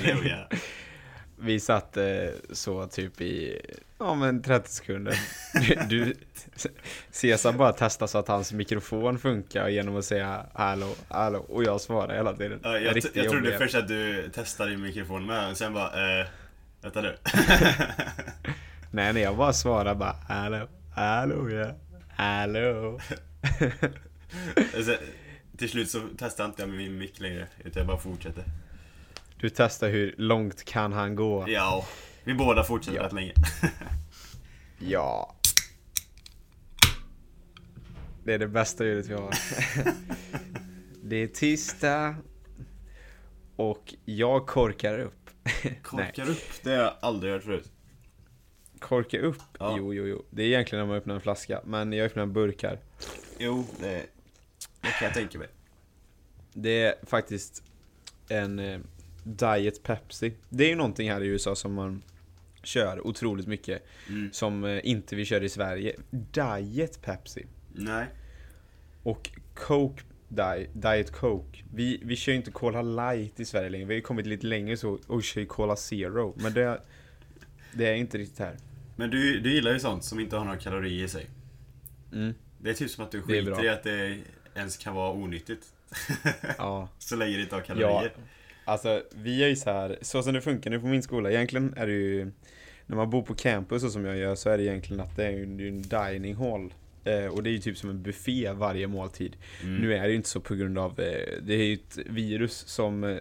Halleluja. 0.00 0.48
Vi 1.42 1.60
satt 1.60 1.96
eh, 1.96 2.04
så 2.52 2.86
typ 2.86 3.20
i, 3.20 3.60
ja 3.98 4.14
men 4.14 4.42
30 4.42 4.70
sekunder. 4.70 5.14
Du, 5.88 6.14
Cesar 7.10 7.52
bara 7.52 7.72
testar 7.72 8.06
så 8.06 8.18
att 8.18 8.28
hans 8.28 8.52
mikrofon 8.52 9.18
funkar 9.18 9.68
genom 9.68 9.96
att 9.96 10.04
säga 10.04 10.46
hallå, 10.54 10.94
hallå 11.08 11.38
och 11.38 11.64
jag 11.64 11.80
svarar 11.80 12.14
hela 12.14 12.36
tiden. 12.36 12.60
Ja, 12.62 12.78
jag, 12.78 12.98
jag 13.14 13.30
trodde 13.30 13.58
först 13.58 13.74
att 13.74 13.88
du 13.88 14.30
testade 14.34 14.70
din 14.70 14.82
mikrofon 14.82 15.26
med, 15.26 15.46
men 15.46 15.56
sen 15.56 15.74
bara, 15.74 16.20
eh, 16.20 16.26
vänta 16.82 17.00
nu. 17.00 17.16
Nej, 18.90 19.12
nej, 19.12 19.22
jag 19.22 19.36
bara 19.36 19.52
svarar 19.52 19.94
bara 19.94 20.16
hallå, 20.28 20.68
hallå 20.94 21.50
ja, 21.50 21.74
hallå. 22.08 23.00
Till 25.56 25.70
slut 25.70 25.90
så 25.90 26.00
testade 26.18 26.48
inte 26.48 26.62
jag 26.62 26.68
med 26.68 26.78
min 26.78 26.98
mick 26.98 27.20
längre, 27.20 27.46
utan 27.64 27.80
jag 27.80 27.86
bara 27.86 27.98
fortsatte. 27.98 28.44
Du 29.40 29.50
testar 29.50 29.88
hur 29.88 30.14
långt 30.18 30.64
kan 30.64 30.92
han 30.92 31.14
gå? 31.16 31.44
Ja, 31.48 31.86
vi 32.24 32.34
båda 32.34 32.64
fortsatte 32.64 32.96
Ja. 32.96 33.04
rätt 33.04 33.12
länge. 33.12 33.32
Ja. 34.82 35.34
Det 38.24 38.34
är 38.34 38.38
det 38.38 38.48
bästa 38.48 38.84
ljudet 38.84 39.06
vi 39.06 39.14
har. 39.14 39.34
Det 41.02 41.16
är 41.16 41.26
tisdag. 41.26 42.16
Och 43.56 43.94
jag 44.04 44.46
korkar 44.46 44.98
upp. 44.98 45.30
Korkar 45.82 46.30
upp, 46.30 46.38
det 46.62 46.70
har 46.70 46.76
jag 46.76 46.94
aldrig 47.00 47.32
hört 47.32 47.42
förut. 47.42 47.70
Korka 48.78 49.18
upp? 49.20 49.42
Ja. 49.58 49.74
Jo, 49.78 49.94
jo, 49.94 50.06
jo. 50.06 50.24
Det 50.30 50.42
är 50.42 50.46
egentligen 50.46 50.82
när 50.82 50.88
man 50.88 50.96
öppnar 50.96 51.14
en 51.14 51.20
flaska. 51.20 51.60
Men 51.64 51.92
jag 51.92 52.06
öppnar 52.06 52.22
en 52.22 52.32
burk 52.32 52.62
här. 52.62 52.80
Jo, 53.38 53.66
det, 53.80 54.06
det 54.80 54.88
kan 54.98 55.04
jag 55.06 55.14
tänka 55.14 55.38
mig. 55.38 55.48
Det 56.52 56.82
är 56.82 56.94
faktiskt 57.06 57.62
en 58.28 58.58
eh, 58.58 58.80
Diet 59.24 59.82
Pepsi. 59.82 60.32
Det 60.48 60.64
är 60.64 60.68
ju 60.68 60.74
någonting 60.74 61.10
här 61.10 61.22
i 61.22 61.26
USA 61.26 61.54
som 61.54 61.74
man 61.74 62.02
kör 62.62 63.06
otroligt 63.06 63.46
mycket. 63.46 63.82
Mm. 64.08 64.32
Som 64.32 64.64
eh, 64.64 64.80
inte 64.82 65.16
vi 65.16 65.24
kör 65.24 65.42
i 65.42 65.48
Sverige. 65.48 65.96
Diet 66.10 67.02
Pepsi. 67.02 67.46
Nej. 67.72 68.06
Och 69.02 69.30
Coke 69.54 70.02
Di- 70.28 70.68
Diet 70.72 71.12
Coke. 71.12 71.64
Vi, 71.74 72.00
vi 72.04 72.16
kör 72.16 72.32
ju 72.32 72.38
inte 72.38 72.50
Cola 72.50 72.82
Light 72.82 73.40
i 73.40 73.44
Sverige 73.44 73.70
längre. 73.70 73.86
Vi 73.86 73.94
har 73.94 73.96
ju 73.96 74.02
kommit 74.02 74.26
lite 74.26 74.46
längre 74.46 74.76
så 74.76 74.98
och 75.06 75.22
kör 75.22 75.40
ju 75.40 75.46
Cola 75.46 75.76
Zero. 75.76 76.34
Men 76.36 76.52
det, 76.52 76.80
det 77.72 77.88
är 77.88 77.94
inte 77.94 78.18
riktigt 78.18 78.38
här. 78.38 78.56
Men 78.96 79.10
du, 79.10 79.40
du 79.40 79.54
gillar 79.54 79.72
ju 79.72 79.80
sånt 79.80 80.04
som 80.04 80.20
inte 80.20 80.36
har 80.36 80.44
några 80.44 80.58
kalorier 80.58 81.04
i 81.04 81.08
sig. 81.08 81.26
Mm. 82.12 82.34
Det 82.58 82.70
är 82.70 82.74
typ 82.74 82.90
som 82.90 83.04
att 83.04 83.10
du 83.10 83.22
skiter 83.22 83.64
i 83.64 83.68
att 83.68 83.82
det 83.82 84.18
ens 84.54 84.76
kan 84.76 84.94
vara 84.94 85.12
onyttigt. 85.12 85.66
Ja. 86.58 86.88
Så 86.98 87.16
länge 87.16 87.36
det 87.36 87.42
inte 87.42 87.54
har 87.54 87.64
ja. 87.76 88.04
Alltså 88.70 89.02
vi 89.10 89.44
är 89.44 89.48
ju 89.48 89.56
så 89.56 89.70
här, 89.70 89.98
så 90.02 90.22
som 90.22 90.34
det 90.34 90.40
funkar 90.40 90.70
nu 90.70 90.80
på 90.80 90.86
min 90.86 91.02
skola. 91.02 91.30
Egentligen 91.30 91.74
är 91.76 91.86
det 91.86 91.92
ju 91.92 92.32
när 92.86 92.96
man 92.96 93.10
bor 93.10 93.22
på 93.22 93.34
campus 93.34 93.84
och 93.84 93.92
som 93.92 94.04
jag 94.04 94.16
gör 94.16 94.34
så 94.34 94.50
är 94.50 94.58
det 94.58 94.64
egentligen 94.64 95.00
att 95.00 95.16
det 95.16 95.26
är 95.26 95.30
ju 95.30 95.68
en 95.68 95.82
dining 95.82 96.36
hall. 96.36 96.74
Eh, 97.04 97.26
och 97.26 97.42
det 97.42 97.50
är 97.50 97.52
ju 97.52 97.58
typ 97.58 97.78
som 97.78 97.90
en 97.90 98.02
buffé 98.02 98.52
varje 98.52 98.86
måltid. 98.86 99.36
Mm. 99.62 99.76
Nu 99.76 99.94
är 99.94 100.02
det 100.02 100.08
ju 100.08 100.16
inte 100.16 100.28
så 100.28 100.40
på 100.40 100.54
grund 100.54 100.78
av, 100.78 101.00
eh, 101.00 101.42
det 101.42 101.54
är 101.54 101.64
ju 101.64 101.74
ett 101.74 101.98
virus 102.06 102.58
som 102.66 103.04
eh, 103.04 103.16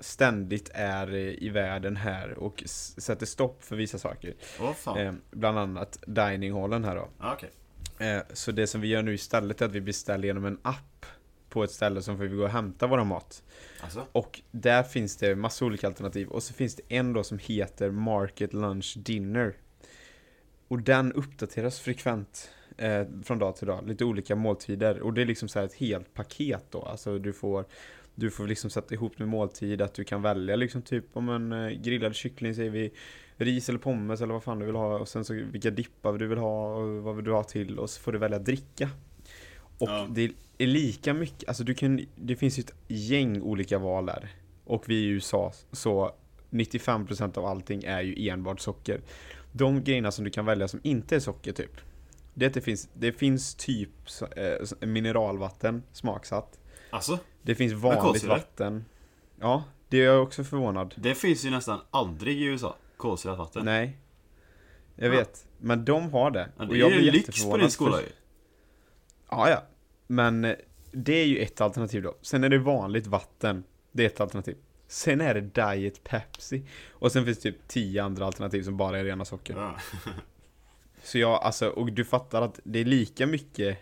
ständigt 0.00 0.70
är 0.74 1.14
eh, 1.14 1.44
i 1.44 1.48
världen 1.48 1.96
här 1.96 2.38
och 2.38 2.62
sätter 2.66 3.26
stopp 3.26 3.64
för 3.64 3.76
vissa 3.76 3.98
saker. 3.98 4.34
Fan. 4.76 4.98
Eh, 4.98 5.12
bland 5.30 5.58
annat 5.58 5.98
dininghallen 6.06 6.84
här 6.84 6.96
då. 6.96 7.08
Ja, 7.20 7.32
Okej. 7.32 7.50
Eh, 7.98 8.22
så 8.32 8.52
det 8.52 8.66
som 8.66 8.80
vi 8.80 8.88
gör 8.88 9.02
nu 9.02 9.14
istället 9.14 9.60
är 9.60 9.66
att 9.66 9.72
vi 9.72 9.80
beställer 9.80 10.26
genom 10.26 10.44
en 10.44 10.58
app 10.62 11.06
på 11.54 11.64
ett 11.64 11.70
ställe 11.70 12.02
som 12.02 12.16
får 12.16 12.24
vi 12.24 12.36
gå 12.36 12.42
och 12.42 12.48
hämta 12.50 12.86
våra 12.86 13.04
mat. 13.04 13.42
Alltså? 13.80 14.06
Och 14.12 14.40
där 14.50 14.82
finns 14.82 15.16
det 15.16 15.36
massa 15.36 15.64
olika 15.64 15.86
alternativ. 15.86 16.28
Och 16.28 16.42
så 16.42 16.54
finns 16.54 16.74
det 16.74 16.82
en 16.88 17.12
då 17.12 17.22
som 17.24 17.38
heter 17.38 17.90
Market 17.90 18.52
Lunch 18.52 18.94
Dinner. 18.98 19.54
Och 20.68 20.80
den 20.82 21.12
uppdateras 21.12 21.80
frekvent 21.80 22.50
eh, 22.76 23.02
från 23.24 23.38
dag 23.38 23.56
till 23.56 23.66
dag. 23.66 23.88
Lite 23.88 24.04
olika 24.04 24.36
måltider. 24.36 25.00
Och 25.00 25.12
det 25.14 25.22
är 25.22 25.26
liksom 25.26 25.48
så 25.48 25.58
här 25.58 25.66
ett 25.66 25.74
helt 25.74 26.14
paket 26.14 26.64
då. 26.70 26.82
Alltså 26.82 27.18
du 27.18 27.32
får 27.32 27.64
du 28.14 28.30
får 28.30 28.46
liksom 28.46 28.70
sätta 28.70 28.94
ihop 28.94 29.18
med 29.18 29.28
måltid 29.28 29.82
att 29.82 29.94
du 29.94 30.04
kan 30.04 30.22
välja 30.22 30.56
liksom 30.56 30.82
typ 30.82 31.04
om 31.12 31.28
en 31.28 31.52
eh, 31.52 31.68
grillad 31.70 32.14
kyckling 32.14 32.54
säger 32.54 32.70
vi 32.70 32.92
ris 33.36 33.68
eller 33.68 33.78
pommes 33.78 34.20
eller 34.20 34.32
vad 34.32 34.42
fan 34.42 34.58
du 34.58 34.66
vill 34.66 34.74
ha 34.74 34.98
och 34.98 35.08
sen 35.08 35.24
så 35.24 35.34
vilka 35.34 35.70
dippar 35.70 36.12
du 36.12 36.26
vill 36.26 36.38
ha 36.38 36.74
och 36.74 37.02
vad 37.02 37.16
vill 37.16 37.24
du 37.24 37.32
ha 37.32 37.44
till 37.44 37.78
och 37.78 37.90
så 37.90 38.00
får 38.00 38.12
du 38.12 38.18
välja 38.18 38.38
dricka. 38.38 38.90
Och 39.78 39.88
Ja. 39.88 40.06
det 40.10 40.24
är 40.24 40.30
lika 40.58 41.14
mycket, 41.14 41.48
alltså 41.48 41.64
du 41.64 41.74
kan, 41.74 42.00
det 42.16 42.36
finns 42.36 42.58
ju 42.58 42.60
ett 42.60 42.74
gäng 42.88 43.42
olika 43.42 43.78
val 43.78 44.06
där. 44.06 44.28
Och 44.64 44.88
vi 44.88 44.94
i 44.94 45.06
USA 45.06 45.52
så 45.72 46.14
95% 46.50 47.38
av 47.38 47.46
allting 47.46 47.84
är 47.84 48.00
ju 48.02 48.28
enbart 48.28 48.60
socker. 48.60 49.00
De 49.52 49.84
grejerna 49.84 50.10
som 50.12 50.24
du 50.24 50.30
kan 50.30 50.44
välja 50.46 50.68
som 50.68 50.80
inte 50.82 51.16
är 51.16 51.20
socker 51.20 51.52
typ. 51.52 51.80
Det, 52.34 52.46
är 52.46 52.50
det, 52.50 52.60
finns, 52.60 52.88
det 52.94 53.12
finns 53.12 53.54
typ 53.54 53.90
eh, 54.36 54.86
mineralvatten 54.88 55.82
smaksatt. 55.92 56.58
Alltså? 56.90 57.18
Det 57.42 57.54
finns 57.54 57.72
vanligt 57.72 58.24
vatten. 58.24 58.84
Ja, 59.40 59.64
det 59.88 59.98
är 60.00 60.04
jag 60.04 60.22
också 60.22 60.44
förvånad. 60.44 60.94
Det 60.96 61.14
finns 61.14 61.44
ju 61.44 61.50
nästan 61.50 61.80
aldrig 61.90 62.36
i 62.42 62.44
USA. 62.44 62.76
Kolsyrat 62.96 63.38
vatten. 63.38 63.64
Nej. 63.64 63.98
Jag 64.96 65.06
Ja. 65.14 65.18
vet. 65.18 65.46
Men 65.58 65.84
de 65.84 66.12
har 66.12 66.30
det. 66.30 66.48
Ja, 66.56 66.62
Och 66.64 66.68
det 66.72 66.78
jag 66.78 66.92
är 66.92 67.00
ju 67.00 67.10
lyx 67.10 67.44
på 67.44 67.56
din 67.56 67.70
skola 67.70 68.00
ju. 68.00 68.06
Ja, 69.30 69.50
ja. 69.50 69.62
Men 70.06 70.44
eh, 70.44 70.56
det 70.92 71.14
är 71.14 71.26
ju 71.26 71.38
ett 71.38 71.60
alternativ 71.60 72.02
då. 72.02 72.14
Sen 72.22 72.44
är 72.44 72.48
det 72.48 72.58
vanligt 72.58 73.06
vatten. 73.06 73.64
Det 73.92 74.02
är 74.02 74.06
ett 74.06 74.20
alternativ. 74.20 74.56
Sen 74.88 75.20
är 75.20 75.34
det 75.34 75.40
Diet 75.40 76.04
Pepsi. 76.04 76.62
Och 76.90 77.12
sen 77.12 77.24
finns 77.24 77.38
det 77.38 77.52
typ 77.52 77.68
tio 77.68 78.02
andra 78.02 78.26
alternativ 78.26 78.62
som 78.62 78.76
bara 78.76 78.98
är 78.98 79.04
rena 79.04 79.24
socker. 79.24 79.54
Ja. 79.56 79.76
Så 81.02 81.18
jag, 81.18 81.42
alltså, 81.42 81.68
och 81.68 81.92
du 81.92 82.04
fattar 82.04 82.42
att 82.42 82.60
det 82.64 82.78
är 82.78 82.84
lika 82.84 83.26
mycket 83.26 83.78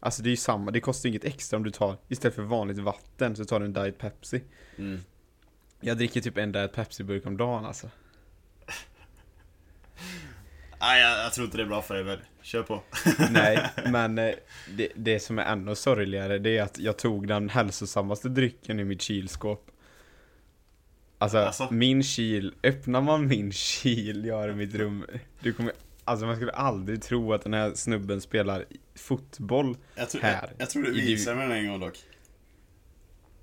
Alltså 0.00 0.22
det 0.22 0.28
är 0.28 0.30
ju 0.30 0.36
samma, 0.36 0.70
det 0.70 0.80
kostar 0.80 1.08
inget 1.08 1.24
extra 1.24 1.56
om 1.56 1.62
du 1.62 1.70
tar 1.70 1.96
Istället 2.08 2.34
för 2.34 2.42
vanligt 2.42 2.78
vatten 2.78 3.36
så 3.36 3.44
tar 3.44 3.60
du 3.60 3.66
en 3.66 3.72
Diet 3.72 3.98
Pepsi 3.98 4.42
Mm. 4.78 5.00
Jag 5.80 5.96
dricker 5.96 6.20
typ 6.20 6.38
en 6.38 6.52
Diet 6.52 6.72
Pepsi-burk 6.74 7.26
om 7.26 7.36
dagen 7.36 7.64
alltså 7.64 7.90
Nej, 10.80 11.02
jag, 11.02 11.24
jag 11.24 11.32
tror 11.32 11.44
inte 11.44 11.56
det 11.56 11.62
är 11.62 11.66
bra 11.66 11.82
för 11.82 11.94
dig 11.94 12.04
men 12.04 12.18
kör 12.42 12.62
på. 12.62 12.82
Nej, 13.30 13.70
men 13.86 14.18
eh, 14.18 14.34
det, 14.76 14.88
det 14.94 15.20
som 15.20 15.38
är 15.38 15.44
ännu 15.44 15.74
sorgligare 15.74 16.38
det 16.38 16.58
är 16.58 16.62
att 16.62 16.78
jag 16.78 16.98
tog 16.98 17.28
den 17.28 17.48
hälsosammaste 17.48 18.28
drycken 18.28 18.80
i 18.80 18.84
mitt 18.84 19.02
kylskåp 19.02 19.70
Alltså, 21.18 21.38
Alltså? 21.38 21.68
min 21.70 22.02
kyl, 22.02 22.54
öppnar 22.62 23.00
man 23.00 23.26
min 23.28 23.52
kyl 23.52 24.24
jag 24.24 24.36
har 24.36 24.48
i 24.48 24.54
mitt 24.54 24.74
rum 24.74 25.06
Du 25.40 25.52
kommer, 25.52 25.72
alltså 26.04 26.26
man 26.26 26.36
skulle 26.36 26.52
aldrig 26.52 27.02
tro 27.02 27.32
att 27.32 27.42
den 27.42 27.54
här 27.54 27.72
snubben 27.74 28.20
spelar 28.20 28.64
fotboll 28.94 29.76
Jag 29.94 30.10
tror, 30.10 30.22
Här. 30.22 30.32
jag, 30.32 30.50
jag 30.58 30.70
tror 30.70 30.82
du 30.82 31.02
I 31.02 31.06
visade 31.06 31.36
mig 31.36 31.48
den 31.48 31.56
en 31.56 31.68
gång 31.70 31.80
dock. 31.80 31.96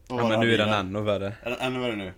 Och 0.08 0.20
Ja 0.20 0.28
men 0.28 0.40
nu 0.40 0.54
är 0.54 0.58
den 0.58 0.70
ännu 0.74 1.02
värre 1.02 1.34
Är 1.44 1.50
den 1.50 1.60
ännu 1.60 1.80
värre 1.80 1.96
nu? 1.96 2.14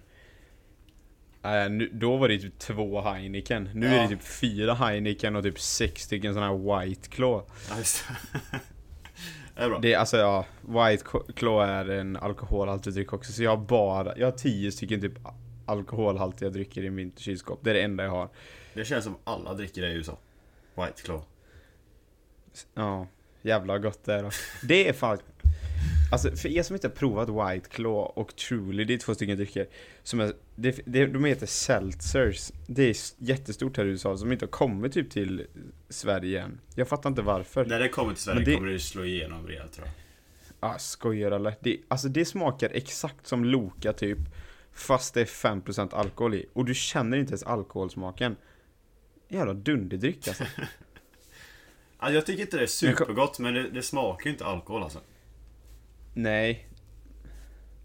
Nej, 1.46 1.70
nu, 1.70 1.90
då 1.94 2.18
var 2.18 2.28
det 2.30 2.40
typ 2.40 2.60
två 2.60 3.02
Heineken. 3.02 3.70
Nu 3.74 3.86
Ja. 3.88 3.94
är 3.94 4.02
det 4.02 4.08
typ 4.08 4.24
fyra 4.24 4.74
Heineken 4.74 5.36
och 5.36 5.44
typ 5.44 5.60
sex 5.60 6.02
stycken 6.04 6.34
sådana 6.34 6.52
här 6.58 6.80
White 6.86 7.10
Claw. 7.10 7.46
Just 7.78 8.06
det. 9.56 9.62
är 9.64 9.70
bra. 9.70 9.80
Det 9.80 9.96
alltså 9.96 10.18
ja, 10.18 10.46
White 10.62 11.04
Claw 11.36 11.70
är 11.72 11.90
en 11.90 12.18
alkoholhaltig 12.18 12.94
dryck 12.94 13.14
också. 13.14 13.32
Så 13.32 13.44
jag 13.44 13.50
har 13.58 13.66
bara, 13.66 14.18
jag 14.18 14.28
har 14.28 14.32
tio 14.38 14.72
stycken 14.72 15.02
typ 15.02 15.14
alkoholhaltiga 15.66 16.50
drycker 16.50 16.84
i 16.84 16.90
mitt 16.90 17.20
kylskåp. 17.20 17.60
Det 17.64 17.70
är 17.70 17.74
det 17.74 17.82
enda 17.82 18.04
jag 18.04 18.12
har. 18.12 18.30
Det 18.74 18.86
känns 18.86 19.04
som 19.04 19.16
alla 19.24 19.54
dricker 19.54 19.82
det 19.82 19.88
i 19.92 19.94
USA. 19.94 20.18
White 20.76 21.02
Claw. 21.04 21.22
Ja, 22.74 23.08
jävla 23.42 23.78
gott 23.80 24.04
det 24.04 24.14
är 24.14 24.24
då. 24.24 24.30
Det 24.64 24.90
är 24.90 24.94
fan 24.94 25.18
Alltså 26.12 26.36
för 26.36 26.50
er 26.50 26.64
som 26.64 26.74
inte 26.76 26.88
har 26.88 26.94
provat 26.96 27.30
White 27.30 27.70
Claw 27.70 28.12
och 28.16 28.36
Truly, 28.36 28.84
det 28.84 28.94
är 28.94 28.98
två 28.98 29.16
stycken 29.16 29.38
drycker 29.38 29.68
som 30.04 30.20
är, 30.20 30.34
det, 30.56 30.80
det, 30.86 31.06
De 31.06 31.26
heter 31.26 31.46
Seltzers 31.46 32.52
Det 32.68 32.84
är 32.84 32.96
jättestort 33.18 33.78
här 33.78 33.86
i 33.86 33.90
USA 33.90 34.18
som 34.18 34.32
inte 34.32 34.46
har 34.46 34.52
kommit 34.52 34.94
typ 34.94 35.10
till 35.12 35.46
Sverige 35.90 36.42
än 36.44 36.60
Jag 36.76 36.88
fattar 36.88 37.10
inte 37.10 37.22
varför 37.22 37.66
När 37.66 37.80
det 37.80 37.90
kommer 37.90 38.14
till 38.14 38.24
Sverige 38.24 38.46
det- 38.46 38.56
kommer 38.56 38.70
det 38.70 38.80
slå 38.80 39.06
igenom 39.06 39.48
rejält 39.48 39.74
tror 39.74 39.88
jag. 39.88 39.96
Ah, 40.60 40.78
skojar 40.78 41.32
eller? 41.32 41.56
Det, 41.60 41.78
alltså 41.88 42.08
det 42.08 42.26
smakar 42.26 42.70
exakt 42.74 43.28
som 43.28 43.46
Loka 43.46 43.94
typ 43.94 44.18
Fast 44.74 45.14
det 45.14 45.22
är 45.22 45.26
5% 45.26 45.94
alkohol 45.94 46.34
i 46.34 46.46
Och 46.54 46.66
du 46.66 46.74
känner 46.74 47.18
inte 47.18 47.32
ens 47.32 47.44
alkoholsmaken 47.44 48.36
Jävla 49.28 49.54
dunderdryck 49.54 50.28
alltså 50.28 50.44
Alltså, 51.98 52.14
jag 52.16 52.26
tycker 52.26 52.42
inte 52.42 52.58
det 52.58 52.64
är 52.64 52.68
supergott 52.68 53.40
men 53.40 53.54
det, 53.54 53.70
det 53.70 53.82
smakar 53.82 54.26
ju 54.26 54.32
inte 54.32 54.46
alkohol 54.46 54.84
alltså. 54.84 55.00
Nej 56.18 56.68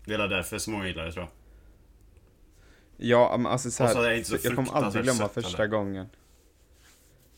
Det 0.05 0.15
är 0.15 0.29
därför 0.29 0.59
så 0.59 0.71
många 0.71 0.87
gillar 0.87 1.05
det 1.07 1.13
tror 1.13 1.25
jag. 1.25 1.33
Ja 2.97 3.37
men 3.37 3.53
alltså 3.53 3.71
så 3.71 3.77
så 3.77 3.85
här, 3.85 4.05
är 4.05 4.11
det 4.11 4.17
inte 4.19 4.31
så 4.31 4.37
Jag 4.49 4.57
kommer 4.57 4.73
aldrig 4.73 5.05
glömma 5.05 5.19
sött, 5.19 5.33
första 5.35 5.63
eller? 5.63 5.67
gången 5.77 6.07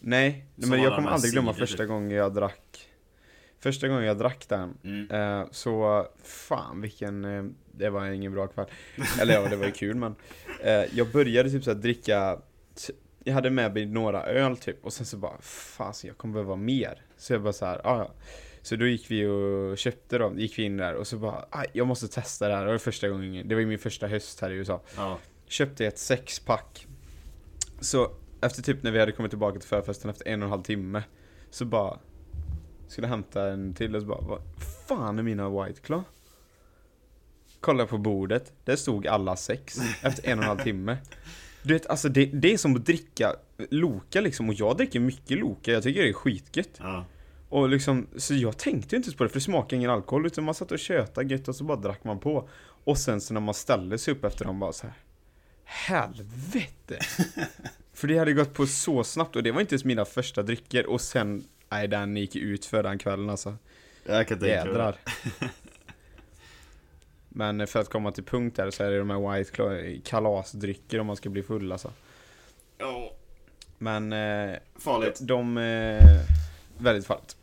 Nej, 0.00 0.46
Som 0.60 0.70
men 0.70 0.82
jag 0.82 0.94
kommer 0.96 1.10
aldrig 1.10 1.32
glömma 1.32 1.52
cider, 1.54 1.66
första 1.66 1.82
typ. 1.82 1.88
gången 1.88 2.10
jag 2.10 2.34
drack 2.34 2.88
Första 3.58 3.88
gången 3.88 4.04
jag 4.04 4.18
drack 4.18 4.44
den, 4.48 4.74
Mm. 4.84 5.10
eh, 5.40 5.46
så 5.50 6.06
fan 6.22 6.80
vilken, 6.80 7.24
eh, 7.24 7.44
det 7.72 7.90
var 7.90 8.06
ingen 8.06 8.32
bra 8.32 8.46
kväll. 8.46 8.66
Eller 9.20 9.34
ja, 9.34 9.48
det 9.48 9.56
var 9.56 9.66
ju 9.66 9.72
kul 9.72 9.96
men. 9.96 10.14
Eh, 10.62 10.84
jag 10.98 11.12
började 11.12 11.50
typ 11.50 11.64
så 11.64 11.70
här 11.72 11.78
dricka, 11.78 12.38
jag 13.24 13.34
hade 13.34 13.50
med 13.50 13.74
mig 13.74 13.86
några 13.86 14.22
öl 14.22 14.56
typ, 14.56 14.84
och 14.84 14.92
sen 14.92 15.06
så 15.06 15.16
bara, 15.16 15.40
fan 15.40 15.94
så 15.94 16.06
jag 16.06 16.16
kommer 16.18 16.34
behöva 16.34 16.56
mer. 16.56 17.02
Så 17.16 17.32
jag 17.32 17.42
bara 17.42 17.52
så 17.52 17.66
här, 17.66 17.80
ah, 17.86 17.98
ja. 17.98 18.10
Så 18.62 18.76
då 18.76 18.86
gick 18.86 19.10
vi 19.10 19.26
och 19.26 19.78
köpte 19.78 20.18
dem, 20.18 20.38
gick 20.38 20.58
vi 20.58 20.62
in 20.62 20.76
där 20.76 20.94
och 20.94 21.06
så 21.06 21.16
bara, 21.16 21.44
ah, 21.50 21.64
jag 21.72 21.86
måste 21.86 22.08
testa 22.08 22.48
det 22.48 22.54
här. 22.54 22.64
Det 22.64 22.70
var 22.70 22.78
första 22.78 23.08
gången, 23.08 23.48
det 23.48 23.54
var 23.54 23.60
ju 23.60 23.66
min 23.66 23.78
första 23.78 24.06
höst 24.06 24.40
här 24.40 24.50
i 24.50 24.54
USA. 24.54 24.82
Ja. 24.96 25.18
Köpte 25.46 25.86
ett 25.86 25.98
sexpack. 25.98 26.86
Så 27.80 28.12
efter 28.40 28.62
typ 28.62 28.82
när 28.82 28.90
vi 28.90 29.00
hade 29.00 29.12
kommit 29.12 29.30
tillbaka 29.30 29.58
till 29.58 29.68
förfesten 29.68 30.10
efter 30.10 30.28
en 30.28 30.42
och 30.42 30.46
en 30.46 30.50
halv 30.50 30.62
timme 30.62 31.02
Så 31.50 31.64
bara 31.64 31.98
Skulle 32.88 33.06
hämta 33.06 33.52
en 33.52 33.74
till 33.74 33.96
och 33.96 34.02
så 34.02 34.08
bara 34.08 34.20
Vad 34.20 34.40
fan 34.88 35.18
är 35.18 35.22
mina 35.22 35.64
White 35.64 35.80
Claw? 35.80 36.04
Kolla 37.60 37.86
på 37.86 37.98
bordet, 37.98 38.52
där 38.64 38.76
stod 38.76 39.06
alla 39.06 39.36
sex 39.36 39.78
efter 40.02 40.28
en 40.28 40.38
och 40.38 40.44
en 40.44 40.48
halv 40.48 40.58
timme 40.58 40.96
Du 41.62 41.74
vet 41.74 41.86
alltså 41.86 42.08
det, 42.08 42.26
det 42.26 42.52
är 42.52 42.58
som 42.58 42.76
att 42.76 42.86
dricka 42.86 43.36
Loka 43.70 44.20
liksom 44.20 44.48
och 44.48 44.54
jag 44.54 44.76
dricker 44.76 45.00
mycket 45.00 45.38
Loka, 45.38 45.72
jag 45.72 45.82
tycker 45.82 46.02
det 46.02 46.08
är 46.08 46.12
skitgött 46.12 46.70
Ja. 46.78 47.04
Och 47.52 47.68
liksom, 47.68 48.06
så 48.16 48.34
jag 48.34 48.58
tänkte 48.58 48.96
inte 48.96 49.16
på 49.16 49.24
det 49.24 49.28
för 49.28 49.36
det 49.36 49.44
smakade 49.44 49.76
ingen 49.76 49.90
alkohol 49.90 50.26
utan 50.26 50.44
man 50.44 50.54
satt 50.54 50.72
och 50.72 50.78
tjötade 50.78 51.34
gött 51.34 51.48
och 51.48 51.56
så 51.56 51.64
bara 51.64 51.76
drack 51.76 52.04
man 52.04 52.18
på. 52.18 52.48
Och 52.84 52.98
sen 52.98 53.20
så 53.20 53.34
när 53.34 53.40
man 53.40 53.54
ställde 53.54 53.98
sig 53.98 54.14
upp 54.14 54.24
efter 54.24 54.44
dem 54.44 54.60
bara 54.60 54.72
så 54.72 54.86
här. 54.86 54.94
Helvete! 55.64 56.98
för 57.92 58.08
det 58.08 58.18
hade 58.18 58.32
gått 58.32 58.54
på 58.54 58.66
så 58.66 59.04
snabbt 59.04 59.36
och 59.36 59.42
det 59.42 59.52
var 59.52 59.60
inte 59.60 59.74
ens 59.74 59.84
mina 59.84 60.04
första 60.04 60.42
drycker 60.42 60.86
och 60.86 61.00
sen, 61.00 61.44
nej 61.68 61.88
den 61.88 62.16
gick 62.16 62.36
ut 62.36 62.64
för 62.64 62.82
den 62.82 62.98
kvällen 62.98 63.30
alltså. 63.30 63.56
Jag 64.06 64.28
kan 64.28 64.38
tänka. 64.38 64.54
Jädrar. 64.54 64.96
Men 67.28 67.66
för 67.66 67.80
att 67.80 67.88
komma 67.88 68.12
till 68.12 68.24
punkt 68.24 68.56
där 68.56 68.70
så 68.70 68.84
är 68.84 68.90
det 68.90 68.98
de 68.98 69.10
här 69.10 69.36
White 69.36 69.50
Claw 69.50 70.00
kalasdrycker 70.04 71.00
om 71.00 71.06
man 71.06 71.16
ska 71.16 71.28
bli 71.28 71.42
full 71.42 71.72
alltså. 71.72 71.92
Ja. 72.78 73.12
Men 73.78 74.12
eh, 74.12 74.56
Farligt. 74.76 75.18
De... 75.22 75.58
Eh, 75.58 76.20
väldigt 76.78 77.06
farligt. 77.06 77.36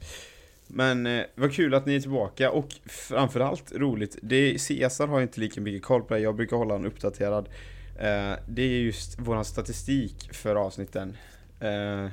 Men 0.68 1.06
eh, 1.06 1.26
vad 1.36 1.54
kul 1.54 1.74
att 1.74 1.86
ni 1.86 1.96
är 1.96 2.00
tillbaka 2.00 2.52
och 2.52 2.74
framförallt 2.86 3.72
roligt, 3.72 4.18
det, 4.22 4.68
Caesar 4.68 5.08
har 5.08 5.22
inte 5.22 5.40
lika 5.40 5.62
mycket 5.62 5.84
koll 5.84 6.04
på 6.04 6.14
det, 6.14 6.20
jag 6.20 6.36
brukar 6.36 6.58
hålla 6.58 6.74
honom 6.74 6.88
uppdaterad. 6.88 7.50
Eh, 8.00 8.34
det 8.48 8.62
är 8.62 8.82
just 8.82 9.20
våran 9.20 9.46
statistik 9.46 10.34
för 10.34 10.56
avsnitten. 10.56 11.18
Eh, 11.60 12.08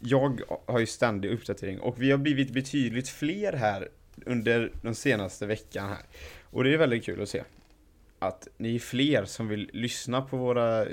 jag 0.00 0.40
har 0.66 0.78
ju 0.78 0.86
ständig 0.86 1.30
uppdatering 1.30 1.80
och 1.80 2.02
vi 2.02 2.10
har 2.10 2.18
blivit 2.18 2.50
betydligt 2.50 3.08
fler 3.08 3.52
här 3.52 3.88
under 4.26 4.72
den 4.82 4.94
senaste 4.94 5.46
veckan 5.46 5.88
här. 5.88 6.02
Och 6.42 6.64
det 6.64 6.74
är 6.74 6.78
väldigt 6.78 7.04
kul 7.04 7.22
att 7.22 7.28
se. 7.28 7.42
Att 8.18 8.48
ni 8.56 8.74
är 8.74 8.78
fler 8.78 9.24
som 9.24 9.48
vill 9.48 9.70
lyssna 9.72 10.22
på 10.22 10.36
våra 10.36 10.86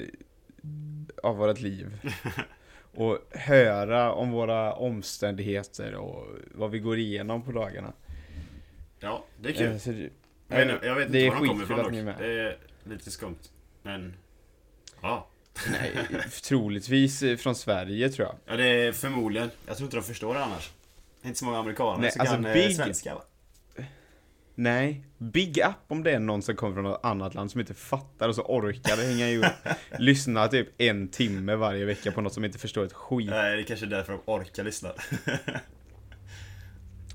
av 1.23 1.37
vårt 1.37 1.59
liv. 1.59 1.99
Och 2.99 3.19
höra 3.31 4.13
om 4.13 4.31
våra 4.31 4.73
omständigheter 4.73 5.95
och 5.95 6.27
vad 6.51 6.71
vi 6.71 6.79
går 6.79 6.97
igenom 6.97 7.41
på 7.41 7.51
dagarna. 7.51 7.93
Ja, 8.99 9.23
det 9.41 9.49
är 9.49 9.53
kul. 9.53 9.71
Eh, 9.71 9.77
så 9.77 9.89
det, 9.89 10.09
jag 10.47 10.57
vet, 10.57 10.69
inte- 10.75 10.85
jag 10.87 10.95
vet 10.95 11.05
inte 11.07 11.17
det 11.17 11.25
är 11.25 11.29
var 11.29 11.39
de 11.39 11.47
kommer 11.47 11.63
ifrån 11.63 11.77
dock. 11.77 12.17
Det 12.19 12.25
är 12.41 12.57
lite 12.83 13.11
skumt. 13.11 13.37
Men... 13.83 14.13
Ja. 15.01 15.27
Nej, 15.71 15.91
troligtvis 16.43 17.23
eh, 17.23 17.37
från 17.37 17.55
Sverige 17.55 18.09
tror 18.09 18.27
jag. 18.27 18.35
Ja, 18.45 18.57
det 18.57 18.67
är 18.67 18.91
förmodligen. 18.91 19.49
Jag 19.67 19.77
tror 19.77 19.85
inte 19.87 19.97
de 19.97 20.03
förstår 20.03 20.33
det 20.33 20.43
annars. 20.43 20.71
Det 21.21 21.25
är 21.25 21.27
inte 21.27 21.39
så 21.39 21.45
många 21.45 21.57
amerikaner 21.59 22.01
Nej, 22.01 22.11
som 22.11 22.21
alltså 22.21 22.35
kan 22.35 22.45
eh, 22.45 22.53
Big- 22.53 22.75
svenska 22.75 23.15
va? 23.15 23.21
Nej, 24.59 25.05
big 25.17 25.57
up 25.57 25.75
om 25.87 26.03
det 26.03 26.11
är 26.11 26.19
någon 26.19 26.41
som 26.41 26.55
kommer 26.55 26.73
från 26.73 26.83
något 26.83 26.99
annat 27.03 27.35
land 27.35 27.51
som 27.51 27.59
inte 27.59 27.73
fattar 27.73 28.29
och 28.29 28.35
så 28.35 28.41
orkar 28.41 29.07
hänga 29.07 29.29
ihop. 29.29 29.45
Lyssna 29.99 30.47
typ 30.47 30.81
en 30.81 31.07
timme 31.07 31.55
varje 31.55 31.85
vecka 31.85 32.11
på 32.11 32.21
något 32.21 32.33
som 32.33 32.45
inte 32.45 32.59
förstår 32.59 32.85
ett 32.85 32.93
skit. 32.93 33.29
Nej, 33.29 33.55
det 33.55 33.61
är 33.61 33.63
kanske 33.63 33.85
är 33.85 33.89
därför 33.89 34.13
de 34.13 34.21
orkar 34.25 34.63
lyssna. 34.63 34.89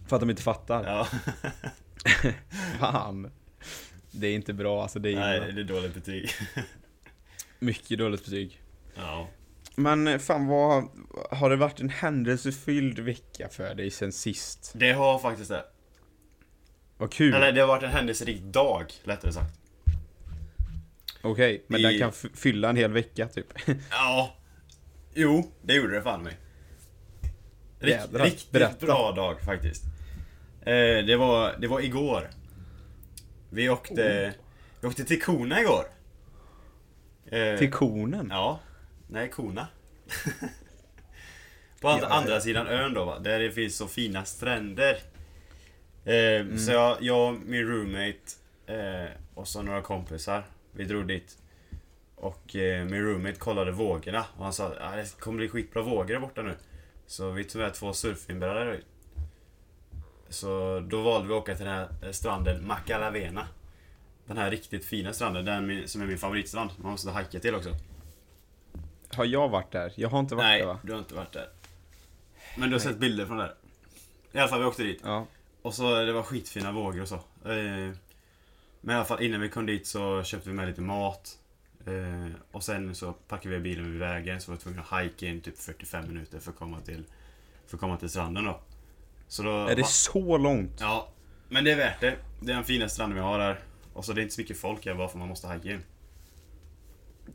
För 0.08 0.16
att 0.16 0.20
de 0.20 0.30
inte 0.30 0.42
fattar. 0.42 0.84
ja. 0.84 1.06
Fan. 2.80 3.30
Det 4.10 4.26
är 4.26 4.34
inte 4.34 4.52
bra 4.52 4.82
alltså, 4.82 4.98
det 4.98 5.12
är 5.12 5.16
Nej, 5.16 5.36
illa. 5.36 5.46
det 5.46 5.60
är 5.60 5.64
dåligt 5.64 5.94
betyg. 5.94 6.30
mycket 7.58 7.98
dåligt 7.98 8.24
betyg. 8.24 8.62
Ja. 8.94 9.28
Men 9.74 10.08
eh, 10.08 10.18
fan 10.18 10.46
vad, 10.46 10.88
har 11.30 11.50
det 11.50 11.56
varit 11.56 11.80
en 11.80 11.88
händelsefylld 11.88 12.98
vecka 12.98 13.48
för 13.48 13.74
dig 13.74 13.90
sen 13.90 14.12
sist? 14.12 14.72
Det 14.74 14.92
har 14.92 15.18
faktiskt 15.18 15.50
det. 15.50 15.64
Vad 17.02 17.12
kul! 17.12 17.34
Eller 17.34 17.52
det 17.52 17.60
har 17.60 17.68
varit 17.68 17.82
en 17.82 17.90
händelserik 17.90 18.40
dag, 18.42 18.92
lättare 19.04 19.32
sagt. 19.32 19.54
Okej, 21.22 21.64
men 21.66 21.80
I- 21.80 21.82
den 21.82 21.98
kan 21.98 22.12
fylla 22.34 22.68
en 22.70 22.76
hel 22.76 22.92
vecka 22.92 23.28
typ. 23.28 23.46
Ja. 23.90 24.36
Jo, 25.14 25.52
det 25.62 25.74
gjorde 25.74 25.94
det 25.94 26.02
fan 26.02 26.22
mig. 26.22 26.36
Rikt, 27.80 27.96
Jädrar, 28.00 28.24
riktigt 28.24 28.50
berätta. 28.50 28.86
bra 28.86 29.12
dag 29.12 29.40
faktiskt. 29.40 29.84
Eh, 30.60 30.74
det, 31.06 31.16
var, 31.16 31.56
det 31.60 31.66
var 31.68 31.80
igår. 31.80 32.30
Vi 33.50 33.68
åkte, 33.68 34.34
vi 34.80 34.88
åkte 34.88 35.04
till 35.04 35.22
Kona 35.22 35.60
igår. 35.60 35.84
Eh, 37.26 37.58
Till 37.58 37.70
konen? 37.72 38.26
Ja. 38.30 38.60
Nej, 39.08 39.28
Kona. 39.28 39.66
På 41.80 41.88
Ja, 41.88 42.06
andra 42.06 42.32
ja. 42.34 42.40
sidan 42.40 42.66
ön 42.66 42.94
då 42.94 43.04
va, 43.04 43.18
där 43.18 43.38
det 43.38 43.50
finns 43.50 43.76
så 43.76 43.86
fina 43.88 44.24
stränder. 44.24 44.96
Eh, 46.04 46.56
Så 46.56 46.72
jag, 46.72 46.96
jag, 47.02 47.40
min 47.46 47.66
roommate 47.66 48.18
eh, 48.66 49.10
och 49.34 49.48
så 49.48 49.62
några 49.62 49.82
kompisar, 49.82 50.44
vi 50.72 50.84
drog 50.84 51.08
dit. 51.08 51.38
Och 52.14 52.56
eh, 52.56 52.84
min 52.84 53.02
roommate 53.02 53.38
kollade 53.38 53.72
vågorna 53.72 54.24
och 54.36 54.44
han 54.44 54.52
sa 54.52 54.66
att 54.66 54.94
det 54.96 55.20
kommer 55.20 55.38
bli 55.38 55.48
skitbra 55.48 55.82
vågor 55.82 56.04
där 56.14 56.20
borta 56.20 56.42
nu. 56.42 56.54
Så 57.06 57.30
vi 57.30 57.44
tog 57.44 57.62
med 57.62 57.74
två 57.74 57.92
surfinbrädor 57.92 58.72
ut. 58.72 58.86
Så 60.28 60.80
då 60.88 61.02
valde 61.02 61.28
vi 61.28 61.34
att 61.34 61.40
åka 61.42 61.56
till 61.56 61.64
den 61.66 61.74
här 61.74 62.12
stranden 62.12 62.66
Macalavena. 62.66 63.46
Den 64.26 64.36
här 64.36 64.50
riktigt 64.50 64.84
fina 64.84 65.12
stranden, 65.12 65.44
den 65.44 65.88
som 65.88 66.02
är 66.02 66.06
min 66.06 66.18
favoritstrand. 66.18 66.70
Man 66.76 66.90
måste 66.90 67.10
hajka 67.10 67.38
till 67.40 67.54
också. 67.54 67.70
Har 69.14 69.24
jag 69.24 69.48
varit 69.48 69.70
där? 69.72 69.92
Jag 69.96 70.08
har 70.08 70.20
inte 70.20 70.34
varit 70.34 70.44
Nej, 70.44 70.60
där 70.60 70.66
va? 70.66 70.78
du 70.82 70.92
har 70.92 70.98
inte 70.98 71.14
varit 71.14 71.32
där. 71.32 71.48
Men 72.56 72.68
du 72.70 72.74
har 72.74 72.80
sett 72.80 72.98
bilder 72.98 73.26
från 73.26 73.36
där? 73.38 73.54
I 74.32 74.38
alla 74.38 74.48
fall, 74.48 74.60
vi 74.60 74.64
åkte 74.66 74.82
dit. 74.82 75.00
Ja. 75.04 75.26
Och 75.62 75.74
så, 75.74 75.94
det 76.04 76.12
var 76.12 76.22
skitfina 76.22 76.72
vågor 76.72 77.02
och 77.02 77.08
så. 77.08 77.14
Eh, 77.14 77.90
Men 78.80 78.94
i 78.94 78.98
alla 78.98 79.04
fall, 79.04 79.22
innan 79.22 79.40
vi 79.40 79.48
kom 79.48 79.66
dit 79.66 79.86
så 79.86 80.22
köpte 80.22 80.48
vi 80.48 80.54
med 80.54 80.68
lite 80.68 80.80
mat. 80.80 81.38
Eh, 81.86 82.32
Och 82.52 82.62
sen 82.64 82.94
så 82.94 83.12
packade 83.12 83.54
vi 83.54 83.60
bilen 83.60 83.90
vid 83.92 84.00
vägen, 84.00 84.40
så 84.40 84.50
var 84.50 84.56
vi 84.58 84.62
tvungna 84.62 84.80
att 84.82 84.88
hajka 84.88 85.26
in 85.26 85.40
typ 85.40 85.58
45 85.58 86.08
minuter 86.08 86.38
för 86.38 86.50
att 86.50 86.58
komma 86.58 86.80
till, 86.80 87.04
för 87.66 87.76
att 87.76 87.80
komma 87.80 87.96
till 87.96 88.08
stranden 88.10 88.44
då. 88.44 88.60
Så 89.28 89.42
då 89.42 89.50
Är 89.66 89.76
det 89.76 89.82
va- 89.82 89.88
så 89.88 90.38
långt? 90.38 90.76
Ja, 90.80 91.08
men 91.48 91.64
det 91.64 91.72
är 91.72 91.76
värt 91.76 92.00
det. 92.00 92.16
Det 92.40 92.52
är 92.52 92.56
den 92.56 92.64
finaste 92.64 92.94
stranden 92.94 93.14
vi 93.16 93.22
har 93.24 93.38
här. 93.38 93.60
Och 93.92 94.04
så 94.04 94.12
det 94.12 94.20
är 94.20 94.22
inte 94.22 94.34
så 94.34 94.40
mycket 94.40 94.58
folk 94.58 94.86
här 94.86 94.94
bara 94.94 95.08
för 95.08 95.18
man 95.18 95.28
måste 95.28 95.46
hajka 95.46 95.70
in. 95.72 95.82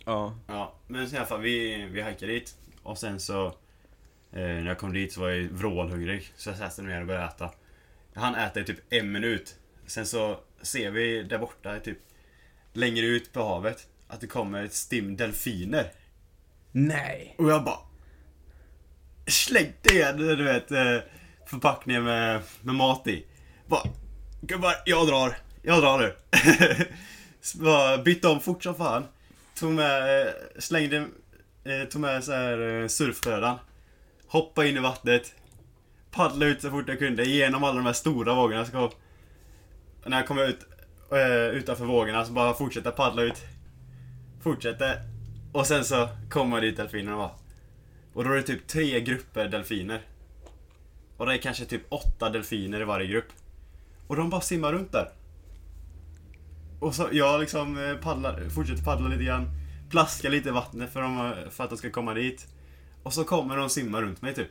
Ja. 0.06 0.36
Ja, 0.48 0.74
men 0.88 1.14
i 1.14 1.18
alla 1.18 1.26
fall 1.26 1.42
vi, 1.42 1.86
vi 1.92 2.02
hajkade 2.02 2.32
dit 2.32 2.58
och 2.84 2.98
sen 2.98 3.20
så 3.20 3.46
eh, 3.48 3.52
När 4.32 4.66
jag 4.66 4.78
kom 4.78 4.94
dit 4.94 5.14
så 5.14 5.22
var 5.22 5.30
jag 5.30 5.50
vrålhungrig 5.50 6.32
så 6.36 6.50
jag 6.50 6.58
satte 6.58 6.82
mig 6.82 6.94
ner 6.94 7.02
och 7.02 7.08
började 7.08 7.26
äta 7.28 7.52
Hann 8.18 8.36
äta 8.36 8.60
i 8.60 8.64
typ 8.64 8.94
en 8.94 9.12
minut. 9.12 9.56
Sen 9.86 10.06
så 10.06 10.40
ser 10.62 10.92
vi 10.92 11.24
där 11.24 11.38
borta 11.38 11.80
typ 11.80 11.98
Längre 12.74 13.06
ut 13.06 13.34
på 13.34 13.44
havet 13.44 13.88
Att 14.08 14.22
det 14.22 14.28
kommer 14.28 14.64
ett 14.64 14.74
stim 14.74 15.18
delfiner. 15.18 15.92
Nej! 16.72 17.36
Och 17.38 17.52
jag 17.52 17.64
bara 17.64 17.80
Slängde 19.28 19.94
igen 19.94 20.18
du 20.18 20.44
vet 20.44 20.72
eh, 20.72 20.98
Förpackningen 21.46 22.04
med, 22.04 22.42
med 22.62 22.76
mat 22.76 23.08
i. 23.08 23.26
Bara 23.68 23.84
Gubbar, 24.42 24.74
jag 24.86 25.08
drar. 25.08 25.38
Jag 25.62 25.82
drar 25.82 25.98
nu. 25.98 26.16
Bara 27.64 27.98
bytte 27.98 28.28
om 28.28 28.40
fort 28.40 28.64
som 28.64 28.76
fan. 28.76 29.06
Tog 29.56 29.72
med, 29.72 30.22
eh, 30.22 30.34
slängde 30.60 30.98
eh, 31.64 31.84
Tog 31.90 32.02
med 32.02 32.24
så 32.24 32.32
här 32.32 32.88
surfbrädan 32.88 33.58
Hoppade 34.28 34.70
in 34.70 34.78
i 34.78 34.80
vattnet 34.80 35.34
Paddla 36.12 36.46
ut 36.46 36.62
så 36.62 36.70
fort 36.70 36.88
jag 36.88 37.00
kunde 37.00 37.26
genom 37.26 37.64
alla 37.64 37.76
de 37.76 37.86
här 37.86 37.94
stora 37.94 38.36
vågorna 38.36 38.66
så 38.66 38.72
kom, 38.72 38.90
När 40.06 40.18
jag 40.18 40.28
kom 40.28 40.40
ut 40.40 40.60
eh, 41.12 41.58
Utanför 41.58 41.86
vågorna 41.86 42.26
så 42.26 42.34
bara 42.34 42.54
fortsätta 42.54 42.92
paddla 42.92 43.22
ut. 43.22 43.44
Fortsätter. 44.42 45.02
Och 45.52 45.68
sen 45.68 45.86
så 45.86 46.10
kommer 46.30 46.62
dit 46.62 46.78
delfinerna 46.78 47.18
va 47.18 47.32
Och 48.14 48.24
då 48.24 48.32
är 48.32 48.36
det 48.36 48.44
typ 48.44 48.68
tre 48.68 49.02
grupper 49.02 49.48
delfiner. 49.48 50.02
Och 51.18 51.26
det 51.26 51.34
är 51.34 51.38
kanske 51.38 51.66
typ 51.66 51.82
åtta 51.90 52.30
delfiner 52.30 52.82
i 52.82 52.84
varje 52.84 53.08
grupp. 53.08 53.28
Och 54.08 54.16
de 54.16 54.30
bara 54.30 54.42
simmar 54.42 54.74
runt 54.74 54.92
där. 54.92 55.10
Och 56.80 56.96
så 56.96 57.10
jag 57.12 57.40
liksom 57.40 57.78
eh, 57.78 57.96
paddlar, 57.96 58.50
fortsätter 58.50 58.84
paddla 58.84 59.08
lite 59.08 59.24
grann. 59.24 59.50
Plaskar 59.90 60.30
lite 60.30 60.50
i 60.50 60.52
vattnet 60.52 60.94
för, 60.94 61.02
de, 61.02 61.34
för 61.52 61.64
att 61.64 61.70
de 61.70 61.78
ska 61.78 61.90
komma 61.90 62.14
dit. 62.14 62.48
Och 63.04 63.14
så 63.14 63.24
kommer 63.24 63.58
de 63.58 63.70
simma 63.70 64.02
runt 64.02 64.22
mig 64.22 64.34
typ. 64.34 64.48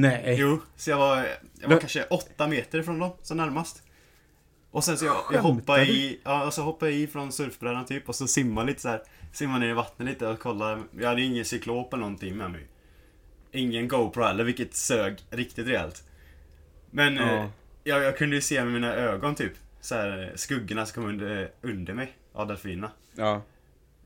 Nej. 0.00 0.36
Jo, 0.38 0.60
så 0.76 0.90
jag 0.90 0.98
var, 0.98 1.26
jag 1.60 1.68
var 1.68 1.78
kanske 1.78 2.04
åtta 2.04 2.46
meter 2.46 2.78
ifrån 2.78 2.98
dem, 2.98 3.10
så 3.22 3.34
närmast. 3.34 3.82
Och 4.70 4.84
sen 4.84 4.98
så 4.98 5.04
jag, 5.04 5.16
jag 5.32 5.42
hoppade 5.42 5.86
i, 5.86 6.20
ja, 6.24 6.50
så 6.50 6.62
hoppade 6.62 6.92
i 6.92 7.06
från 7.06 7.32
surfbrädan 7.32 7.84
typ 7.86 8.08
och 8.08 8.14
så 8.14 8.26
simmade 8.26 8.66
lite 8.66 8.80
så 8.80 8.88
här, 8.88 9.02
simmade 9.32 9.60
ner 9.60 9.68
i 9.70 9.72
vattnet 9.72 10.08
lite 10.08 10.26
och 10.26 10.38
kollade. 10.38 10.82
Jag 10.98 11.08
hade 11.08 11.22
ingen 11.22 11.44
cyklop 11.44 11.92
eller 11.92 12.00
någonting 12.00 12.36
med 12.36 12.50
mig. 12.50 12.66
Ingen 13.52 13.88
GoPro 13.88 14.22
heller, 14.22 14.44
vilket 14.44 14.74
sög 14.74 15.16
riktigt 15.30 15.66
rejält. 15.66 16.04
Men 16.90 17.16
Ja. 17.16 17.22
eh, 17.34 17.46
jag, 17.84 18.02
jag 18.02 18.18
kunde 18.18 18.36
ju 18.36 18.42
se 18.42 18.64
med 18.64 18.72
mina 18.72 18.94
ögon 18.94 19.34
typ, 19.34 19.52
så 19.80 19.94
här, 19.94 20.32
skuggorna 20.36 20.86
som 20.86 20.94
kom 21.02 21.10
under, 21.10 21.50
under 21.62 21.94
mig 21.94 22.12
av 22.32 22.46
delfinerna. 22.46 22.90
Ja. 23.14 23.42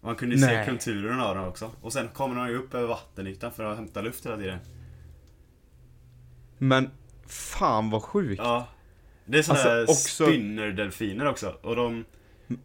Man 0.01 0.17
kunde 0.17 0.35
ju 0.37 0.41
se 0.43 0.65
kulturen 0.67 1.21
av 1.21 1.35
dem 1.35 1.45
också. 1.45 1.71
Och 1.83 1.93
sen 1.93 2.09
kommer 2.09 2.37
de 2.37 2.49
ju 2.49 2.57
upp 2.59 2.75
över 2.75 2.87
vattenytan 2.89 3.53
för 3.53 3.65
att 3.65 3.77
hämta 3.77 4.01
luft 4.01 4.27
hela 4.27 4.37
tiden. 4.37 4.59
Men 6.59 6.91
fan 7.27 7.91
vad 7.91 8.03
sjukt. 8.03 8.43
Ja. 8.45 8.69
Det 9.25 9.39
är 9.39 9.43
sådana 9.43 9.61
Alltså, 9.61 9.69
här 9.71 9.83
också- 9.91 10.25
spinnerdelfiner 10.27 11.27
också. 11.27 11.49
Och 11.63 11.77
de, 11.77 12.05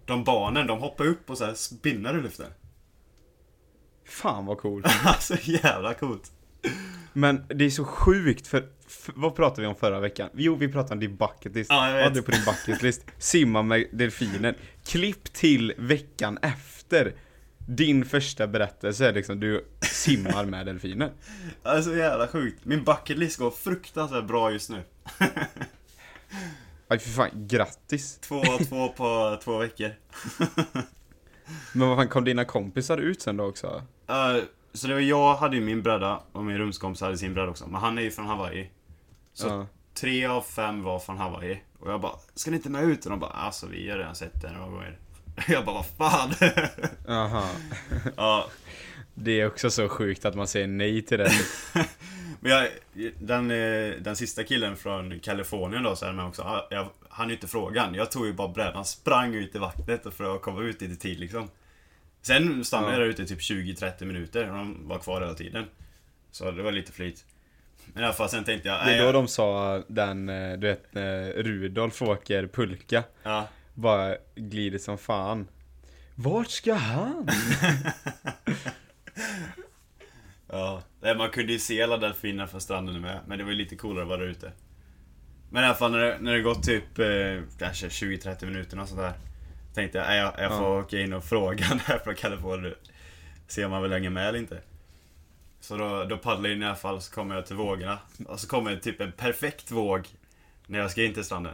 de 0.05 0.23
barnen, 0.23 0.67
de 0.67 0.79
hoppar 0.79 1.05
upp 1.05 1.29
och 1.29 1.37
så 1.37 1.45
här 1.45 1.53
spinnar 1.53 2.17
i 2.17 2.21
luften. 2.21 2.51
Fan 4.05 4.45
vad 4.45 4.57
coolt. 4.57 4.85
alltså 5.05 5.35
jävla 5.41 5.93
coolt. 5.93 6.31
Men 7.13 7.45
det 7.47 7.65
är 7.65 7.69
så 7.69 7.85
sjukt 7.85 8.47
för, 8.47 8.67
f- 8.87 9.09
vad 9.15 9.35
pratade 9.35 9.61
vi 9.61 9.67
om 9.67 9.75
förra 9.75 9.99
veckan? 9.99 10.29
Jo, 10.33 10.55
vi 10.55 10.67
pratade 10.67 10.93
om 10.93 10.99
din 10.99 11.15
bucket 11.15 11.55
list. 11.55 11.69
Ja, 11.71 11.85
jag 11.87 11.93
vet. 11.93 11.95
Vad 11.95 12.03
hade 12.03 12.15
du 12.19 12.21
på 12.23 12.31
din 12.31 12.45
bucket 12.45 12.81
list? 12.83 13.05
Simma 13.17 13.61
med 13.61 13.87
delfinen. 13.91 14.55
Klipp 14.85 15.23
till 15.33 15.73
veckan 15.77 16.37
efter. 16.41 17.13
Din 17.67 18.05
första 18.05 18.47
berättelse 18.47 19.07
är 19.07 19.13
liksom, 19.13 19.39
du 19.39 19.65
simmar 19.81 20.45
med 20.45 20.65
delfinen. 20.65 21.11
Alltså 21.63 21.95
jävla 21.95 22.27
sjukt. 22.27 22.65
Min 22.65 22.83
bucket 22.83 23.17
list 23.17 23.37
går 23.39 23.51
fruktansvärt 23.51 24.25
bra 24.27 24.51
just 24.51 24.69
nu. 24.69 24.83
Aj 26.87 26.99
för 26.99 27.09
fan, 27.09 27.29
grattis. 27.47 28.17
Två 28.21 28.39
av 28.39 28.57
två 28.63 28.89
på 28.89 29.39
två 29.43 29.57
veckor. 29.57 29.91
Men 31.73 31.87
vad 31.89 31.97
fan, 31.97 32.07
kom 32.07 32.23
dina 32.23 32.45
kompisar 32.45 32.97
ut 32.97 33.21
sen 33.21 33.37
då 33.37 33.43
också? 33.45 33.83
Eh, 34.07 34.35
så 34.73 34.87
det 34.87 34.93
var 34.93 35.01
jag 35.01 35.35
hade 35.35 35.55
ju 35.55 35.61
min 35.61 35.83
bräda 35.83 36.23
och 36.31 36.43
min 36.43 36.57
rumskompis 36.57 37.01
hade 37.01 37.17
sin 37.17 37.33
bräda 37.33 37.49
också. 37.49 37.67
Men 37.67 37.81
han 37.81 37.97
är 37.97 38.01
ju 38.01 38.11
från 38.11 38.25
Hawaii. 38.25 38.69
Så 39.33 39.47
Ja. 39.47 39.67
tre 39.93 40.25
av 40.25 40.41
fem 40.41 40.83
var 40.83 40.99
från 40.99 41.17
Hawaii. 41.17 41.61
Och 41.79 41.91
jag 41.91 42.01
bara, 42.01 42.15
ska 42.35 42.51
ni 42.51 42.57
inte 42.57 42.69
med 42.69 42.83
ut? 42.83 43.05
Och 43.05 43.11
de 43.11 43.19
bara, 43.19 43.31
alltså 43.31 43.67
vi 43.67 43.89
har 43.89 43.97
redan 43.97 44.15
sett 44.15 44.41
det 44.41 44.51
några 44.51 44.69
gånger. 44.69 44.99
Jag 45.47 45.65
bara, 45.65 45.75
vad 45.97 46.11
fan? 46.11 46.33
Aha. 47.07 47.49
ja, 48.17 48.47
Det 49.13 49.41
är 49.41 49.47
också 49.47 49.71
så 49.71 49.89
sjukt 49.89 50.25
att 50.25 50.35
man 50.35 50.47
säger 50.47 50.67
nej 50.67 51.01
till 51.01 51.17
det. 51.17 51.31
Men 52.39 52.51
jag, 52.51 52.67
den, 53.19 53.51
eh, 53.51 53.91
den 53.99 54.15
sista 54.15 54.43
killen 54.43 54.75
från 54.75 55.19
Kalifornien 55.19 55.83
då, 55.83 55.95
så 55.95 56.05
är 56.05 56.11
med 56.11 56.25
också. 56.25 56.65
Jag, 56.69 56.89
hann 57.09 57.27
ju 57.29 57.35
inte 57.35 57.47
frågan. 57.47 57.93
Jag 57.95 58.11
tog 58.11 58.25
ju 58.25 58.33
bara 58.33 58.47
brädan, 58.47 58.85
sprang 58.85 59.33
ut 59.35 59.55
i 59.55 59.57
vattnet 59.57 60.05
för 60.17 60.35
att 60.35 60.41
komma 60.41 60.61
ut 60.61 60.81
lite 60.81 60.95
tid 60.95 61.19
liksom. 61.19 61.49
Sen 62.21 62.65
stannade 62.65 62.93
Ja. 62.93 62.99
jag 62.99 63.01
där 63.07 63.09
ute 63.09 63.21
i 63.23 63.25
typ 63.25 63.39
20-30 63.39 64.05
minuter 64.05 64.49
och 64.49 64.57
de 64.57 64.87
var 64.87 64.99
kvar 64.99 65.21
hela 65.21 65.33
tiden. 65.33 65.65
Så 66.31 66.51
det 66.51 66.63
var 66.63 66.71
lite 66.71 66.91
flyt. 66.91 67.25
Men 67.93 68.03
i 68.03 68.05
alla 68.05 68.13
fall 68.15 68.29
sen 68.29 68.43
tänkte 68.43 68.67
jag, 68.67 68.85
Det 68.85 68.93
är 68.93 68.99
då 68.99 69.05
jag, 69.05 69.13
de 69.13 69.27
sa 69.27 69.81
den, 69.87 70.29
eh, 70.29 70.57
du 70.57 70.67
vet, 70.67 70.83
Rudolf 71.45 72.01
åker 72.01 72.47
pulka. 72.47 73.03
ja, 73.23 73.47
Bara 73.73 74.15
glider 74.35 74.79
som 74.79 74.97
fan. 74.97 75.47
Vart 76.15 76.49
ska 76.49 76.73
han? 76.73 77.27
ja. 80.47 80.81
Man 81.17 81.29
kunde 81.29 81.53
ju 81.53 81.59
se 81.59 81.81
alla 81.83 81.97
delfiner 81.97 82.47
från 82.47 82.61
stranden 82.61 83.01
med, 83.01 83.19
men 83.27 83.37
det 83.37 83.43
var 83.43 83.51
ju 83.51 83.57
lite 83.57 83.75
coolare 83.75 84.03
att 84.03 84.09
vara 84.09 84.19
där 84.19 84.27
ute. 84.27 84.51
Men 85.49 85.63
i 85.63 85.65
alla 85.65 85.75
fall 85.75 85.91
när 85.91 85.99
det, 85.99 86.17
när 86.21 86.33
det 86.33 86.41
gått 86.41 86.63
typ 86.63 86.99
eh, 86.99 87.41
kanske 87.59 87.87
20-30 87.87 88.45
minuter 88.45 88.79
och 88.79 88.87
sånt 88.87 89.01
där. 89.01 89.13
Tänkte 89.73 89.97
jag, 89.97 90.15
jag, 90.17 90.33
jag 90.37 90.51
får 90.57 90.67
Ja. 90.67 90.79
åka 90.79 90.99
in 90.99 91.13
och 91.13 91.23
fråga 91.23 91.65
den 91.69 91.79
här 91.79 91.97
från 91.99 92.15
Kalifornien. 92.15 92.75
Se 93.47 93.65
om 93.65 93.71
man 93.71 93.81
vill 93.83 93.91
hänga 93.91 94.09
med 94.09 94.27
eller 94.27 94.39
inte. 94.39 94.61
Så 95.59 95.77
då, 95.77 96.03
då 96.03 96.17
paddlar 96.17 96.49
jag 96.49 96.55
in 96.55 96.63
i 96.63 96.65
alla 96.65 96.75
fall, 96.75 97.01
så 97.01 97.13
kommer 97.13 97.35
jag 97.35 97.45
till 97.45 97.55
vågorna. 97.55 97.99
Och 98.27 98.39
så 98.39 98.47
kommer 98.47 98.75
typ 98.75 99.01
en 99.01 99.11
perfekt 99.11 99.71
våg 99.71 100.07
när 100.67 100.79
jag 100.79 100.91
ska 100.91 101.03
in 101.03 101.13
till 101.13 101.23
stranden. 101.23 101.53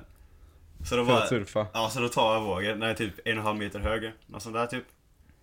Så 0.85 0.95
då 0.95 1.05
bara, 1.05 1.27
surfa. 1.27 1.67
Ja, 1.73 1.89
så 1.89 1.99
då 1.99 2.09
tar 2.09 2.33
jag 2.33 2.41
vågen. 2.41 2.79
Den 2.79 2.89
är 2.89 2.93
typ 2.93 3.13
en 3.25 3.31
och 3.33 3.39
en 3.39 3.45
halv 3.45 3.57
meter 3.59 3.79
högre. 3.79 4.13
Något 4.27 4.43
sånt 4.43 4.55
där 4.55 4.65
typ. 4.67 4.83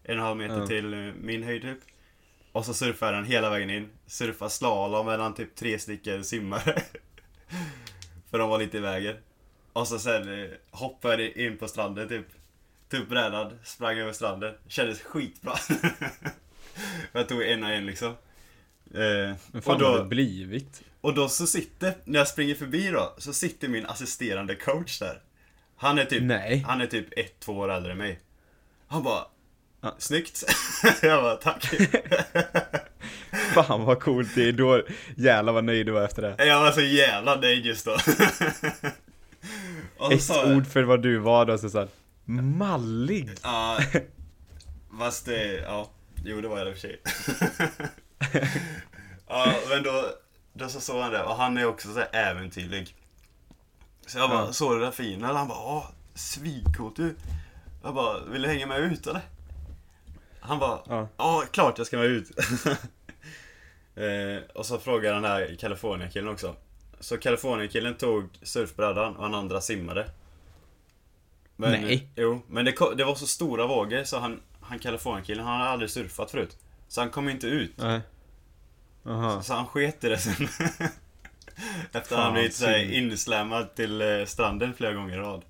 En 0.02 0.10
och 0.10 0.16
en 0.16 0.22
halv 0.26 0.36
meter 0.36 0.58
Ja. 0.60 0.66
till 0.66 0.94
eh, 0.94 1.00
min 1.20 1.42
höjd 1.42 1.62
typ. 1.62 1.78
Och 2.52 2.64
så 2.64 2.74
surfar 2.74 3.06
jag 3.06 3.14
den 3.14 3.24
hela 3.24 3.50
vägen 3.50 3.70
in. 3.70 3.88
Surfar 4.06 4.48
slalom 4.48 5.06
mellan 5.06 5.34
typ 5.34 5.54
tre 5.54 5.78
stycken 5.78 6.24
simmare. 6.24 6.82
För 8.30 8.38
de 8.38 8.50
var 8.50 8.58
lite 8.58 8.76
i 8.76 8.80
vägen. 8.80 9.16
Och 9.72 9.88
så 9.88 9.98
sen 9.98 10.42
eh, 10.42 10.50
hoppade 10.70 11.22
jag 11.22 11.36
in 11.36 11.58
på 11.58 11.68
stranden 11.68 12.08
typ. 12.08 12.26
Tog 12.88 13.00
upp 13.00 13.08
brädan, 13.08 13.58
sprang 13.64 13.98
över 13.98 14.12
stranden. 14.12 14.54
Kändes 14.68 15.00
skitbra. 15.02 15.52
jag 17.12 17.28
tog 17.28 17.42
en 17.42 17.62
och 17.64 17.70
en 17.70 17.86
liksom. 17.86 18.08
Eh, 18.08 18.14
Men 18.94 19.36
och, 19.52 19.64
fan 19.64 19.80
har 19.82 19.92
då, 19.92 19.98
det 19.98 20.04
blivit? 20.04 20.82
och 21.00 21.14
då 21.14 21.28
så 21.28 21.46
sitter, 21.46 21.94
när 22.04 22.18
jag 22.18 22.28
springer 22.28 22.54
förbi 22.54 22.88
då, 22.90 23.14
så 23.18 23.32
sitter 23.32 23.68
min 23.68 23.86
assisterande 23.86 24.54
coach 24.54 24.98
där. 24.98 25.20
Han 25.76 25.99
är 25.99 26.04
typ, 26.04 26.23
Nej. 26.23 26.64
han 26.68 26.80
är 26.80 26.87
typ 26.87 27.18
ett, 27.18 27.40
två 27.40 27.52
år 27.52 27.71
äldre 27.73 27.92
än 27.92 27.99
mig. 27.99 28.21
Han 28.88 29.02
bara, 29.02 29.25
Ja. 29.80 29.95
snyggt. 29.99 30.45
jag 31.02 31.23
bara, 31.23 31.37
tack. 31.37 31.64
Fan 33.54 33.85
vad 33.85 34.00
coolt 34.00 34.35
det 34.35 34.49
är 34.49 34.52
då. 34.52 34.83
Jävlar 35.16 35.52
vad 35.52 35.64
nöjd 35.64 35.87
du 35.87 35.92
var 35.92 36.02
efter 36.04 36.23
det. 36.23 36.47
jag 36.47 36.61
var 36.61 36.73
så 36.73 36.80
jävla 36.80 37.35
nöjd 37.37 37.66
just 37.66 37.85
då. 37.87 37.99
Så 39.99 40.11
Ett 40.12 40.28
jag- 40.28 40.56
ord 40.56 40.66
för 40.66 40.83
vad 40.83 41.02
du 41.02 41.18
var 41.18 41.45
då, 41.47 41.59
så 41.59 41.71
såhär. 41.71 41.88
Mallig. 42.25 43.30
Ja, 43.42 43.78
fast 44.99 45.26
det, 45.26 45.52
ja, 45.54 45.90
jo 46.25 46.40
det 46.40 46.49
var 46.49 46.59
jag 46.59 46.68
i 46.68 46.71
och 46.73 46.75
för 46.75 46.80
sig. 46.80 47.00
ja, 49.28 49.54
men 49.68 49.83
då, 49.83 50.04
då 50.52 50.68
så 50.68 50.80
såg 50.80 51.00
han 51.02 51.12
det, 51.12 51.23
och 51.23 51.37
han 51.37 51.59
är 51.59 51.66
också 51.66 51.95
så 51.95 52.00
äventyrlig. 52.00 52.95
Så 54.06 54.18
jag 54.18 54.30
bara, 54.30 54.44
Ja. 54.46 54.52
såg 54.52 54.72
du 54.75 54.78
det 54.78 54.84
där 54.84 54.92
fina? 54.92 55.32
Han 55.32 55.48
bara, 55.48 55.58
ja, 55.58 55.90
svincoolt 56.14 56.96
du. 56.96 57.16
Jag 57.82 57.94
bara, 57.94 58.25
vill 58.25 58.42
du 58.42 58.48
hänga 58.48 58.66
med 58.66 58.80
ut 58.80 59.06
eller? 59.06 59.20
Han 60.40 60.58
bara, 60.58 60.80
Ja. 60.88 61.08
ja, 61.16 61.42
klart 61.52 61.78
jag 61.78 61.86
ska 61.86 61.96
med 61.96 62.06
ut. 62.06 62.30
eh, 63.94 64.50
och 64.54 64.66
så 64.66 64.78
frågade 64.78 65.14
den 65.14 65.25
här 65.25 65.56
Kalifornien-killen 65.60 66.28
också. 66.28 66.56
Så 67.00 67.16
Kalifornien-killen 67.18 67.94
tog 67.94 68.28
surfbrädan 68.42 69.16
och 69.16 69.22
han 69.22 69.34
andra 69.34 69.60
simmade. 69.60 70.10
Men, 71.56 71.70
Nej. 71.82 72.08
Jo, 72.16 72.42
men 72.48 72.64
det, 72.64 72.75
det 72.96 73.04
var 73.04 73.14
så 73.14 73.26
stora 73.26 73.66
vågor 73.66 74.04
så 74.04 74.18
han, 74.18 74.40
han 74.60 74.78
Kalifornien-killen, 74.78 75.46
han 75.46 75.58
hade 75.60 75.70
aldrig 75.70 75.90
surfat 75.90 76.30
förut. 76.30 76.56
Så 76.88 77.00
han 77.00 77.10
kom 77.10 77.28
inte 77.28 77.46
ut. 77.46 77.72
Nej. 77.76 78.00
Aha. 79.06 79.42
Så 79.42 79.54
han 79.54 79.66
sket 79.66 80.04
i 80.04 80.08
det 80.08 80.18
sen. 80.18 80.48
Efter 81.92 82.16
att 82.16 82.22
han 82.22 82.32
blivit 82.32 82.54
så 82.54 82.76
inslammad 82.76 83.75
till 83.75 84.00
eh, 84.02 84.25
stranden 84.25 84.75
flera 84.75 84.92
gånger 84.92 85.14
i 85.14 85.18
rad. 85.20 85.44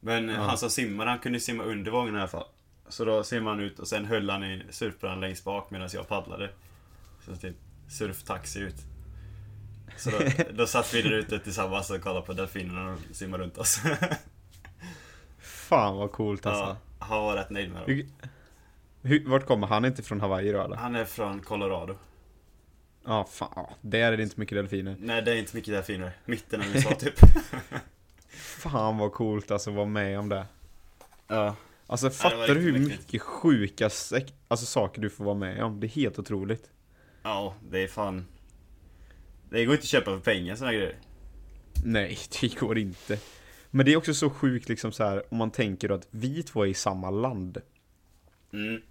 Men 0.00 0.28
Ja. 0.28 0.40
han 0.40 0.58
som 0.58 0.70
simmade, 0.70 1.10
han 1.10 1.18
kunde 1.18 1.40
simma 1.40 1.62
under 1.62 1.90
vågen 1.90 2.14
i 2.16 2.18
alla 2.18 2.28
fall. 2.28 2.46
Så 2.88 3.04
då 3.04 3.24
simmade 3.24 3.56
han 3.56 3.64
ut 3.64 3.78
och 3.78 3.88
sen 3.88 4.04
höll 4.04 4.30
han 4.30 4.44
i 4.44 4.62
surfbrädan 4.70 5.20
längst 5.20 5.44
bak 5.44 5.70
medan 5.70 5.88
jag 5.92 6.08
paddlade. 6.08 6.50
Så 7.26 7.36
typ 7.36 7.56
surftaxi 7.88 8.60
ut. 8.60 8.76
Så 9.96 10.10
då, 10.10 10.18
då 10.54 10.66
satt 10.66 10.94
vi 10.94 11.02
där 11.02 11.10
ute 11.12 11.38
tillsammans 11.38 11.90
och 11.90 12.00
kollade 12.02 12.26
på 12.26 12.32
delfinerna 12.32 12.92
och 12.92 13.16
simmade 13.16 13.42
runt 13.42 13.58
oss. 13.58 13.80
Fan 15.38 15.96
vad 15.96 16.12
coolt 16.12 16.46
alltså. 16.46 16.64
ja, 16.98 17.06
han 17.06 17.22
var 17.22 17.36
rätt 17.36 17.50
nöjd 17.50 17.70
med 17.72 17.82
dem. 17.82 17.86
Hur, 17.86 18.06
hur, 19.02 19.28
vart 19.28 19.46
kommer 19.46 19.66
han? 19.66 19.84
inte 19.84 20.02
från 20.02 20.20
Hawaii 20.20 20.52
då 20.52 20.62
eller? 20.62 20.76
Han 20.76 20.96
är 20.96 21.04
från 21.04 21.40
Colorado. 21.40 21.94
Ja, 23.04 23.24
fan. 23.24 23.52
ja, 23.56 23.70
Där 23.80 24.12
är 24.12 24.16
det 24.16 24.22
inte 24.22 24.40
mycket 24.40 24.56
delfiner. 24.58 24.96
Nej, 25.00 25.22
det 25.22 25.32
är 25.32 25.36
inte 25.36 25.56
mycket 25.56 25.74
delfiner. 25.74 26.12
Mitten 26.24 26.60
av 26.60 26.66
USA 26.74 26.94
typ. 26.98 27.14
Fan 28.30 28.98
vad 28.98 29.12
coolt 29.12 29.50
alltså 29.50 29.70
att 29.70 29.76
vara 29.76 29.86
med 29.86 30.18
om 30.18 30.28
det. 30.28 30.46
ja. 31.26 31.56
Alltså 31.90 32.10
fattar 32.10 32.54
du 32.54 32.60
hur 32.60 32.78
mycket 32.78 33.22
sjuka 33.22 33.84
alltså, 34.48 34.66
saker 34.66 35.02
du 35.02 35.10
får 35.10 35.24
vara 35.24 35.34
med 35.34 35.62
om? 35.64 35.80
Det 35.80 35.86
är 35.86 35.88
helt 35.88 36.18
otroligt. 36.18 36.70
Ja, 37.22 37.54
det 37.70 37.78
är 37.82 37.88
fan... 37.88 38.26
Det 39.50 39.64
går 39.64 39.74
inte 39.74 39.82
att 39.82 39.88
köpa 39.88 40.10
för 40.10 40.20
pengar 40.20 40.56
såna 40.56 40.72
grejer. 40.72 40.96
Nej, 41.84 42.18
det 42.40 42.58
går 42.60 42.78
inte. 42.78 43.18
Men 43.70 43.86
det 43.86 43.92
är 43.92 43.96
också 43.96 44.14
så 44.14 44.30
sjukt 44.30 44.68
liksom 44.68 44.92
så 44.92 45.04
här 45.04 45.22
om 45.28 45.38
man 45.38 45.50
tänker 45.50 45.88
då 45.88 45.94
att 45.94 46.08
vi 46.10 46.42
två 46.42 46.62
är 46.62 46.68
i 46.68 46.74
samma 46.74 47.10
land. 47.10 47.58
Mm. 48.52 48.82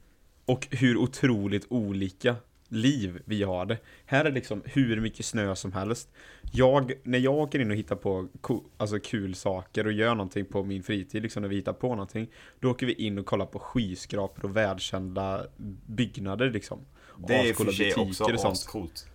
Och 0.45 0.67
hur 0.71 0.97
otroligt 0.97 1.65
olika 1.69 2.35
liv 2.69 3.21
vi 3.25 3.43
har 3.43 3.65
det. 3.65 3.77
Här 4.05 4.25
är 4.25 4.31
liksom 4.31 4.61
hur 4.65 5.01
mycket 5.01 5.25
snö 5.25 5.55
som 5.55 5.71
helst. 5.71 6.09
Jag, 6.51 6.93
när 7.03 7.19
jag 7.19 7.33
åker 7.33 7.59
in 7.59 7.71
och 7.71 7.77
hittar 7.77 7.95
på 7.95 8.27
ko, 8.41 8.63
alltså 8.77 8.99
kul 8.99 9.35
saker 9.35 9.85
och 9.85 9.91
gör 9.93 10.15
någonting 10.15 10.45
på 10.45 10.63
min 10.63 10.83
fritid, 10.83 11.23
liksom 11.23 11.41
när 11.41 11.49
vi 11.49 11.55
hittar 11.55 11.73
på 11.73 11.89
någonting. 11.89 12.27
Då 12.59 12.71
åker 12.71 12.85
vi 12.85 12.93
in 12.93 13.17
och 13.17 13.25
kollar 13.25 13.45
på 13.45 13.59
skyskrapor 13.59 14.45
och 14.45 14.55
världskända 14.57 15.45
byggnader 15.85 16.51
liksom. 16.51 16.85
Och 16.99 17.27
Det 17.27 17.49
är 17.49 17.53
för 17.53 17.71
sig 17.71 17.87
också 17.93 18.05
butiker 18.05 18.33
och 18.33 18.39
sånt. 18.39 18.53
ascoolt. 18.53 19.07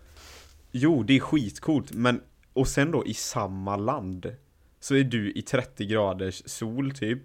Jo, 0.73 1.03
det 1.03 1.17
är 1.17 1.21
skitcoolt, 1.21 1.93
men 1.93 2.21
och 2.53 2.69
sen 2.69 2.91
då 2.91 3.07
i 3.07 3.15
samma 3.15 3.77
land 3.77 4.37
så 4.81 4.95
är 4.95 5.05
du 5.05 5.33
i 5.33 5.43
30 5.43 5.87
graders 5.87 6.43
sol 6.47 6.93
typ 6.93 7.19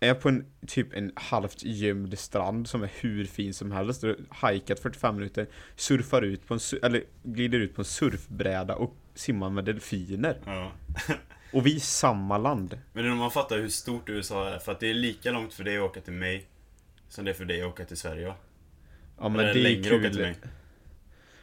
är 0.00 0.14
på 0.14 0.28
en 0.28 0.46
typ 0.66 0.92
en 0.92 1.12
halvt 1.16 1.62
gömd 1.64 2.18
strand 2.18 2.68
som 2.68 2.82
är 2.82 2.90
hur 3.00 3.24
fin 3.24 3.54
som 3.54 3.72
helst. 3.72 4.00
Du 4.00 4.26
hajkat 4.28 4.80
45 4.80 5.16
minuter, 5.16 5.46
surfar 5.76 6.22
ut 6.22 6.46
på 6.46 6.54
en, 6.54 6.60
eller 6.82 7.04
glider 7.22 7.58
ut 7.58 7.74
på 7.74 7.80
en 7.80 7.84
surfbräda 7.84 8.74
och 8.76 8.96
simmar 9.14 9.50
med 9.50 9.64
delfiner. 9.64 10.36
Ja. 10.44 10.72
Och 11.52 11.66
vi 11.66 11.72
är 11.72 11.76
i 11.76 11.80
samma 11.80 12.38
land. 12.38 12.78
Men 12.92 13.04
det 13.04 13.08
är 13.08 13.10
när 13.10 13.18
man 13.18 13.30
fattar 13.30 13.58
hur 13.58 13.68
stort 13.68 14.08
USA 14.08 14.48
är, 14.48 14.58
för 14.58 14.72
att 14.72 14.80
det 14.80 14.90
är 14.90 14.94
lika 14.94 15.30
långt 15.30 15.54
för 15.54 15.64
dig 15.64 15.76
att 15.76 15.82
åka 15.82 16.00
till 16.00 16.12
mig 16.12 16.46
som 17.08 17.24
det 17.24 17.30
är 17.30 17.34
för 17.34 17.44
dig 17.44 17.62
att 17.62 17.68
åka 17.68 17.84
till 17.84 17.96
Sverige 17.96 18.26
va? 18.26 18.34
Ja 19.18 19.28
men 19.28 19.40
Eller 19.40 19.54
det 19.54 19.60
är 19.60 19.82
till 19.82 19.84
kul. 19.84 20.34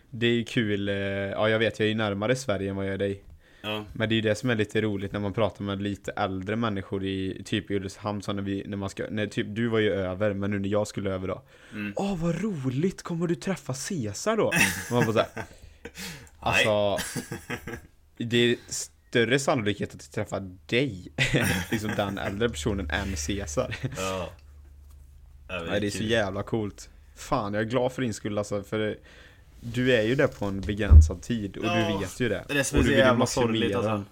Det 0.09 0.27
är 0.27 0.43
kul, 0.43 0.89
eh, 0.89 0.95
ja 0.95 1.49
jag 1.49 1.59
vet 1.59 1.79
jag 1.79 1.85
är 1.85 1.89
ju 1.89 1.95
närmare 1.95 2.35
Sverige 2.35 2.69
än 2.69 2.75
vad 2.75 2.85
jag 2.85 2.93
är 2.93 2.97
dig. 2.97 3.23
Ja. 3.65 3.85
Men 3.93 4.09
det 4.09 4.13
är 4.13 4.15
ju 4.15 4.21
det 4.21 4.35
som 4.35 4.49
är 4.49 4.55
lite 4.55 4.81
roligt 4.81 5.11
när 5.11 5.19
man 5.19 5.33
pratar 5.33 5.63
med 5.63 5.81
lite 5.81 6.11
äldre 6.11 6.55
människor 6.55 7.03
i 7.03 7.41
typ 7.45 7.71
i 7.71 7.75
Ulricehamn 7.75 8.21
så 8.21 8.33
när 8.33 8.41
vi, 8.41 8.63
när 8.67 8.77
man 8.77 8.89
ska, 8.89 9.05
när 9.09 9.27
typ 9.27 9.47
du 9.49 9.67
var 9.67 9.79
ju 9.79 9.93
över 9.93 10.33
men 10.33 10.51
nu 10.51 10.59
när 10.59 10.69
jag 10.69 10.87
skulle 10.87 11.11
över 11.11 11.27
då. 11.27 11.41
Mm. 11.71 11.93
Åh 11.95 12.17
vad 12.17 12.41
roligt, 12.41 13.01
kommer 13.01 13.27
du 13.27 13.35
träffa 13.35 13.73
Caesar 13.73 14.37
då? 14.37 14.51
Man 14.91 15.05
bara 15.05 15.13
såhär, 15.13 15.27
alltså 16.39 16.97
Det 18.17 18.37
är 18.37 18.57
större 18.67 19.39
sannolikhet 19.39 19.95
att 19.95 20.01
jag 20.03 20.11
träffar 20.11 20.57
dig, 20.65 21.07
liksom 21.71 21.91
den 21.95 22.17
äldre 22.17 22.49
personen 22.49 22.89
än 22.89 23.15
Caesar. 23.27 23.75
Ja. 23.97 24.29
Ja, 25.47 25.79
det 25.79 25.87
är 25.87 25.91
så 25.91 26.03
jävla 26.03 26.43
coolt. 26.43 26.89
Fan, 27.15 27.53
jag 27.53 27.63
är 27.63 27.67
glad 27.67 27.91
för 27.91 28.01
din 28.01 28.13
skull 28.13 28.37
alltså, 28.37 28.63
för 28.63 28.79
det, 28.79 28.95
du 29.73 29.93
är 29.93 30.01
ju 30.01 30.15
där 30.15 30.27
på 30.27 30.45
en 30.45 30.61
begränsad 30.61 31.21
tid 31.21 31.57
och 31.57 31.65
Ja, 31.65 31.75
du 31.75 31.97
vet 31.99 32.19
ju 32.19 32.29
det. 32.29 32.43
Det 32.47 32.53
är 32.53 32.57
det 32.57 32.63
som 32.63 32.79
är 32.79 32.83
så 32.83 32.91
jävla 32.91 33.25
sorgligt 33.25 33.75
alltså. 33.75 34.03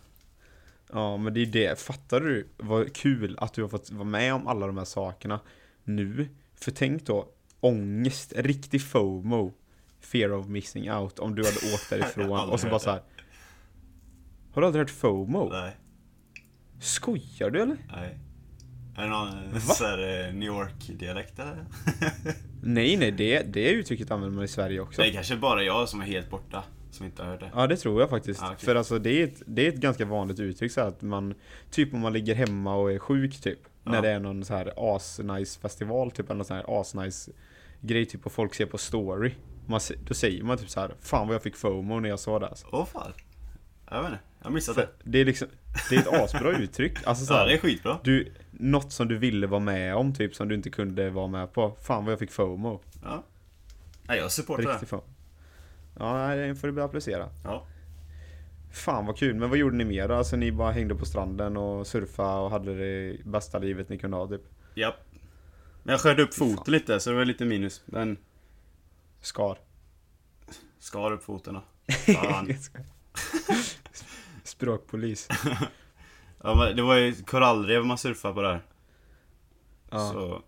Ja, 0.94 1.18
men 1.18 1.34
det 1.34 1.42
är 1.42 1.46
det. 1.46 1.80
Fattar 1.80 2.22
du 2.22 2.48
vad 2.58 2.94
kul 2.96 3.36
att 3.40 3.54
du 3.54 3.62
har 3.62 3.70
fått 3.70 3.92
vara 3.92 4.04
med 4.04 4.34
om 4.34 4.48
alla 4.48 4.68
de 4.68 4.78
här 4.78 4.86
sakerna 4.86 5.40
nu? 5.84 6.28
För 6.56 6.72
tänk 6.72 7.06
då, 7.06 7.28
ångest, 7.60 8.34
riktig 8.36 8.82
FOMO. 8.82 9.54
Fear 10.00 10.32
of 10.32 10.48
missing 10.48 10.92
out, 10.92 11.20
om 11.20 11.36
du 11.36 11.46
hade 11.46 11.74
åkt 11.74 11.90
därifrån 11.90 12.50
och 12.50 12.60
så 12.60 12.68
bara 12.70 12.80
så 12.80 12.90
här. 12.90 13.02
Har 14.54 14.62
du 14.62 14.68
aldrig 14.68 14.82
hört 14.82 14.90
FOMO? 14.90 15.50
Nej, 15.52 15.78
Skojar 16.80 17.50
du 17.50 17.62
eller? 17.62 17.78
nej. 17.92 18.20
Är 18.96 19.04
det 19.04 19.10
någon 19.10 19.60
så 19.62 19.84
här, 19.86 20.28
eh, 20.28 20.34
New 20.34 20.48
York-dialekt 20.48 21.40
eller? 21.40 21.66
Nej, 22.64 22.98
nej, 22.98 23.12
det, 23.12 23.54
det 23.54 23.70
uttrycket 23.70 24.12
använder 24.12 24.36
man 24.36 24.46
i 24.46 24.48
Sverige 24.48 24.80
också. 24.80 25.02
Det 25.02 25.08
är 25.08 25.14
kanske 25.14 25.36
bara 25.36 25.64
jag 25.64 25.90
som 25.90 26.02
är 26.02 26.06
helt 26.06 26.30
borta, 26.30 26.64
som 26.92 27.06
inte 27.06 27.24
har 27.24 27.30
hört 27.30 27.40
det. 27.40 27.52
Ja 27.56 27.68
det 27.68 27.78
tror 27.78 28.02
jag 28.02 28.10
faktiskt. 28.10 28.44
Ah, 28.44 28.52
okej. 28.54 28.66
För 28.66 28.76
alltså 28.76 29.00
det 29.00 29.10
är, 29.10 29.24
ett, 29.24 29.42
det 29.46 29.66
är 29.66 29.70
ett 29.70 29.80
ganska 29.80 30.06
vanligt 30.06 30.40
uttryck 30.40 30.72
så 30.72 30.82
att 30.82 31.02
man 31.02 31.34
Typ 31.72 31.94
om 31.94 32.00
man 32.00 32.14
ligger 32.14 32.36
hemma 32.36 32.76
och 32.76 32.92
är 32.92 33.00
sjuk 33.00 33.42
typ 33.42 33.60
Ja. 33.84 33.92
När 33.92 34.02
det 34.02 34.10
är 34.10 34.20
någon 34.20 34.46
så 34.46 34.54
här 34.54 34.96
asnice 34.96 35.60
festival 35.60 36.12
typ 36.12 36.26
eller 36.26 36.36
någon 36.36 36.46
sån 36.46 36.58
här 36.58 36.80
asnice 36.82 37.32
grej 37.82 38.06
typ 38.06 38.26
och 38.26 38.32
folk 38.32 38.54
ser 38.54 38.66
på 38.66 38.78
story 38.78 39.32
man, 39.66 39.80
Då 40.08 40.14
säger 40.14 40.44
man 40.44 40.58
typ 40.58 40.70
så 40.70 40.80
här 40.80 40.96
Fan 41.02 41.28
vad 41.28 41.36
jag 41.36 41.44
fick 41.44 41.56
FOMO 41.56 42.00
när 42.00 42.10
jag 42.10 42.20
såg 42.20 42.42
det 42.42 42.48
alltså. 42.48 42.68
Åh 42.72 42.86
fan. 42.86 43.14
Jag 43.94 44.04
vet 44.04 44.12
inte, 44.12 44.24
jag 44.44 44.64
För 44.76 44.82
det. 44.82 44.90
det 45.04 45.20
är 45.20 45.26
liksom 45.26 45.48
Det 45.90 45.96
är 45.96 46.00
ett 46.00 46.08
asbra 46.14 46.58
uttryck 46.58 46.98
Alltså 47.08 47.26
så 47.26 47.34
Ja, 47.34 47.38
här, 47.38 47.46
det 47.48 47.54
är 47.54 47.58
skitbra. 47.58 48.00
du, 48.04 48.34
Något 48.52 48.92
som 48.92 49.08
du 49.08 49.18
ville 49.18 49.48
vara 49.48 49.60
med 49.60 49.96
om 49.96 50.14
typ 50.14 50.36
som 50.36 50.48
du 50.48 50.56
inte 50.56 50.70
kunde 50.70 51.10
vara 51.10 51.28
med 51.28 51.54
på 51.54 51.78
Fan 51.82 52.06
vad 52.06 52.12
jag 52.12 52.20
fick 52.20 52.32
FOMO 52.32 52.82
Ja. 53.04 53.24
Nej, 54.04 54.18
jag 54.20 54.32
supportar 54.32 54.64
det. 54.64 54.72
Riktigt 54.74 54.90
FOMO 54.90 55.04
Ja, 56.00 56.18
nej, 56.28 56.48
det 56.48 56.56
får 56.56 56.68
du 56.68 56.74
börja 56.74 56.86
applicera 56.86 57.30
Ja. 57.44 57.66
Fan 58.72 59.06
vad 59.06 59.18
kul, 59.18 59.36
men 59.36 59.50
vad 59.50 59.58
gjorde 59.60 59.76
ni 59.76 59.86
mer 59.86 60.08
då? 60.08 60.16
Alltså 60.16 60.36
ni 60.36 60.52
bara 60.52 60.72
hängde 60.72 60.96
på 60.96 61.06
stranden 61.06 61.58
och 61.58 61.88
surfade 61.88 62.40
och 62.42 62.52
hade 62.52 62.76
det 62.76 63.18
bästa 63.26 63.60
livet 63.60 63.90
ni 63.90 63.98
kunde 63.98 64.18
ha 64.18 64.28
typ? 64.28 64.42
Japp. 64.76 64.96
Men 65.84 65.92
jag 65.94 66.02
skörde 66.02 66.24
upp 66.24 66.34
foten 66.34 66.72
lite, 66.72 67.00
så 67.00 67.10
det 67.10 67.16
var 67.16 67.26
lite 67.26 67.46
minus. 67.46 67.84
Men 67.86 68.18
Skar. 69.22 69.58
skar 70.80 71.12
upp 71.12 71.24
foten 71.24 71.54
då. 71.54 71.62
Fan. 72.14 72.48
Språkpolis. 74.44 75.28
Ja, 76.44 76.56
men 76.56 76.76
det 76.76 76.82
var 76.82 76.96
ju 76.96 77.16
korallrev 77.16 77.86
man 77.86 77.98
surfade 77.98 78.34
på 78.34 78.42
där. 78.42 78.62
Ja. 79.90 80.12
Så 80.12 80.42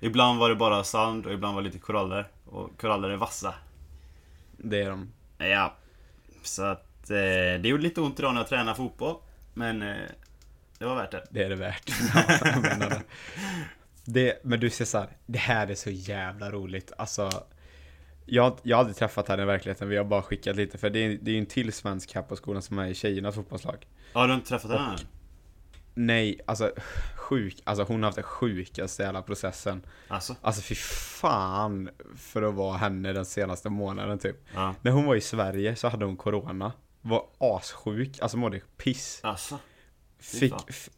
ibland 0.00 0.38
var 0.38 0.48
det 0.48 0.56
bara 0.56 0.84
sand 0.84 1.26
och 1.26 1.32
ibland 1.32 1.54
var 1.54 1.62
det 1.62 1.66
lite 1.66 1.78
koraller. 1.78 2.28
Och 2.44 2.80
koraller 2.80 3.10
är 3.10 3.16
vassa. 3.16 3.54
Det 4.56 4.82
är 4.82 4.90
de. 4.90 5.12
Ja. 5.38 5.74
Så 6.42 6.62
att 6.62 7.10
eh, 7.10 7.60
det 7.60 7.68
gjorde 7.68 7.82
lite 7.82 8.00
ont 8.00 8.18
idag 8.18 8.34
när 8.34 8.40
jag 8.40 8.48
tränade 8.48 8.76
fotboll. 8.76 9.16
Men 9.54 9.82
eh, 9.82 9.96
det 10.78 10.84
var 10.84 10.94
värt 10.96 11.10
det. 11.10 11.26
Det 11.30 11.42
är 11.42 11.48
det 11.48 11.56
värt. 11.56 11.86
Det. 12.80 13.02
det, 14.04 14.44
men 14.44 14.60
du 14.60 14.70
ser 14.70 14.84
så 14.84 14.98
här, 14.98 15.08
det 15.26 15.38
här 15.38 15.66
är 15.66 15.74
så 15.74 15.90
jävla 15.90 16.50
roligt. 16.50 16.92
Alltså, 16.98 17.30
jag, 18.28 18.58
jag 18.62 18.76
har 18.76 18.80
aldrig 18.80 18.96
träffat 18.96 19.28
henne 19.28 19.42
i 19.42 19.46
verkligheten, 19.46 19.88
vi 19.88 19.96
har 19.96 20.04
bara 20.04 20.22
skickat 20.22 20.56
lite. 20.56 20.78
För 20.78 20.90
det 20.90 20.98
är, 20.98 21.18
det 21.22 21.30
är 21.30 21.32
ju 21.32 21.38
en 21.38 21.46
till 21.46 21.72
svensk 21.72 22.14
här 22.14 22.22
på 22.22 22.36
skolan 22.36 22.62
som 22.62 22.78
är 22.78 22.86
i 22.86 22.94
tjejernas 22.94 23.34
fotbollslag. 23.34 23.86
Ja, 24.12 24.22
du 24.22 24.28
har 24.28 24.34
inte 24.34 24.48
träffat 24.48 24.70
henne? 24.70 24.96
Nej, 25.94 26.40
alltså 26.46 26.72
sjuk, 27.16 27.62
alltså 27.64 27.84
hon 27.84 28.02
har 28.02 28.08
haft 28.08 28.16
den 28.16 28.24
sjukaste 28.24 29.02
jävla 29.02 29.22
processen. 29.22 29.82
Alltså? 30.08 30.36
Alltså 30.42 30.62
fy 30.62 30.74
fan 30.74 31.90
för 32.16 32.42
att 32.42 32.54
vara 32.54 32.76
henne 32.76 33.12
den 33.12 33.24
senaste 33.24 33.70
månaden 33.70 34.18
typ. 34.18 34.36
Ja. 34.54 34.74
När 34.82 34.92
hon 34.92 35.04
var 35.04 35.16
i 35.16 35.20
Sverige 35.20 35.76
så 35.76 35.88
hade 35.88 36.04
hon 36.04 36.16
corona. 36.16 36.72
Var 37.00 37.26
assjuk, 37.38 38.18
alltså 38.20 38.36
mådde 38.36 38.60
piss. 38.76 39.20
Alltså? 39.22 39.58
Fick, 40.18 40.54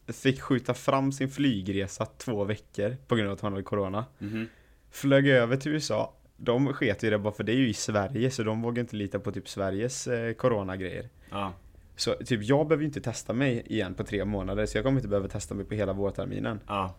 fick 0.06 0.40
skjuta 0.40 0.74
fram 0.74 1.12
sin 1.12 1.30
flygresa 1.30 2.06
två 2.06 2.44
veckor 2.44 2.96
på 3.06 3.16
grund 3.16 3.28
av 3.28 3.34
att 3.34 3.40
hon 3.40 3.52
hade 3.52 3.64
corona. 3.64 4.04
Mhm. 4.18 4.48
Flög 4.90 5.28
över 5.28 5.56
till 5.56 5.72
USA. 5.72 6.14
De 6.42 6.72
sket 6.72 7.03
ju 7.03 7.11
det 7.11 7.18
bara 7.18 7.33
för 7.33 7.44
det 7.44 7.53
är 7.53 7.57
ju 7.57 7.68
i 7.68 7.74
Sverige 7.74 8.31
så 8.31 8.42
de 8.42 8.62
vågar 8.62 8.81
inte 8.81 8.96
lita 8.96 9.18
på 9.18 9.33
typ 9.33 9.48
Sveriges 9.48 10.07
eh, 10.07 10.33
coronagrejer. 10.33 11.09
Ja. 11.31 11.53
Så 11.96 12.14
typ 12.14 12.42
jag 12.42 12.66
behöver 12.68 12.83
ju 12.83 12.87
inte 12.88 13.00
testa 13.00 13.33
mig 13.33 13.62
igen 13.66 13.94
på 13.94 14.05
tre 14.05 14.24
månader 14.24 14.66
så 14.66 14.79
jag 14.79 14.85
kommer 14.85 14.98
inte 14.98 15.09
behöva 15.09 15.29
testa 15.29 15.55
mig 15.55 15.64
på 15.64 15.74
hela 15.74 15.92
vårterminen. 15.92 16.61
Ja. 16.66 16.94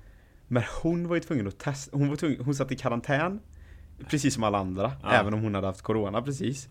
Men 0.48 0.64
hon 0.84 1.08
var 1.08 1.16
ju 1.16 1.22
tvungen 1.22 1.48
att 1.48 1.60
testa, 1.60 1.98
hon 1.98 2.10
var 2.10 2.16
tvungen, 2.16 2.42
hon 2.46 2.56
satt 2.56 2.72
i 2.72 2.76
karantän 2.76 3.40
Precis 4.10 4.34
som 4.34 4.44
alla 4.44 4.58
andra, 4.58 4.92
Ja. 5.04 5.12
även 5.12 5.34
om 5.34 5.42
hon 5.42 5.56
hade 5.56 5.68
haft 5.68 5.82
corona 5.82 6.22
precis. 6.22 6.68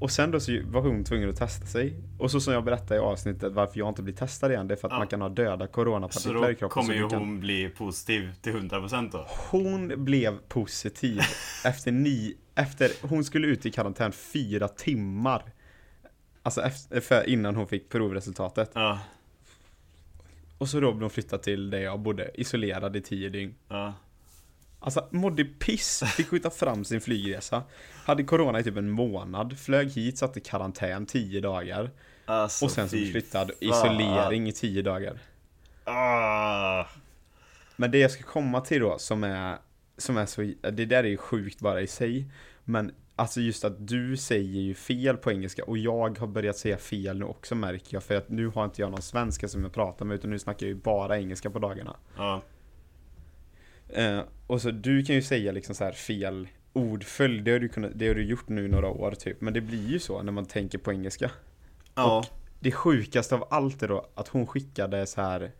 Och 0.00 0.10
sen 0.10 0.30
då 0.30 0.40
så 0.40 0.52
var 0.64 0.80
hon 0.80 1.04
tvungen 1.04 1.30
att 1.30 1.36
testa 1.36 1.66
sig 1.66 1.96
Och 2.18 2.30
så 2.30 2.40
som 2.40 2.52
jag 2.54 2.64
berättade 2.64 2.94
i 2.94 2.98
avsnittet 2.98 3.52
varför 3.52 3.78
jag 3.78 3.88
inte 3.88 4.02
blir 4.02 4.14
testad 4.14 4.50
igen 4.52 4.68
Det 4.68 4.74
är 4.74 4.76
för 4.76 4.88
att 4.88 4.92
Ja. 4.92 4.98
man 4.98 5.06
kan 5.08 5.20
ha 5.20 5.28
döda 5.28 5.66
coronapartiklar 5.66 6.50
i 6.50 6.52
då 6.52 6.58
kroppen 6.58 6.68
kommer 6.68 6.86
så 6.86 6.92
ju 6.94 7.02
du 7.02 7.08
kan... 7.08 7.18
hon 7.18 7.40
bli 7.40 7.68
positiv 7.68 8.32
till 8.42 8.52
100% 8.52 9.10
då? 9.12 9.26
hon 9.50 10.04
blev 10.04 10.38
positiv 10.48 11.20
efter 11.64 11.92
ni, 11.92 12.36
efter, 12.54 12.90
hon 13.08 13.24
skulle 13.24 13.46
ut 13.46 13.66
i 13.66 13.70
karantän 13.70 14.12
fyra 14.12 14.68
timmar 14.68 15.42
Alltså 16.42 16.62
efter, 16.62 17.00
för 17.00 17.28
innan 17.28 17.56
hon 17.56 17.66
fick 17.66 17.88
provresultatet 17.88 18.70
Ja. 18.74 18.98
Och 20.58 20.68
så 20.68 20.80
då 20.80 20.92
blev 20.92 21.00
hon 21.02 21.10
flyttad 21.10 21.42
till 21.42 21.70
där 21.70 21.78
jag 21.78 22.00
bodde, 22.00 22.30
isolerad 22.34 22.96
i 22.96 23.00
tio 23.00 23.28
dygn 23.28 23.54
Ja. 23.68 23.94
Alltså 24.80 25.08
mådde 25.10 25.44
piss, 25.44 26.02
fick 26.16 26.28
skjuta 26.28 26.50
fram 26.50 26.84
sin 26.84 27.00
flygresa. 27.00 27.62
Hade 28.04 28.24
corona 28.24 28.60
i 28.60 28.64
typ 28.64 28.76
en 28.76 28.90
månad, 28.90 29.58
flög 29.58 29.90
hit, 29.90 30.18
satt 30.18 30.36
i 30.36 30.40
karantän 30.40 31.06
10 31.06 31.40
dagar. 31.40 31.90
Alltså, 32.26 32.64
Och 32.64 32.70
sen 32.70 32.88
så 32.88 32.96
flyttad 32.96 33.50
isolering 33.60 34.48
i 34.48 34.52
10 34.52 34.82
dagar. 34.82 35.18
Ah. 35.84 36.84
Men 37.76 37.90
det 37.90 37.98
jag 37.98 38.10
ska 38.10 38.22
komma 38.22 38.60
till 38.60 38.80
då 38.80 38.98
som 38.98 39.24
är 39.24 39.58
Som 39.96 40.16
är 40.16 40.26
så, 40.26 40.52
det 40.60 40.84
där 40.84 41.04
är 41.04 41.08
ju 41.08 41.16
sjukt 41.16 41.60
bara 41.60 41.80
i 41.80 41.86
sig. 41.86 42.26
Men 42.64 42.94
alltså 43.16 43.40
just 43.40 43.64
att 43.64 43.88
du 43.88 44.16
säger 44.16 44.60
ju 44.60 44.74
fel 44.74 45.16
på 45.16 45.32
engelska 45.32 45.64
och 45.64 45.78
jag 45.78 46.18
har 46.18 46.26
börjat 46.26 46.56
säga 46.56 46.76
fel 46.78 47.18
nu 47.18 47.24
också 47.24 47.54
märker 47.54 47.94
jag. 47.96 48.02
För 48.02 48.16
att 48.16 48.28
nu 48.28 48.46
har 48.48 48.64
inte 48.64 48.82
jag 48.82 48.90
någon 48.90 49.02
svenska 49.02 49.48
som 49.48 49.62
jag 49.62 49.72
pratar 49.72 50.04
med 50.04 50.14
utan 50.14 50.30
nu 50.30 50.38
snackar 50.38 50.66
jag 50.66 50.74
ju 50.74 50.80
bara 50.80 51.18
engelska 51.18 51.50
på 51.50 51.58
dagarna. 51.58 51.96
Ja. 52.16 52.42
Eh, 53.88 54.20
och 54.46 54.62
så 54.62 54.70
du 54.70 55.04
kan 55.04 55.14
ju 55.14 55.22
säga 55.22 55.52
liksom 55.52 55.74
så 55.74 55.84
här 55.84 55.92
fel 55.92 56.48
ordföljd, 56.72 57.44
det 57.44 57.52
har, 57.52 57.58
du 57.58 57.68
kunnat, 57.68 57.90
det 57.94 58.08
har 58.08 58.14
du 58.14 58.24
gjort 58.24 58.48
nu 58.48 58.64
i 58.64 58.68
några 58.68 58.88
år 58.88 59.10
typ. 59.10 59.40
Men 59.40 59.54
det 59.54 59.60
blir 59.60 59.88
ju 59.88 59.98
så 59.98 60.22
när 60.22 60.32
man 60.32 60.46
tänker 60.46 60.78
på 60.78 60.92
engelska. 60.92 61.30
Ja. 61.94 62.24
Det 62.60 62.72
sjukaste 62.72 63.34
av 63.34 63.48
allt 63.50 63.82
är 63.82 63.88
då 63.88 64.08
att 64.14 64.28
hon 64.28 64.46
skickade 64.46 65.06
så 65.06 65.20
här 65.20 65.52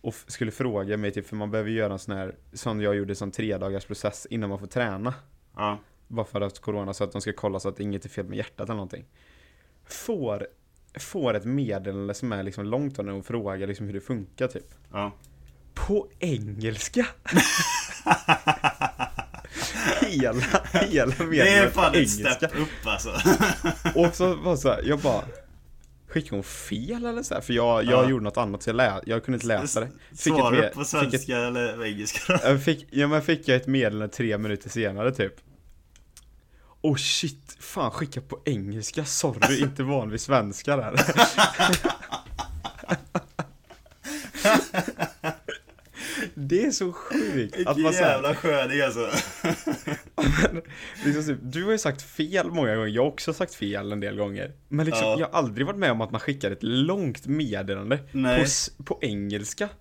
och 0.00 0.14
skulle 0.14 0.50
fråga 0.50 0.96
mig 0.96 1.10
typ, 1.10 1.26
för 1.26 1.36
man 1.36 1.50
behöver 1.50 1.70
göra 1.70 1.92
en 1.92 1.98
sån 1.98 2.16
här, 2.16 2.34
som 2.52 2.80
jag 2.80 2.96
gjorde 2.96 3.14
som 3.14 3.30
tre 3.30 3.58
dagars 3.58 3.84
process 3.84 4.26
innan 4.30 4.48
man 4.50 4.58
får 4.58 4.66
träna. 4.66 5.14
Ja. 5.56 5.78
Bara 6.08 6.26
för 6.26 6.40
att 6.40 6.58
corona 6.58 6.94
så 6.94 7.04
att 7.04 7.12
de 7.12 7.20
ska 7.20 7.32
kolla 7.32 7.60
så 7.60 7.68
att 7.68 7.80
inget 7.80 8.04
är 8.04 8.08
fel 8.08 8.26
med 8.26 8.36
hjärtat 8.36 8.68
eller 8.68 8.74
någonting. 8.74 9.04
Får, 9.84 10.46
får 10.98 11.34
ett 11.34 11.44
meddelande 11.44 12.14
som 12.14 12.32
är 12.32 12.42
liksom 12.42 12.64
långt 12.64 12.96
då 12.96 13.02
när 13.02 13.12
hon 13.12 13.22
frågar 13.22 13.66
liksom 13.66 13.86
hur 13.86 13.94
det 13.94 14.00
funkar 14.00 14.48
typ. 14.48 14.74
Ja. 14.92 15.12
På 15.74 16.08
engelska! 16.18 17.06
hela, 20.00 20.42
hela 20.72 21.14
Det 21.30 21.48
är 21.48 21.70
fan 21.70 21.94
ett 21.94 22.10
step 22.10 22.54
upp 22.58 22.68
alltså. 22.86 23.10
Och 23.94 24.14
så 24.14 24.34
var 24.34 24.56
så 24.56 24.68
här, 24.68 24.82
jag 24.86 24.98
bara 24.98 25.24
Skickade 26.08 26.36
hon 26.36 26.44
fel 26.44 27.06
eller 27.06 27.22
så 27.22 27.34
här? 27.34 27.40
För 27.40 27.52
jag, 27.52 27.84
jag 27.84 28.04
Ja. 28.04 28.10
gjorde 28.10 28.24
något 28.24 28.36
annat 28.36 28.62
så 28.62 28.68
jag, 28.70 28.76
lä, 28.76 29.00
jag 29.06 29.24
kunde 29.24 29.36
inte 29.36 29.46
läsa 29.46 29.80
det. 29.80 29.88
Fick 30.16 30.32
med- 30.32 30.52
du 30.52 30.68
på 30.68 30.84
fick 30.84 31.04
ett- 31.04 31.10
svenska 31.10 31.36
eller 31.38 31.84
engelska 31.84 32.32
då? 32.32 32.38
Jag 32.48 32.62
fick, 32.64 32.86
ja 32.90 33.06
men 33.06 33.22
fick 33.22 33.48
jag 33.48 33.56
ett 33.56 33.66
meddelande 33.66 34.08
tre 34.08 34.38
minuter 34.38 34.68
senare 34.70 35.12
typ 35.14 35.32
Oh 36.80 36.96
shit, 36.96 37.56
fan 37.60 37.90
skicka 37.90 38.20
på 38.20 38.40
engelska, 38.44 39.04
sorry, 39.04 39.60
inte 39.62 39.82
van 39.82 40.10
vid 40.10 40.20
svenska 40.20 40.76
där 40.76 40.94
Det 46.34 46.64
är 46.66 46.70
så 46.70 46.92
sjukt 46.92 47.66
att 47.66 47.76
man 47.78 47.92
jävla 47.92 48.34
sköning 48.34 48.80
alltså. 48.80 49.10
liksom, 51.04 51.24
typ, 51.26 51.38
Du 51.42 51.64
har 51.64 51.72
ju 51.72 51.78
sagt 51.78 52.02
fel 52.02 52.50
många 52.50 52.74
gånger, 52.76 52.88
jag 52.88 53.02
har 53.02 53.08
också 53.08 53.32
sagt 53.32 53.54
fel 53.54 53.92
en 53.92 54.00
del 54.00 54.16
gånger 54.16 54.52
Men 54.68 54.86
liksom, 54.86 55.08
Ja. 55.08 55.16
jag 55.18 55.26
har 55.28 55.38
aldrig 55.38 55.66
varit 55.66 55.78
med 55.78 55.90
om 55.90 56.00
att 56.00 56.10
man 56.10 56.20
skickar 56.20 56.50
ett 56.50 56.62
långt 56.62 57.26
meddelande 57.26 57.98
på, 58.12 58.84
på 58.84 58.98
engelska 59.02 59.64
Alltså, 59.64 59.76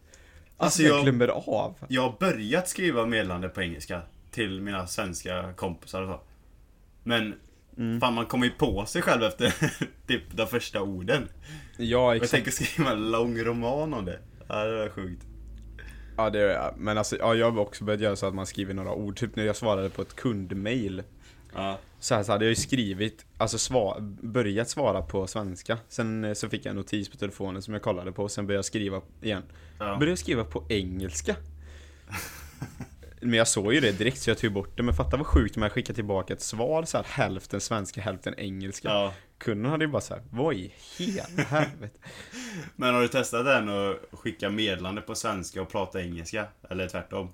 Alltså, 0.57 0.83
jag 0.83 0.95
jag- 0.97 1.03
glömmer 1.03 1.27
av 1.27 1.75
Jag 1.87 2.01
har 2.01 2.15
börjat 2.19 2.69
skriva 2.69 3.05
meddelande 3.05 3.49
på 3.49 3.61
engelska 3.61 4.01
till 4.31 4.61
mina 4.61 4.87
svenska 4.87 5.53
kompisar 5.55 6.01
och 6.01 6.09
så. 6.09 6.21
Men 7.03 7.33
Mm. 7.77 8.01
fan 8.01 8.13
man 8.13 8.25
kommer 8.25 8.45
ju 8.45 8.51
på 8.51 8.85
sig 8.85 9.01
själv 9.01 9.23
efter 9.23 9.53
typ 10.07 10.21
de 10.31 10.47
första 10.47 10.81
orden. 10.81 11.27
Ja 11.77 11.97
Och 12.07 12.15
jag 12.15 12.15
exakt 12.15 12.31
tänker 12.31 12.51
skriva 12.51 12.91
en 12.91 13.11
lång 13.11 13.39
roman 13.39 13.93
om 13.93 14.05
det. 14.05 14.19
Ja 14.47 14.63
det 14.63 14.83
är 14.83 14.89
sjukt. 14.89 15.23
Ja 16.17 16.29
det 16.29 16.39
gör 16.39 16.49
jag, 16.49 16.73
men 16.77 16.97
alltså 16.97 17.17
ja, 17.17 17.35
jag 17.35 17.51
har 17.51 17.59
också 17.59 17.83
börjat 17.83 18.01
göra 18.01 18.15
så 18.15 18.25
att 18.25 18.33
man 18.33 18.45
skriver 18.45 18.73
några 18.73 18.93
ord, 18.93 19.17
typ 19.17 19.35
när 19.35 19.45
jag 19.45 19.55
svarade 19.55 19.89
på 19.89 20.01
ett 20.01 20.15
kundmail. 20.15 21.03
Ja. 21.55 21.77
Så 21.99 22.15
här 22.15 22.23
så 22.23 22.31
hade 22.31 22.45
jag 22.45 22.49
ju 22.49 22.55
skrivit, 22.55 23.25
alltså 23.37 23.57
sva, 23.57 23.95
börjat 24.21 24.69
svara 24.69 25.01
på 25.01 25.27
svenska. 25.27 25.77
Sen 25.87 26.23
eh, 26.23 26.33
så 26.33 26.49
fick 26.49 26.65
jag 26.65 26.69
en 26.69 26.75
notis 26.75 27.09
på 27.09 27.17
telefonen 27.17 27.61
som 27.61 27.73
jag 27.73 27.83
kollade 27.83 28.11
på, 28.11 28.29
sen 28.29 28.47
började 28.47 28.57
jag 28.57 28.65
skriva 28.65 29.01
igen. 29.21 29.43
Ja. 29.79 29.85
Började 29.85 30.09
jag 30.09 30.19
skriva 30.19 30.43
på 30.43 30.63
engelska 30.69 31.35
Men 33.23 33.33
jag 33.33 33.47
såg 33.47 33.73
ju 33.73 33.79
det 33.79 33.91
direkt 33.91 34.21
så 34.21 34.29
jag 34.29 34.37
tog 34.37 34.53
bort 34.53 34.77
det, 34.77 34.83
men 34.83 34.95
fatta 34.95 35.17
vad 35.17 35.27
sjukt 35.27 35.57
om 35.57 35.63
jag 35.63 35.71
skickar 35.71 35.93
tillbaka 35.93 36.33
ett 36.33 36.41
svar 36.41 36.83
så 36.83 36.97
här 36.97 37.05
hälften 37.09 37.61
svenska, 37.61 38.01
hälften 38.01 38.33
engelska 38.37 38.87
ja. 38.87 39.13
Kunden 39.37 39.71
hade 39.71 39.85
ju 39.85 39.91
bara 39.91 40.01
såhär, 40.01 40.23
vad 40.29 40.53
i 40.53 40.73
hela 40.97 41.43
helvete? 41.43 41.99
Men 42.75 42.93
har 42.93 43.01
du 43.01 43.07
testat 43.07 43.45
den 43.45 43.69
och 43.69 43.95
skicka 44.11 44.49
meddelande 44.49 45.01
på 45.01 45.15
svenska 45.15 45.61
och 45.61 45.69
prata 45.69 46.01
engelska? 46.01 46.47
Eller 46.69 46.87
tvärtom? 46.87 47.29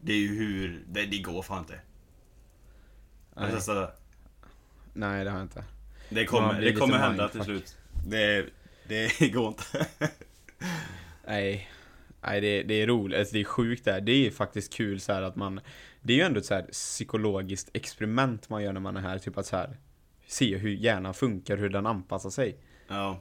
Det 0.00 0.12
är 0.12 0.16
ju 0.16 0.38
hur... 0.38 0.84
Det, 0.88 1.06
det 1.06 1.18
går 1.18 1.42
fan 1.42 1.58
inte. 1.58 1.80
Har 3.34 3.46
du 3.46 3.52
testat 3.52 3.76
det? 3.76 3.92
nej 4.92 5.24
det 5.24 5.30
har 5.30 5.38
jag 5.38 5.44
inte 5.44 5.64
Det 6.08 6.24
kommer, 6.24 6.60
det 6.60 6.72
kommer 6.72 6.98
hända 6.98 7.28
till 7.28 7.44
slut. 7.44 7.76
Det, 8.06 8.46
det 8.88 9.28
går 9.32 9.48
inte. 9.48 9.86
Nej, 11.26 11.70
nej 12.22 12.40
det, 12.40 12.62
det 12.62 12.74
är 12.82 12.86
roligt, 12.86 13.18
alltså 13.18 13.32
det 13.34 13.40
är 13.40 13.44
sjukt 13.44 13.84
där. 13.84 14.00
Det 14.00 14.26
är 14.26 14.30
faktiskt 14.30 14.72
kul 14.72 15.00
så 15.00 15.12
här 15.12 15.22
att 15.22 15.36
man 15.36 15.60
Det 16.02 16.12
är 16.12 16.16
ju 16.16 16.22
ändå 16.22 16.40
ett 16.40 16.46
så 16.46 16.54
här 16.54 16.62
psykologiskt 16.62 17.70
experiment 17.72 18.48
man 18.48 18.62
gör 18.62 18.72
när 18.72 18.80
man 18.80 18.96
är 18.96 19.00
här, 19.00 19.18
typ 19.18 19.38
att 19.38 19.46
så 19.46 19.56
här 19.56 19.76
Se 20.26 20.56
hur 20.56 20.70
hjärnan 20.70 21.14
funkar, 21.14 21.56
hur 21.56 21.68
den 21.68 21.86
anpassar 21.86 22.30
sig. 22.30 22.56
Ja. 22.88 23.20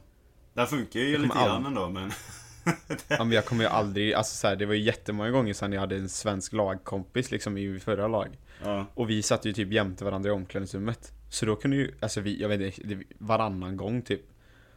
Det 0.53 0.67
funkar 0.67 0.99
ju 0.99 1.17
lite 1.17 1.35
grann 1.35 1.65
ändå 1.65 1.89
men... 1.89 2.11
Ja, 3.07 3.23
men 3.23 3.31
jag 3.31 3.45
kommer 3.45 3.63
ju 3.63 3.69
aldrig, 3.69 4.13
alltså 4.13 4.35
så 4.35 4.47
här, 4.47 4.55
det 4.55 4.65
var 4.65 4.73
ju 4.73 4.81
jättemånga 4.81 5.29
gånger 5.29 5.53
sedan 5.53 5.73
jag 5.73 5.79
hade 5.79 5.95
en 5.95 6.09
svensk 6.09 6.53
lagkompis 6.53 7.31
liksom 7.31 7.57
i 7.57 7.79
förra 7.79 8.07
lag. 8.07 8.37
Ja. 8.63 8.85
Och 8.93 9.09
vi 9.09 9.21
satt 9.21 9.45
ju 9.45 9.53
typ 9.53 9.71
jämte 9.71 10.05
varandra 10.05 10.29
i 10.29 10.33
omklädningsrummet. 10.33 11.13
Så 11.29 11.45
då 11.45 11.55
kunde 11.55 11.77
ju, 11.77 11.91
alltså 11.99 12.21
vi, 12.21 12.41
jag 12.41 12.49
vet 12.49 12.61
inte, 12.61 12.95
det- 12.95 13.03
varannan 13.17 13.77
gång 13.77 14.01
typ. 14.01 14.21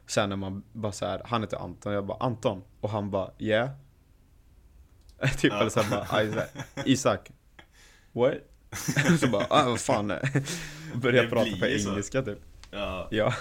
Sen 0.06 0.28
när 0.28 0.36
man 0.36 0.62
bara 0.72 0.92
så 0.92 1.06
här, 1.06 1.22
han 1.24 1.40
heter 1.40 1.56
Anton, 1.56 1.92
jag 1.92 2.06
bara 2.06 2.18
Anton. 2.18 2.62
Och 2.80 2.90
han 2.90 3.10
bara 3.10 3.30
yeah. 3.38 3.70
typ 5.38 5.52
Ja. 5.52 5.60
eller 5.60 5.70
så 5.70 5.80
här 5.82 5.90
bara 6.08 6.22
Isaac. 6.22 6.46
Isak. 6.84 7.30
What? 8.12 8.34
så 9.20 9.28
bara, 9.28 9.46
ah 9.50 9.64
vad 9.68 9.80
fan. 9.80 10.06
Börja 10.94 11.22
Det 11.22 11.28
prata 11.28 11.50
på 11.60 11.66
ju 11.66 11.78
så. 11.78 11.90
engelska 11.90 12.22
typ. 12.22 12.38
Ja. 12.70 13.08
Ja. 13.10 13.34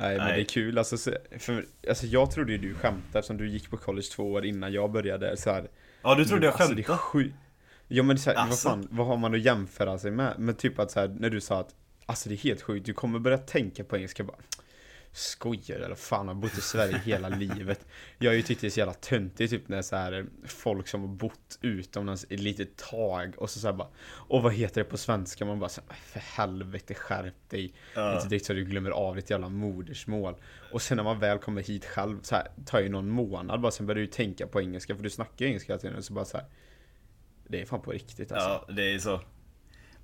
Nej 0.00 0.16
men 0.16 0.26
Nej. 0.26 0.36
det 0.36 0.42
är 0.42 0.44
kul 0.44 0.78
alltså, 0.78 0.98
så- 0.98 1.16
för, 1.38 1.66
alltså 1.88 2.06
jag 2.06 2.30
trodde 2.30 2.52
ju 2.52 2.58
du 2.58 2.74
skämtade 2.74 3.26
som 3.26 3.36
du 3.36 3.48
gick 3.48 3.70
på 3.70 3.76
college 3.76 4.06
två 4.16 4.32
år 4.32 4.44
innan 4.44 4.72
jag 4.72 4.90
började 4.92 5.36
så 5.36 5.50
här. 5.50 5.68
Ja, 6.02 6.14
du 6.14 6.24
trodde 6.24 6.46
jag 6.46 6.52
Alltså, 6.54 6.74
det 6.74 6.80
är 6.80 6.84
skämtade? 6.84 6.98
sjukt. 6.98 7.34
Ja 7.88 8.02
men 8.02 8.16
det 8.16 8.20
är 8.20 8.22
så 8.22 8.30
här, 8.30 8.36
Alltså. 8.36 8.68
vad 8.68 8.78
fan, 8.78 8.88
vad 8.90 9.06
har 9.06 9.16
man 9.16 9.34
att 9.34 9.40
jämföra 9.40 9.98
sig 9.98 10.10
med? 10.10 10.34
Men 10.38 10.54
typ 10.54 10.78
att 10.78 10.90
så 10.90 11.00
här, 11.00 11.08
när 11.08 11.30
du 11.30 11.40
sa 11.40 11.60
att 11.60 11.74
Alltså 12.08 12.28
det 12.28 12.34
är 12.34 12.36
helt 12.36 12.62
sjukt, 12.62 12.86
du 12.86 12.92
kommer 12.92 13.18
börja 13.18 13.38
tänka 13.38 13.84
på 13.84 13.96
engelska 13.96 14.24
bara 14.24 14.36
Skojar 15.16 15.80
eller 15.80 15.94
fan, 15.94 16.28
har 16.28 16.34
bott 16.34 16.58
i 16.58 16.60
Sverige 16.60 16.98
hela 17.04 17.28
livet 17.38 17.86
Jag 18.18 18.30
har 18.30 18.36
ju 18.36 18.42
tyckt 18.42 18.60
det 18.60 18.66
är 18.66 18.70
så 18.70 18.78
jävla 18.80 18.94
töntigt 18.94 19.50
typ 19.50 19.68
när 19.68 19.82
så 19.82 19.96
här 19.96 20.26
Folk 20.44 20.88
som 20.88 21.00
har 21.00 21.08
bott 21.08 21.58
utomlands 21.60 22.26
ett 22.30 22.40
litet 22.40 22.76
tag 22.76 23.34
och 23.36 23.50
så, 23.50 23.58
så 23.58 23.66
här 23.66 23.74
bara 23.74 23.88
Och 24.08 24.42
vad 24.42 24.52
heter 24.52 24.80
det 24.80 24.90
på 24.90 24.96
svenska? 24.96 25.44
Man 25.44 25.58
bara 25.58 25.68
så 25.68 25.80
här, 25.88 25.96
för 25.96 26.20
helvete 26.20 26.94
skärp 26.94 27.50
dig 27.50 27.74
Ja. 27.94 28.16
Inte 28.16 28.28
direkt 28.28 28.46
så 28.46 28.52
du 28.52 28.64
glömmer 28.64 28.90
av 28.90 29.16
ditt 29.16 29.30
jävla 29.30 29.48
modersmål 29.48 30.34
Och 30.72 30.82
sen 30.82 30.96
när 30.96 31.04
man 31.04 31.18
väl 31.18 31.38
kommer 31.38 31.62
hit 31.62 31.84
själv 31.84 32.22
så 32.22 32.34
här, 32.34 32.48
tar 32.66 32.80
ju 32.80 32.88
någon 32.88 33.08
månad 33.08 33.60
bara 33.60 33.72
sen 33.72 33.86
börjar 33.86 34.00
du 34.00 34.06
tänka 34.06 34.46
på 34.46 34.60
engelska 34.60 34.96
för 34.96 35.02
du 35.02 35.10
snackar 35.10 35.44
ju 35.44 35.46
engelska 35.46 35.72
hela 35.72 35.80
tiden 35.80 36.02
så 36.02 36.12
bara 36.12 36.24
så 36.24 36.36
här, 36.36 36.46
Det 37.48 37.60
är 37.60 37.66
fan 37.66 37.80
på 37.82 37.90
riktigt 37.90 38.32
alltså 38.32 38.48
Ja, 38.48 38.74
det 38.74 38.94
är 38.94 38.98
så. 38.98 39.20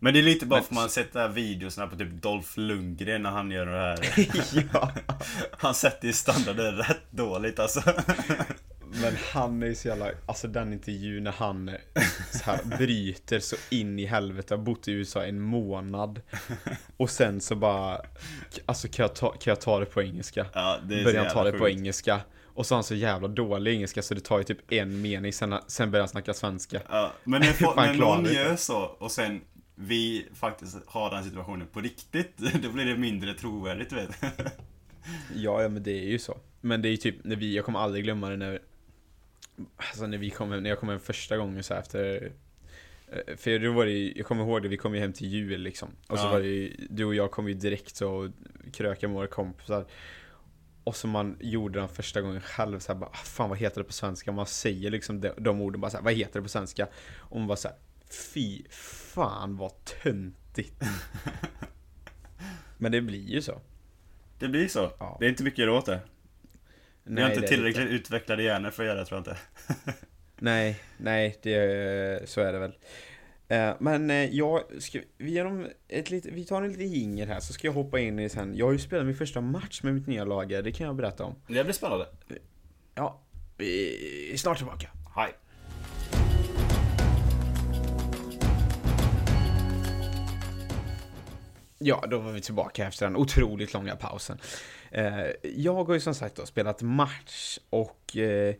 Men 0.03 0.15
det 0.15 0.21
är 0.21 0.23
lite 0.23 0.47
bara 0.47 0.57
Men- 0.61 0.65
för 0.65 0.75
man 0.75 0.88
här 1.15 1.29
videorna 1.29 1.87
på 1.87 1.97
typ 1.97 2.23
Dolph 2.23 2.59
Lundgren 2.59 3.23
när 3.23 3.31
han 3.31 3.51
gör 3.51 3.67
det 3.67 3.79
här. 3.79 3.99
ja. 4.73 4.91
Han 5.53 5.75
sätter 5.75 6.07
ju 6.07 6.12
standarden 6.12 6.77
rätt 6.77 7.11
dåligt 7.11 7.59
alltså. 7.59 7.83
Men 9.03 9.12
han 9.33 9.62
är 9.62 9.67
ju 9.67 9.75
så 9.75 9.88
jävla, 9.88 10.11
alltså 10.27 10.49
den 10.49 10.73
intervjun 10.73 11.25
när 11.25 11.33
han 11.33 11.71
så 12.33 12.45
här 12.45 12.79
bryter 12.79 13.41
så 13.41 13.57
in 13.71 13.99
i 13.99 14.07
helvete, 14.07 14.55
har 14.55 14.62
bott 14.62 14.88
i 14.88 14.93
USA 14.93 15.25
en 15.25 15.41
månad 15.41 16.21
Och 16.97 17.11
sen 17.11 17.41
så 17.41 17.55
bara, 17.55 18.01
alltså 18.67 18.88
kan 18.88 19.03
jag 19.03 19.15
ta, 19.15 19.31
kan 19.31 19.51
jag 19.51 19.61
ta 19.61 19.81
det 19.81 19.87
på 19.87 20.03
engelska? 20.03 20.47
Ja, 20.55 20.79
det 20.85 21.05
Börjar 21.05 21.25
han 21.25 21.33
ta 21.33 21.45
det 21.45 21.53
på 21.53 21.59
sjukt. 21.65 21.79
engelska 21.79 22.21
Och 22.55 22.67
så 22.67 22.75
har 22.75 22.77
han 22.77 22.85
så 22.85 22.95
jävla 22.95 23.29
dålig 23.29 23.75
engelska 23.75 24.03
så 24.03 24.15
det 24.15 24.21
tar 24.21 24.38
ju 24.38 24.45
typ 24.45 24.73
en 24.73 25.01
mening, 25.03 25.33
sen, 25.33 25.55
sen 25.67 25.91
börjar 25.91 26.03
han 26.03 26.09
snacka 26.09 26.35
svenska 26.35 26.81
Ja, 26.91 27.12
men 27.25 27.41
när, 27.41 27.95
någon 27.99 28.25
gör 28.25 28.57
så 28.57 28.79
och 28.79 29.11
sen 29.11 29.41
vi 29.75 30.27
faktiskt 30.35 30.77
har 30.87 31.11
den 31.11 31.25
situationen 31.25 31.67
på 31.67 31.81
riktigt, 31.81 32.37
då 32.63 32.69
blir 32.73 32.85
det 32.85 32.97
mindre 32.97 33.35
trovärdigt 33.35 33.93
vet. 33.93 34.11
Ja, 35.35 35.63
ja 35.63 35.69
men 35.69 35.83
det 35.83 35.91
är 35.91 36.09
ju 36.11 36.19
så. 36.19 36.39
Men 36.61 36.83
det 36.83 36.89
är 36.89 36.91
ju 36.91 36.97
typ 36.97 37.25
när 37.25 37.37
vi, 37.37 37.57
jag 37.57 37.65
kommer 37.65 37.79
aldrig 37.79 38.05
glömma 38.05 38.29
det 38.31 38.37
när 38.37 38.61
Alltså 39.77 40.07
när 40.07 40.19
vi 40.19 40.31
kom 40.31 40.51
hem, 40.53 40.63
när 40.63 40.71
jag 40.71 40.79
kom 40.79 40.89
hem 40.89 41.01
första 41.01 41.37
gången 41.37 41.63
så 41.63 41.75
här 41.75 41.81
efter 41.81 42.33
eh, 43.13 43.37
För 43.37 43.59
då 43.59 43.73
var 43.73 43.85
det 43.85 43.91
ju- 43.93 44.13
jag 44.17 44.27
kommer 44.27 44.43
ihåg 44.45 44.63
det, 44.63 44.69
vi 44.69 44.77
kom 44.77 44.95
ju 44.95 45.01
hem 45.01 45.13
till 45.13 45.29
jul 45.29 45.61
liksom 45.61 45.89
Och 46.07 46.19
så 46.19 46.25
Ja. 46.27 46.31
var 46.31 46.41
det 46.41 46.47
ju, 46.47 46.77
du 46.91 47.05
och 47.05 47.15
jag 47.15 47.31
kom 47.31 47.49
ju 47.49 47.55
direkt 47.55 47.97
så 47.97 48.11
och 48.13 48.31
krökade 48.73 49.09
med 49.09 49.15
våra 49.17 49.27
kompisar 49.27 49.85
Och 50.85 50.97
så 50.97 51.07
man 51.09 51.37
gjorde 51.41 51.79
den 51.79 51.89
första 51.89 52.21
gången 52.21 52.41
själv 52.41 52.79
så 52.79 52.93
här, 52.93 53.01
bara, 53.01 53.11
"Ah, 53.11 53.15
fan 53.25 53.49
vad 53.49 53.59
heter 53.59 53.81
det 53.81 53.85
på 53.85 53.93
svenska? 53.93 54.33
Man 54.33 54.47
säger 54.47 54.91
liksom 54.91 55.21
de, 55.21 55.31
de 55.39 55.61
orden 55.61 55.81
bara 55.81 55.91
så 55.91 55.97
här, 55.97 56.05
vad 56.05 56.13
heter 56.15 56.35
det 56.39 56.43
på 56.43 56.49
svenska? 56.49 56.89
Och 57.19 57.39
man 57.39 57.47
bara 57.49 57.57
så 57.57 57.69
här, 57.69 57.77
fy 58.33 58.63
fan 59.14 59.57
vad 59.57 59.72
töntigt 59.85 60.83
Men 62.79 62.92
det 62.92 63.01
blir 63.01 63.29
ju 63.29 63.42
så 63.42 63.61
Det 64.38 64.48
blir 64.48 64.68
så. 64.68 64.92
Ja. 64.98 65.16
Det 65.20 65.27
är 65.27 65.29
inte 65.29 65.44
mycket 65.44 65.62
att 65.62 65.66
göra 65.66 65.79
åt 65.79 65.87
det. 65.87 66.01
Vi 67.05 67.22
har 67.22 67.31
inte 67.31 67.48
tillräckligt 67.48 67.88
utvecklade 67.88 68.42
hjärnor 68.42 68.70
för 68.70 68.83
att 68.83 68.87
göra 68.87 68.98
det 68.98 69.07
tror 69.07 69.16
jag 69.18 69.20
inte. 69.20 69.37
Nej, 70.38 70.83
nej, 70.96 71.38
det, 71.42 72.29
så 72.29 72.40
är 72.40 72.53
det 72.53 72.59
väl. 72.59 72.75
Eh, 73.48 73.75
Men 73.81 74.11
eh, 74.11 74.16
jag 74.16 74.62
ska, 74.79 75.01
vi, 75.18 75.31
genom 75.31 75.68
ett 75.88 76.11
lit, 76.11 76.27
vi 76.27 76.44
tar 76.44 76.62
en 76.62 76.68
liten 76.68 76.92
jingel 76.92 77.29
här 77.29 77.40
så 77.40 77.53
ska 77.53 77.68
jag 77.68 77.72
hoppa 77.72 78.01
in 78.01 78.18
i 78.18 78.29
sen. 78.29 78.57
Jag 78.57 78.66
har 78.66 78.72
ju 78.72 78.79
spelat 78.79 79.07
min 79.07 79.16
första 79.16 79.40
match 79.40 79.83
med 79.83 79.94
mitt 79.94 80.07
nya 80.07 80.25
lag, 80.25 80.48
det 80.48 80.72
kan 80.72 80.87
jag 80.87 80.96
berätta 80.96 81.25
om. 81.25 81.35
Det 81.46 81.64
blir 81.64 81.72
spännande. 81.72 82.07
Ja, 82.94 83.20
vi 83.57 84.33
är 84.33 84.37
snart 84.37 84.57
tillbaka. 84.57 84.90
Hej. 85.16 85.33
Ja, 91.85 92.05
då 92.11 92.18
var 92.18 92.33
vi 92.33 92.40
tillbaka 92.40 92.87
efter 92.87 93.07
den 93.07 93.16
otroligt 93.16 93.75
långa 93.75 93.97
pausen. 93.97 94.38
Eh, 94.90 95.27
jag 95.42 95.85
har 95.85 95.95
ju 95.95 96.01
som 96.01 96.14
sagt 96.14 96.37
då 96.37 96.47
spelat 96.47 96.83
match 96.83 97.59
och 97.71 98.16
eh, 98.16 98.55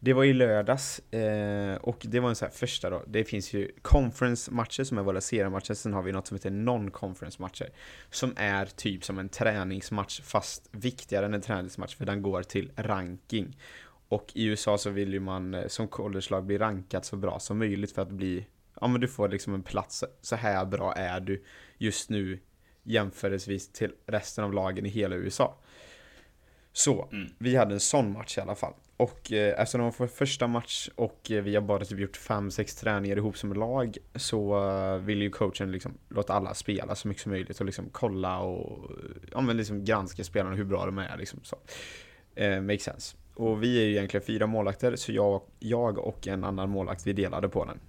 det 0.00 0.12
var 0.12 0.24
i 0.24 0.32
lördags 0.32 0.98
eh, 1.12 1.76
och 1.76 1.98
det 2.02 2.20
var 2.20 2.28
en 2.28 2.34
sån 2.36 2.46
här 2.46 2.54
första 2.54 2.90
då. 2.90 3.02
Det 3.06 3.24
finns 3.24 3.52
ju 3.52 3.70
conference-matcher 3.82 4.84
som 4.84 4.98
är 4.98 5.02
våra 5.02 5.20
seriematcher, 5.20 5.74
sen 5.74 5.92
har 5.92 6.02
vi 6.02 6.12
något 6.12 6.26
som 6.26 6.34
heter 6.34 6.50
non-conference-matcher. 6.50 7.68
Som 8.10 8.32
är 8.36 8.66
typ 8.66 9.04
som 9.04 9.18
en 9.18 9.28
träningsmatch 9.28 10.20
fast 10.20 10.68
viktigare 10.70 11.26
än 11.26 11.34
en 11.34 11.40
träningsmatch 11.40 11.96
för 11.96 12.04
den 12.04 12.22
går 12.22 12.42
till 12.42 12.72
ranking. 12.76 13.56
Och 14.08 14.32
i 14.34 14.44
USA 14.44 14.78
så 14.78 14.90
vill 14.90 15.12
ju 15.12 15.20
man 15.20 15.54
eh, 15.54 15.66
som 15.66 15.88
college-lag 15.88 16.44
bli 16.44 16.58
rankat 16.58 17.04
så 17.04 17.16
bra 17.16 17.38
som 17.38 17.58
möjligt 17.58 17.92
för 17.92 18.02
att 18.02 18.10
bli 18.10 18.46
ja 18.80 18.86
men 18.86 19.00
du 19.00 19.08
får 19.08 19.28
liksom 19.28 19.54
en 19.54 19.62
plats, 19.62 20.04
så 20.20 20.36
här 20.36 20.64
bra 20.64 20.92
är 20.92 21.20
du 21.20 21.44
just 21.78 22.10
nu 22.10 22.38
jämförelsevis 22.86 23.72
till 23.72 23.92
resten 24.06 24.44
av 24.44 24.52
lagen 24.52 24.86
i 24.86 24.88
hela 24.88 25.16
USA. 25.16 25.58
Så, 26.72 27.08
Mm. 27.12 27.28
vi 27.38 27.56
hade 27.56 27.74
en 27.74 27.80
sån 27.80 28.12
match 28.12 28.38
i 28.38 28.40
alla 28.40 28.54
fall. 28.54 28.72
Och 28.96 29.32
eh, 29.32 29.60
eftersom 29.60 29.80
det 29.80 29.84
var 29.84 29.94
vår 29.98 30.06
första 30.06 30.46
match 30.46 30.88
och 30.94 31.30
eh, 31.30 31.42
vi 31.42 31.54
har 31.54 31.62
bara 31.62 31.84
typ 31.84 31.98
gjort 31.98 32.18
5-6 32.18 32.80
träningar 32.80 33.16
ihop 33.16 33.36
som 33.38 33.52
lag 33.52 33.96
så 34.14 34.68
eh, 34.70 34.96
vill 34.96 35.22
ju 35.22 35.30
coachen 35.30 35.72
liksom 35.72 35.94
låta 36.08 36.32
alla 36.34 36.54
spela 36.54 36.94
så 36.94 37.08
mycket 37.08 37.22
som 37.22 37.32
möjligt 37.32 37.60
och 37.60 37.66
liksom 37.66 37.88
kolla 37.92 38.38
och 38.38 38.90
ja, 39.32 39.40
men 39.40 39.56
liksom 39.56 39.84
granska 39.84 40.24
spelarna 40.24 40.56
hur 40.56 40.64
bra 40.64 40.86
de 40.86 40.98
är 40.98 41.16
liksom 41.16 41.40
så. 41.42 41.56
Eh, 42.34 42.60
makes 42.60 42.82
sense. 42.82 43.16
Och 43.34 43.62
vi 43.62 43.78
är 43.80 43.84
ju 43.84 43.90
egentligen 43.90 44.26
fyra 44.26 44.46
målvakter 44.46 44.96
så 44.96 45.12
jag, 45.12 45.42
jag 45.58 45.98
och 45.98 46.26
en 46.28 46.44
annan 46.44 46.70
målvakt 46.70 47.06
vi 47.06 47.12
delade 47.12 47.48
på 47.48 47.64
den. 47.64 47.80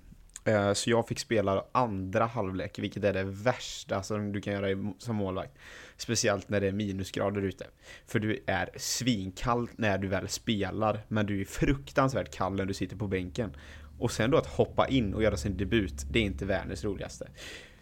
Eh, 0.48 0.74
Så 0.74 0.90
jag 0.90 1.08
fick 1.08 1.20
spela 1.20 1.66
andra 1.72 2.26
halvlek, 2.26 2.80
vilket 2.80 3.04
är 3.04 3.14
det 3.14 3.24
värsta 3.24 4.04
som 4.04 4.32
du 4.32 4.42
kan 4.42 4.54
göra 4.54 4.72
i- 4.72 4.94
som 4.98 5.16
målvakt. 5.16 5.58
Speciellt 5.98 6.50
när 6.50 6.62
det 6.62 6.68
är 6.68 6.72
minusgrader 6.72 7.42
ute. 7.42 7.66
För 8.06 8.20
du 8.20 8.44
är 8.48 8.70
svinkall 8.78 9.70
när 9.76 9.98
du 9.98 10.08
väl 10.08 10.28
spelar, 10.28 11.00
men 11.08 11.26
du 11.26 11.42
är 11.42 11.46
fruktansvärt 11.46 12.36
kall 12.36 12.56
när 12.56 12.66
du 12.66 12.74
sitter 12.74 12.96
på 12.98 13.08
bänken. 13.08 13.56
Och 14.00 14.12
sen 14.12 14.32
då 14.32 14.38
att 14.38 14.48
hoppa 14.48 14.88
in 14.88 15.14
och 15.14 15.24
göra 15.24 15.38
sin 15.38 15.58
debut, 15.58 16.06
det 16.12 16.20
är 16.20 16.24
inte 16.24 16.46
världens 16.46 16.84
roligaste. 16.84 17.30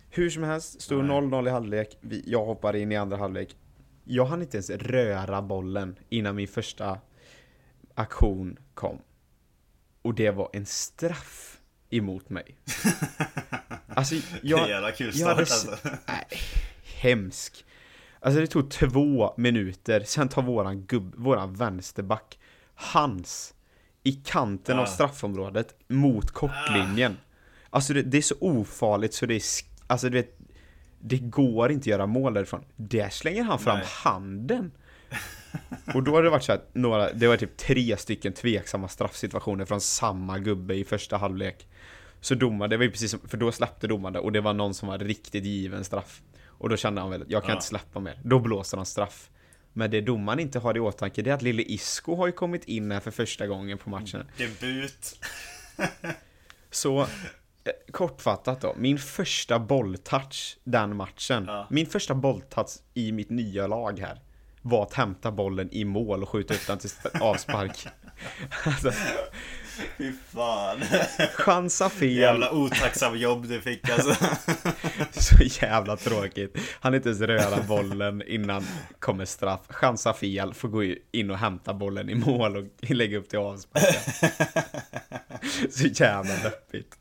Hur 0.09 0.29
som 0.29 0.43
helst, 0.43 0.81
stod 0.81 1.05
Nej. 1.05 1.17
0-0 1.17 1.47
i 1.47 1.51
halvlek, 1.51 1.97
jag 2.25 2.45
hoppar 2.45 2.75
in 2.75 2.91
i 2.91 2.95
andra 2.95 3.17
halvlek. 3.17 3.55
Jag 4.03 4.25
hann 4.25 4.41
inte 4.41 4.57
ens 4.57 4.69
röra 4.69 5.41
bollen 5.41 5.95
innan 6.09 6.35
min 6.35 6.47
första 6.47 6.99
aktion 7.95 8.57
kom. 8.73 9.01
Och 10.01 10.13
det 10.15 10.31
var 10.31 10.49
en 10.53 10.65
straff 10.65 11.54
emot 11.89 12.29
mig. 12.29 12.55
Alltså, 13.97 14.15
det 14.15 14.21
är 14.21 14.39
jag, 14.41 14.69
jävla 14.69 14.91
kul 14.91 15.13
start 15.13 15.27
hade 15.27 15.39
alltså. 15.39 15.77
Nej, 16.07 16.25
hemsk. 17.01 17.65
Alltså 18.19 18.41
det 18.41 18.47
tog 18.47 18.71
två 18.71 19.33
minuter, 19.37 20.03
sen 20.05 20.29
tar 20.29 20.41
våran 20.41 20.81
gubb, 20.81 21.15
våran 21.17 21.53
vänsterback, 21.53 22.39
hans, 22.75 23.53
i 24.03 24.11
kanten 24.11 24.77
av 24.79 24.83
Ah. 24.83 24.87
straffområdet 24.87 25.75
mot 25.87 26.31
kortlinjen. 26.31 27.17
Alltså 27.69 27.93
det, 27.93 28.01
det 28.01 28.17
är 28.17 28.21
så 28.21 28.35
ofarligt 28.39 29.13
så 29.13 29.25
det 29.25 29.35
är, 29.35 29.41
alltså 29.87 30.09
du 30.09 30.17
vet, 30.17 30.37
det 30.99 31.17
går 31.17 31.71
inte 31.71 31.83
att 31.83 31.87
göra 31.87 32.05
mål 32.05 32.33
därifrån. 32.33 32.63
Där 32.75 33.09
slänger 33.09 33.43
han 33.43 33.59
fram 33.59 33.77
Nej. 33.77 33.87
handen. 34.03 34.71
Och 35.93 36.03
då 36.03 36.11
har 36.11 36.23
det 36.23 36.29
varit 36.29 36.43
så 36.43 36.51
att 36.53 36.69
några, 36.75 37.13
det 37.13 37.27
var 37.27 37.37
typ 37.37 37.57
tre 37.57 37.97
stycken 37.97 38.33
tveksamma 38.33 38.87
straffsituationer 38.87 39.65
från 39.65 39.81
samma 39.81 40.39
gubbe 40.39 40.75
i 40.75 40.83
första 40.83 41.17
halvlek. 41.17 41.67
Så 42.25 42.35
domaren, 42.35 42.69
det 42.69 42.77
var 42.77 42.83
ju 42.83 42.91
precis 42.91 43.11
som, 43.11 43.19
för 43.27 43.37
då 43.37 43.51
släppte 43.51 43.87
domaren 43.87 44.15
och 44.15 44.31
det 44.31 44.41
var 44.41 44.53
någon 44.53 44.73
som 44.73 44.87
var 44.87 44.97
riktigt 44.99 45.43
given 45.45 45.83
straff. 45.83 46.21
Och 46.47 46.69
då 46.69 46.77
kände 46.77 47.01
han 47.01 47.09
väl, 47.09 47.25
jag 47.27 47.43
kan 47.43 47.49
Ja. 47.49 47.55
inte 47.55 47.65
släppa 47.67 47.99
mer. 47.99 48.19
Då 48.23 48.39
blåser 48.39 48.77
han 48.77 48.85
straff. 48.85 49.29
Men 49.73 49.91
det 49.91 50.01
domaren 50.01 50.39
inte 50.39 50.59
har 50.59 50.77
i 50.77 50.79
åtanke, 50.79 51.21
det 51.21 51.29
är 51.29 51.33
att 51.33 51.41
lille 51.41 51.63
Isco 51.63 52.15
har 52.15 52.25
ju 52.27 52.31
kommit 52.31 52.63
in 52.65 52.91
här 52.91 52.99
för 52.99 53.11
första 53.11 53.47
gången 53.47 53.77
på 53.77 53.89
matchen. 53.89 54.25
Debut. 54.37 55.19
Så, 56.71 57.01
eh, 57.01 57.07
kortfattat 57.91 58.61
då. 58.61 58.73
Min 58.77 58.97
första 58.97 59.59
bolltouch 59.59 60.57
den 60.63 60.95
matchen. 60.95 61.43
Ja. 61.47 61.67
Min 61.69 61.85
första 61.85 62.15
bolltouch 62.15 62.69
i 62.93 63.11
mitt 63.11 63.29
nya 63.29 63.67
lag 63.67 63.99
här. 63.99 64.21
Var 64.61 64.83
att 64.83 64.93
hämta 64.93 65.31
bollen 65.31 65.69
i 65.71 65.85
mål 65.85 66.23
och 66.23 66.29
skjuta 66.29 66.53
upp 66.53 66.67
den 66.67 66.77
till 66.77 66.89
avspark. 67.21 67.87
alltså, 68.65 68.91
Fy 69.97 70.11
fan. 70.33 70.79
chansa 71.35 71.89
fel. 71.89 72.11
Jävla 72.17 72.51
otacksam 72.51 73.17
jobb 73.17 73.47
du 73.47 73.61
fick 73.61 73.89
alltså. 73.89 74.15
Så 75.11 75.43
jävla 75.65 75.97
tråkigt. 75.97 76.57
Han 76.79 76.95
inte 76.95 77.09
ens 77.09 77.21
röra 77.21 77.63
bollen 77.63 78.23
innan 78.27 78.65
kommer 78.99 79.25
straff. 79.25 79.61
Chansa 79.69 80.13
fel, 80.13 80.53
får 80.53 80.67
gå 80.69 80.83
in 81.11 81.31
och 81.31 81.37
hämta 81.37 81.73
bollen 81.73 82.09
i 82.09 82.15
mål 82.15 82.57
och 82.57 82.65
lägga 82.89 83.17
upp 83.17 83.29
till 83.29 83.39
avspark. 83.39 83.95
Så 85.71 85.87
jävla 85.87 86.35
deppigt. 86.43 86.95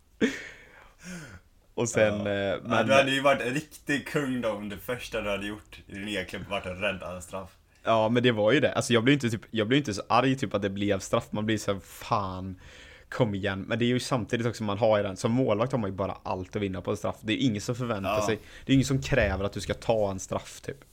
Och 1.75 1.89
sen, 1.89 2.27
Ja. 2.27 2.33
eh, 2.33 2.37
Ja, 2.37 2.59
men, 2.65 2.87
du 2.87 2.93
hade 2.95 3.11
ju 3.11 3.21
varit 3.21 3.41
en 3.43 3.55
riktig 3.55 4.09
kung 4.09 4.41
då 4.41 4.51
om 4.51 4.69
det 4.69 4.77
första 4.79 5.21
du 5.21 5.31
hade 5.31 5.47
gjort 5.47 5.79
i 5.87 5.93
din 5.95 6.09
egen 6.09 6.25
klubb 6.27 6.43
varit 6.49 6.67
att 6.67 6.81
rädda 6.81 7.15
en 7.17 7.23
straff. 7.23 7.51
Ja 7.85 8.09
men 8.09 8.23
det 8.23 8.33
var 8.33 8.53
ju 8.53 8.61
det. 8.61 8.73
Alltså 8.73 8.93
jag 8.93 9.05
blev 9.05 9.15
inte 9.15 9.31
typ, 9.31 9.43
jag 9.51 9.69
blev 9.69 9.79
inte 9.79 9.95
så 9.95 10.03
arg 10.09 10.37
typ 10.37 10.55
att 10.55 10.63
det 10.63 10.71
blev 10.71 10.99
straff. 10.99 11.27
Man 11.31 11.47
blir 11.47 11.59
så 11.59 11.73
här, 11.73 11.81
fan, 11.81 12.61
kom 13.09 13.35
igen. 13.35 13.61
Men 13.69 13.79
det 13.79 13.85
är 13.85 13.87
ju 13.87 14.01
samtidigt 14.01 14.47
också 14.47 14.65
man 14.65 14.79
har 14.79 14.97
ju 14.97 15.03
den, 15.03 15.17
som 15.17 15.33
målvakt 15.33 15.73
har 15.73 15.79
man 15.79 15.91
ju 15.91 15.97
bara 15.97 16.17
allt 16.23 16.57
att 16.57 16.63
vinna 16.63 16.81
på 16.81 16.91
en 16.91 16.97
straff. 16.97 17.17
Det 17.21 17.33
är 17.33 17.47
ingen 17.47 17.63
som 17.63 17.75
förväntar 17.75 18.15
Ja. 18.19 18.27
sig, 18.27 18.39
det 18.67 18.73
är 18.73 18.75
ingen 18.75 18.87
som 18.87 19.03
kräver 19.03 19.45
att 19.45 19.53
du 19.53 19.61
ska 19.61 19.75
ta 19.75 20.11
en 20.11 20.21
straff 20.21 20.61
typ. 20.61 20.85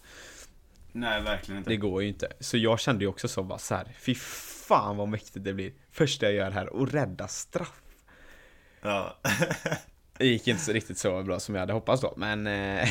Nej, 0.91 1.21
verkligen 1.21 1.57
inte. 1.57 1.69
Det 1.69 1.77
går 1.77 2.01
ju 2.01 2.07
inte. 2.07 2.27
Så 2.39 2.57
jag 2.57 2.79
kände 2.79 3.03
ju 3.03 3.07
också 3.09 3.27
så 3.27 3.43
bara 3.43 3.59
så 3.59 3.75
här, 3.75 3.87
fy 3.99 4.15
fan 4.15 4.97
vad 4.97 5.07
mäktigt 5.07 5.45
det 5.45 5.53
blir. 5.53 5.71
Första 5.91 6.25
jag 6.25 6.33
gör 6.33 6.51
här, 6.51 6.73
och 6.73 6.91
rädda 6.91 7.27
straff. 7.27 7.81
Ja. 8.81 9.17
Det 10.17 10.27
gick 10.27 10.47
inte 10.47 10.61
så 10.63 10.71
riktigt 10.71 10.97
så 10.97 11.23
bra 11.23 11.39
som 11.39 11.55
jag 11.55 11.59
hade 11.59 11.73
hoppats 11.73 12.01
då, 12.01 12.13
men 12.17 12.47
eh, 12.47 12.87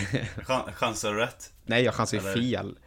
Chan- 0.47 0.73
Chansar 0.75 1.13
du 1.13 1.19
rätt? 1.19 1.53
nej 1.65 1.83
jag 1.85 1.95
chansade 1.95 2.23
ju 2.23 2.35
fel. 2.51 2.79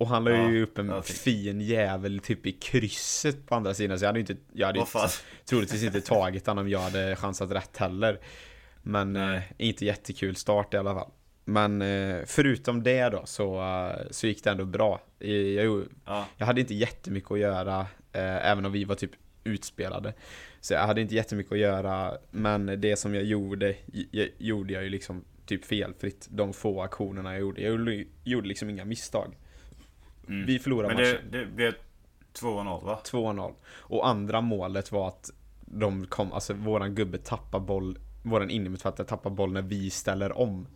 Och 0.00 0.08
han 0.08 0.24
la 0.24 0.30
ju 0.30 0.58
Ja, 0.58 0.62
upp 0.62 0.78
en 0.78 1.02
fin 1.02 1.60
jävel 1.60 2.18
typ 2.18 2.46
i 2.46 2.52
krysset 2.52 3.46
på 3.46 3.54
andra 3.54 3.74
sidan, 3.74 3.98
så 3.98 4.04
jag 4.04 4.08
hade 4.08 4.18
ju 4.18 4.20
inte, 4.20 4.36
jag 4.52 4.66
hade 4.66 4.78
Vad 4.78 4.88
fan? 4.88 5.08
troligtvis 5.44 5.82
inte 5.82 6.00
tagit 6.00 6.46
han 6.46 6.58
om 6.58 6.68
jag 6.68 6.80
hade 6.80 7.16
chansat 7.16 7.50
rätt 7.50 7.76
heller. 7.76 8.20
Men 8.82 9.16
eh, 9.16 9.40
inte 9.58 9.84
jättekul 9.84 10.36
start 10.36 10.74
i 10.74 10.76
alla 10.76 10.94
fall. 10.94 11.10
Men 11.44 11.82
eh, 11.82 12.16
förutom 12.26 12.82
det 12.82 13.08
då 13.08 13.22
så, 13.26 13.60
eh, 13.62 14.06
så 14.10 14.26
gick 14.26 14.44
det 14.44 14.50
ändå 14.50 14.64
bra. 14.64 15.00
Jag, 15.18 15.30
jag, 15.36 15.84
Ja. 16.06 16.26
Jag 16.36 16.46
hade 16.46 16.60
inte 16.60 16.74
jättemycket 16.74 17.30
att 17.30 17.38
göra, 17.38 17.80
eh, 18.12 18.50
även 18.50 18.66
om 18.66 18.72
vi 18.72 18.84
var 18.84 18.94
typ 18.94 19.12
utspelade. 19.44 20.12
Så 20.60 20.74
jag 20.74 20.86
hade 20.86 21.00
inte 21.00 21.14
jättemycket 21.14 21.52
att 21.52 21.58
göra, 21.58 22.18
men 22.30 22.80
det 22.80 22.96
som 22.96 23.14
jag 23.14 23.24
gjorde, 23.24 23.76
jag, 24.10 24.28
gjorde 24.38 24.72
jag 24.72 24.82
ju 24.82 24.88
liksom 24.88 25.24
typ 25.46 25.64
felfritt. 25.64 26.28
De 26.30 26.52
få 26.52 26.82
aktionerna 26.82 27.32
jag 27.32 27.40
gjorde. 27.40 27.62
Jag 27.62 27.70
gjorde, 27.70 28.04
gjorde 28.24 28.48
liksom 28.48 28.70
inga 28.70 28.84
misstag. 28.84 29.36
Mm. 30.30 30.46
Vi 30.46 30.58
förlorade 30.58 30.94
Men 30.94 31.02
matchen. 31.04 31.30
det, 31.30 31.38
det 31.38 31.46
blev 31.46 31.72
2-0 32.34 32.84
va? 32.84 33.00
2-0. 33.04 33.52
Och 33.76 34.08
andra 34.08 34.40
målet 34.40 34.92
var 34.92 35.08
att 35.08 35.30
de 35.64 36.06
kom, 36.06 36.32
alltså 36.32 36.54
våran 36.54 36.94
gubbe 36.94 37.18
tappar 37.18 37.60
boll, 37.60 37.98
våran 38.22 38.50
innermittfältare 38.50 39.06
tappar 39.06 39.30
boll 39.30 39.52
när 39.52 39.62
vi 39.62 39.90
ställer 39.90 40.38
om. 40.38 40.66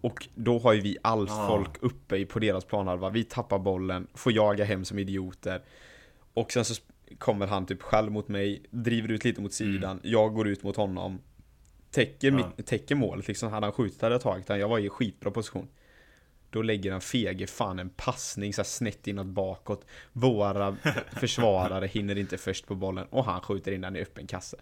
Och 0.00 0.28
då 0.34 0.58
har 0.58 0.72
ju 0.72 0.80
vi 0.80 0.96
allt 1.02 1.30
Ah. 1.30 1.48
folk 1.48 1.82
uppe 1.82 2.16
i- 2.16 2.26
på 2.26 2.38
deras 2.38 2.64
planhalva. 2.64 3.10
Vi 3.10 3.24
tappar 3.24 3.58
bollen, 3.58 4.06
får 4.14 4.32
jaga 4.32 4.64
hem 4.64 4.84
som 4.84 4.98
idioter. 4.98 5.62
Och 6.34 6.52
sen 6.52 6.64
så 6.64 6.82
kommer 7.18 7.46
han 7.46 7.66
typ 7.66 7.82
själv 7.82 8.12
mot 8.12 8.28
mig, 8.28 8.62
driver 8.70 9.08
ut 9.10 9.24
lite 9.24 9.40
mot 9.40 9.52
sidan, 9.52 10.00
jag 10.02 10.34
går 10.34 10.48
ut 10.48 10.62
mot 10.62 10.76
honom. 10.76 11.20
Täcker, 11.90 12.32
Ja. 12.56 12.62
täcker 12.64 12.94
målet 12.94 13.28
liksom, 13.28 13.50
hade 13.52 13.66
han 13.66 13.72
skjutit 13.72 14.02
hade 14.02 14.14
jag 14.14 14.22
tagit 14.22 14.46
den. 14.46 14.58
Jag 14.60 14.68
var 14.68 14.78
i 14.78 14.88
skitbra 14.88 15.30
position. 15.30 15.68
Då 16.56 16.62
lägger 16.62 16.92
han 16.92 17.00
fege 17.00 17.46
fan 17.46 17.78
en 17.78 17.88
passning 17.88 18.54
så 18.54 18.60
här 18.62 18.64
snett 18.64 19.06
inåt 19.06 19.26
bakåt. 19.26 19.86
Våra 20.12 20.76
försvarare 21.12 21.86
hinner 21.86 22.18
inte 22.18 22.38
först 22.38 22.66
på 22.66 22.74
bollen 22.74 23.06
och 23.10 23.24
han 23.24 23.40
skjuter 23.40 23.72
in 23.72 23.80
den 23.80 23.96
i 23.96 24.00
öppen 24.02 24.26
kasse. 24.26 24.56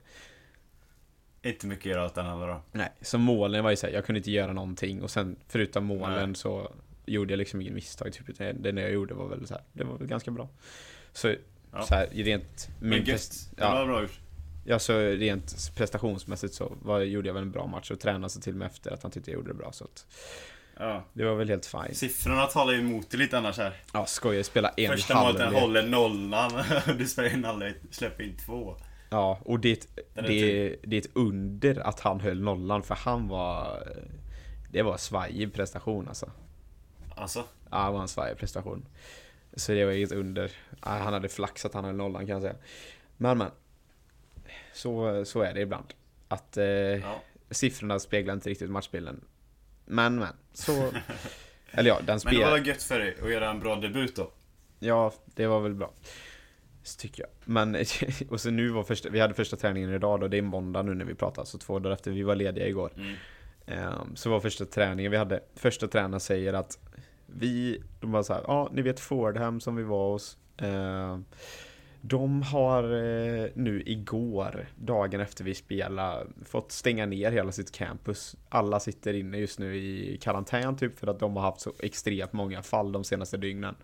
Inte 1.42 1.66
mycket 1.66 1.86
att 1.86 1.90
göra 1.96 2.06
åt 2.06 2.14
den 2.14 2.26
andra 2.26 2.46
då. 2.46 2.60
Nej, 2.72 2.92
så 3.00 3.18
målen 3.18 3.64
var 3.64 3.70
ju 3.70 3.76
så 3.76 3.86
här, 3.86 3.94
jag 3.94 4.04
kunde 4.06 4.18
inte 4.18 4.30
göra 4.30 4.52
någonting 4.52 5.02
och 5.02 5.10
sen 5.10 5.36
förutom 5.48 5.84
målen 5.84 6.28
Nej. 6.28 6.36
så 6.36 6.72
gjorde 7.06 7.32
jag 7.32 7.38
liksom 7.38 7.60
ingen 7.60 7.74
misstag. 7.74 8.12
Typ, 8.12 8.38
det 8.38 8.80
jag 8.80 8.92
gjorde 8.92 9.14
var 9.14 9.28
väl 9.28 9.46
så 9.46 9.54
här, 9.54 9.62
det 9.72 9.84
var 9.84 9.98
väl 9.98 10.08
ganska 10.08 10.30
bra. 10.30 10.48
Så, 11.12 11.34
Ja. 11.72 11.82
så 11.82 11.94
här, 11.94 12.06
rent 12.12 12.68
min 12.80 12.98
gött. 12.98 13.06
prest, 13.06 13.50
Det 13.56 13.64
var 13.64 13.80
ja, 13.80 13.86
bra 13.86 14.02
gjort. 14.02 14.20
ja, 14.64 14.78
så 14.78 14.98
rent 14.98 15.72
prestationsmässigt 15.76 16.54
så 16.54 16.76
var, 16.82 17.00
gjorde 17.00 17.28
jag 17.28 17.34
väl 17.34 17.42
en 17.42 17.50
bra 17.52 17.66
match 17.66 17.90
och 17.90 18.00
tränade 18.00 18.30
sig 18.30 18.42
till 18.42 18.54
mig 18.54 18.66
efter 18.66 18.90
att 18.90 19.02
han 19.02 19.12
tyckte 19.12 19.30
jag 19.30 19.36
gjorde 19.38 19.50
det 19.50 19.54
bra. 19.54 19.72
Så 19.72 19.84
att 19.84 20.06
Ja. 20.78 21.04
det 21.12 21.24
var 21.24 21.34
väl 21.34 21.48
helt 21.48 21.66
fine. 21.66 21.94
Siffrorna 21.94 22.46
talar 22.46 22.72
ju 22.72 22.78
emot 22.78 23.10
dig 23.10 23.20
lite 23.20 23.38
annars 23.38 23.58
här. 23.58 23.72
Ja, 23.92 24.06
skojar, 24.06 24.42
spela 24.42 24.68
en 24.68 24.90
Första 24.92 25.14
målet 25.20 25.36
den 25.36 25.42
halvlek. 25.44 25.62
håller 25.62 25.82
nollan. 25.86 26.50
Du 26.98 27.06
spelar 27.06 27.28
en 27.30 27.44
halvlek, 27.44 27.76
släpper 27.90 28.24
in 28.24 28.36
två. 28.46 28.76
Ja, 29.10 29.38
och 29.44 29.60
det, 29.60 29.70
är 30.14 30.22
det, 30.22 30.76
det 30.82 30.96
är 30.96 31.00
ett 31.00 31.10
under 31.12 31.78
att 31.86 32.00
han 32.00 32.20
höll 32.20 32.40
nollan 32.42 32.82
för 32.82 32.94
han 32.94 33.28
var... 33.28 33.82
Det 34.72 34.82
var 34.82 34.96
svajig 34.96 35.54
prestation 35.54 36.08
alltså. 36.08 36.30
Alltså. 37.16 37.44
Ja, 37.70 37.86
det 37.86 37.92
var 37.92 38.00
en 38.02 38.08
svajig 38.08 38.38
prestation. 38.38 38.86
Så 39.56 39.72
det 39.72 39.84
var 39.84 39.92
ett 39.92 40.12
under. 40.12 40.50
Han 40.80 41.12
hade 41.12 41.28
flax 41.28 41.64
att 41.64 41.74
han 41.74 41.84
höll 41.84 41.94
nollan 41.94 42.26
kan 42.26 42.32
jag 42.32 42.42
säga. 42.42 42.54
Men 43.16 43.38
men. 43.38 43.50
Så, 44.72 45.24
så 45.24 45.42
är 45.42 45.54
det 45.54 45.60
ibland. 45.60 45.94
Att 46.28 46.56
eh, 46.56 46.64
Ja. 46.64 47.22
siffrorna 47.50 47.98
speglar 47.98 48.34
inte 48.34 48.50
riktigt 48.50 48.70
matchbilden. 48.70 49.24
Men 49.84 50.18
men. 50.18 50.32
Så... 50.52 50.72
Eller 51.70 51.90
ja, 51.90 51.96
den 51.96 52.04
Men 52.06 52.14
det 52.16 52.20
spelar... 52.20 52.50
var 52.50 52.58
gött 52.58 52.82
för 52.82 52.98
dig 52.98 53.16
att 53.22 53.30
göra 53.30 53.50
en 53.50 53.60
bra 53.60 53.76
debut 53.76 54.16
då. 54.16 54.30
Ja, 54.78 55.12
det 55.34 55.46
var 55.46 55.60
väl 55.60 55.74
bra. 55.74 55.92
Så 56.82 56.98
tycker 57.00 57.22
jag. 57.22 57.30
Men, 57.44 57.76
och 58.30 58.40
så 58.40 58.50
nu 58.50 58.68
var 58.68 58.82
första, 58.82 59.08
vi 59.08 59.20
hade 59.20 59.34
första 59.34 59.56
träningen 59.56 59.94
idag 59.94 60.20
då, 60.20 60.28
det 60.28 60.38
är 60.38 60.42
måndag 60.42 60.82
nu 60.82 60.94
när 60.94 61.04
vi 61.04 61.14
pratar, 61.14 61.44
så 61.44 61.58
två 61.58 61.78
dagar 61.78 61.94
efter, 61.94 62.10
vi 62.10 62.22
var 62.22 62.34
lediga 62.34 62.68
igår. 62.68 62.90
Mm. 62.96 63.14
Ehm, 63.66 64.16
Så 64.16 64.30
var 64.30 64.40
första 64.40 64.64
träningen 64.64 65.10
vi 65.10 65.16
hade, 65.18 65.40
första 65.56 65.88
tränaren 65.88 66.20
säger 66.20 66.52
att 66.52 66.78
vi, 67.26 67.82
de 68.00 68.12
var 68.12 68.22
så 68.22 68.32
här, 68.32 68.42
ja 68.46 68.70
ni 68.72 68.82
vet 68.82 69.00
Fordham 69.00 69.60
som 69.60 69.76
vi 69.76 69.82
var 69.82 70.12
hos. 70.12 70.38
ehm, 70.56 71.24
De 72.06 72.42
har 72.42 72.82
eh, 72.84 73.46
nu 73.54 73.82
igår, 73.86 74.66
dagen 74.76 75.20
efter 75.20 75.44
vi 75.44 75.54
spelade, 75.54 76.26
fått 76.44 76.72
stänga 76.72 77.06
ner 77.06 77.32
hela 77.32 77.52
sitt 77.52 77.72
campus. 77.72 78.36
Alla 78.48 78.80
sitter 78.80 79.14
inne 79.14 79.38
just 79.38 79.58
nu 79.58 79.76
i 79.76 80.18
karantän 80.22 80.76
typ 80.76 80.98
för 80.98 81.06
att 81.06 81.18
de 81.20 81.36
har 81.36 81.42
haft 81.42 81.60
så 81.60 81.72
extremt 81.80 82.32
många 82.32 82.62
fall 82.62 82.92
de 82.92 83.04
senaste 83.04 83.36
dygnen. 83.36 83.74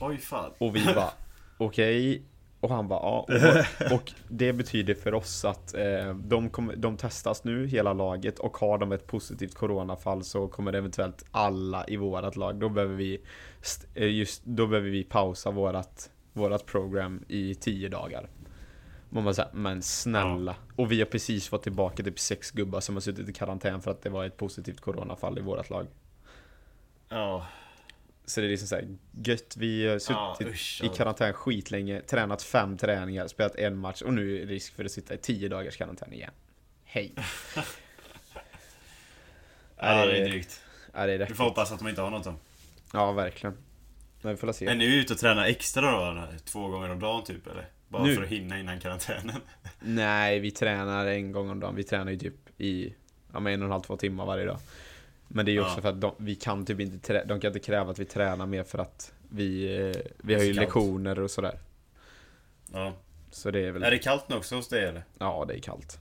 Oj 0.00 0.16
fan. 0.18 0.50
Och 0.58 0.76
vi 0.76 0.84
bara 0.84 1.10
okej. 1.58 2.22
Och 2.60 2.70
han 2.70 2.88
bara 2.88 3.00
ja. 3.02 3.26
Och, 3.28 3.92
och 3.92 4.12
det 4.28 4.52
betyder 4.52 4.94
för 4.94 5.14
oss 5.14 5.44
att 5.44 5.74
eh, 5.74 6.14
de, 6.14 6.50
kommer- 6.50 6.76
de 6.76 6.96
testas 6.96 7.44
nu, 7.44 7.66
hela 7.66 7.92
laget. 7.92 8.38
Och 8.38 8.56
har 8.56 8.78
de 8.78 8.92
ett 8.92 9.06
positivt 9.06 9.54
coronafall 9.54 10.24
så 10.24 10.48
kommer 10.48 10.72
eventuellt 10.72 11.24
alla 11.30 11.84
i 11.88 11.96
vårat 11.96 12.36
lag. 12.36 12.56
Då 12.60 12.68
behöver 12.68 12.94
vi, 12.94 13.20
eh, 13.94 14.06
just, 14.10 14.44
då 14.44 14.66
behöver 14.66 14.90
vi 14.90 15.04
pausa 15.04 15.50
vårat, 15.50 16.10
vårat 16.32 16.66
program 16.66 17.24
i 17.28 17.54
tio 17.54 17.88
dagar. 17.88 18.28
Man 19.10 19.24
bara 19.24 19.34
såhär, 19.34 19.50
men 19.54 19.82
snälla. 19.82 20.56
Och 20.76 20.92
vi 20.92 20.98
har 20.98 21.06
precis 21.06 21.48
fått 21.48 21.62
tillbaka 21.62 22.02
typ 22.02 22.18
sex 22.18 22.50
gubbar 22.50 22.80
som 22.80 22.96
har 22.96 23.00
suttit 23.00 23.28
i 23.28 23.32
karantän 23.32 23.82
för 23.82 23.90
att 23.90 24.02
det 24.02 24.10
var 24.10 24.24
ett 24.24 24.36
positivt 24.36 24.80
coronafall 24.80 25.38
i 25.38 25.40
vårat 25.40 25.70
lag. 25.70 25.86
Ja. 27.08 27.46
Så 28.24 28.40
det 28.40 28.46
är 28.46 28.48
liksom 28.50 28.68
såhär, 28.68 28.88
gött, 29.24 29.56
vi 29.56 29.86
har 29.86 29.92
Ja, 30.08 30.34
suttit 30.38 30.52
usch, 30.54 30.80
i 30.82 30.86
ja. 30.86 30.92
karantän 30.94 31.32
skitlänge, 31.32 32.00
tränat 32.00 32.42
fem 32.42 32.76
träningar, 32.76 33.26
spelat 33.28 33.54
en 33.56 33.78
match 33.78 34.02
och 34.02 34.14
nu 34.14 34.36
är 34.36 34.46
det 34.46 34.52
risk 34.52 34.74
för 34.74 34.84
att 34.84 34.92
sitta 34.92 35.14
i 35.14 35.18
tio 35.18 35.48
dagars 35.48 35.76
karantän 35.76 36.12
igen. 36.12 36.32
Hej! 36.84 37.14
Ja, 39.80 40.06
det 40.06 40.18
är 40.18 40.28
drygt. 40.28 40.60
Ja, 40.94 41.06
det 41.06 41.12
är 41.12 41.18
Vi 41.18 41.24
rätt. 41.24 41.36
får 41.36 41.44
hoppas 41.44 41.72
att 41.72 41.78
de 41.78 41.88
inte 41.88 42.00
har 42.00 42.10
något 42.10 42.24
då. 42.24 42.34
Ja, 42.92 43.12
verkligen. 43.12 43.56
Men 44.22 44.32
vi 44.32 44.36
får 44.36 44.46
la 44.46 44.50
Är 44.50 44.54
se. 44.54 44.74
ni 44.74 44.96
ute 44.96 45.12
och 45.12 45.18
tränar 45.18 45.44
extra 45.46 46.14
då? 46.14 46.24
Två 46.44 46.68
gånger 46.68 46.90
om 46.90 47.00
dagen 47.00 47.24
typ 47.24 47.46
eller? 47.46 47.68
Bara 47.88 48.04
Nu? 48.04 48.14
för 48.14 48.22
att 48.22 48.28
hinna 48.28 48.60
innan 48.60 48.80
karantänen? 48.80 49.40
Nej, 49.80 50.38
vi 50.40 50.50
tränar 50.50 51.06
en 51.06 51.32
gång 51.32 51.50
om 51.50 51.60
dagen. 51.60 51.74
Vi 51.76 51.84
tränar 51.84 52.12
ju 52.12 52.18
typ 52.18 52.34
i, 52.60 52.94
ja 53.32 53.40
men 53.40 53.52
en 53.52 53.62
och 53.62 53.66
en 53.66 53.72
halv, 53.72 53.82
två 53.82 53.96
timmar 53.96 54.26
varje 54.26 54.44
dag. 54.44 54.58
Men 55.28 55.44
det 55.46 55.50
är 55.50 55.52
ju 55.52 55.60
också 55.60 55.76
Ja. 55.76 55.82
för 55.82 55.88
att 55.88 56.00
de, 56.00 56.14
vi 56.18 56.34
kan 56.34 56.66
typ 56.66 56.80
inte, 56.80 57.24
de 57.24 57.40
kan 57.40 57.48
inte 57.48 57.60
kräva 57.66 57.90
att 57.90 57.98
vi 57.98 58.04
tränar 58.04 58.46
mer 58.46 58.64
för 58.64 58.78
att 58.78 59.12
vi, 59.30 59.76
eh, 59.90 59.96
vi 60.18 60.34
har 60.34 60.42
ju 60.42 60.52
lektioner 60.52 61.18
och 61.20 61.30
sådär. 61.30 61.58
Ja. 62.72 62.92
Så 63.30 63.50
det 63.50 63.60
är 63.60 63.70
väl, 63.72 63.82
Är 63.82 63.90
det 63.90 63.98
kallt 63.98 64.28
nu 64.28 64.36
också 64.36 64.56
hos 64.56 64.68
dig 64.68 64.84
eller? 64.84 65.02
ja 65.18 65.44
det 65.48 65.54
är 65.54 65.60
kallt. 65.60 65.98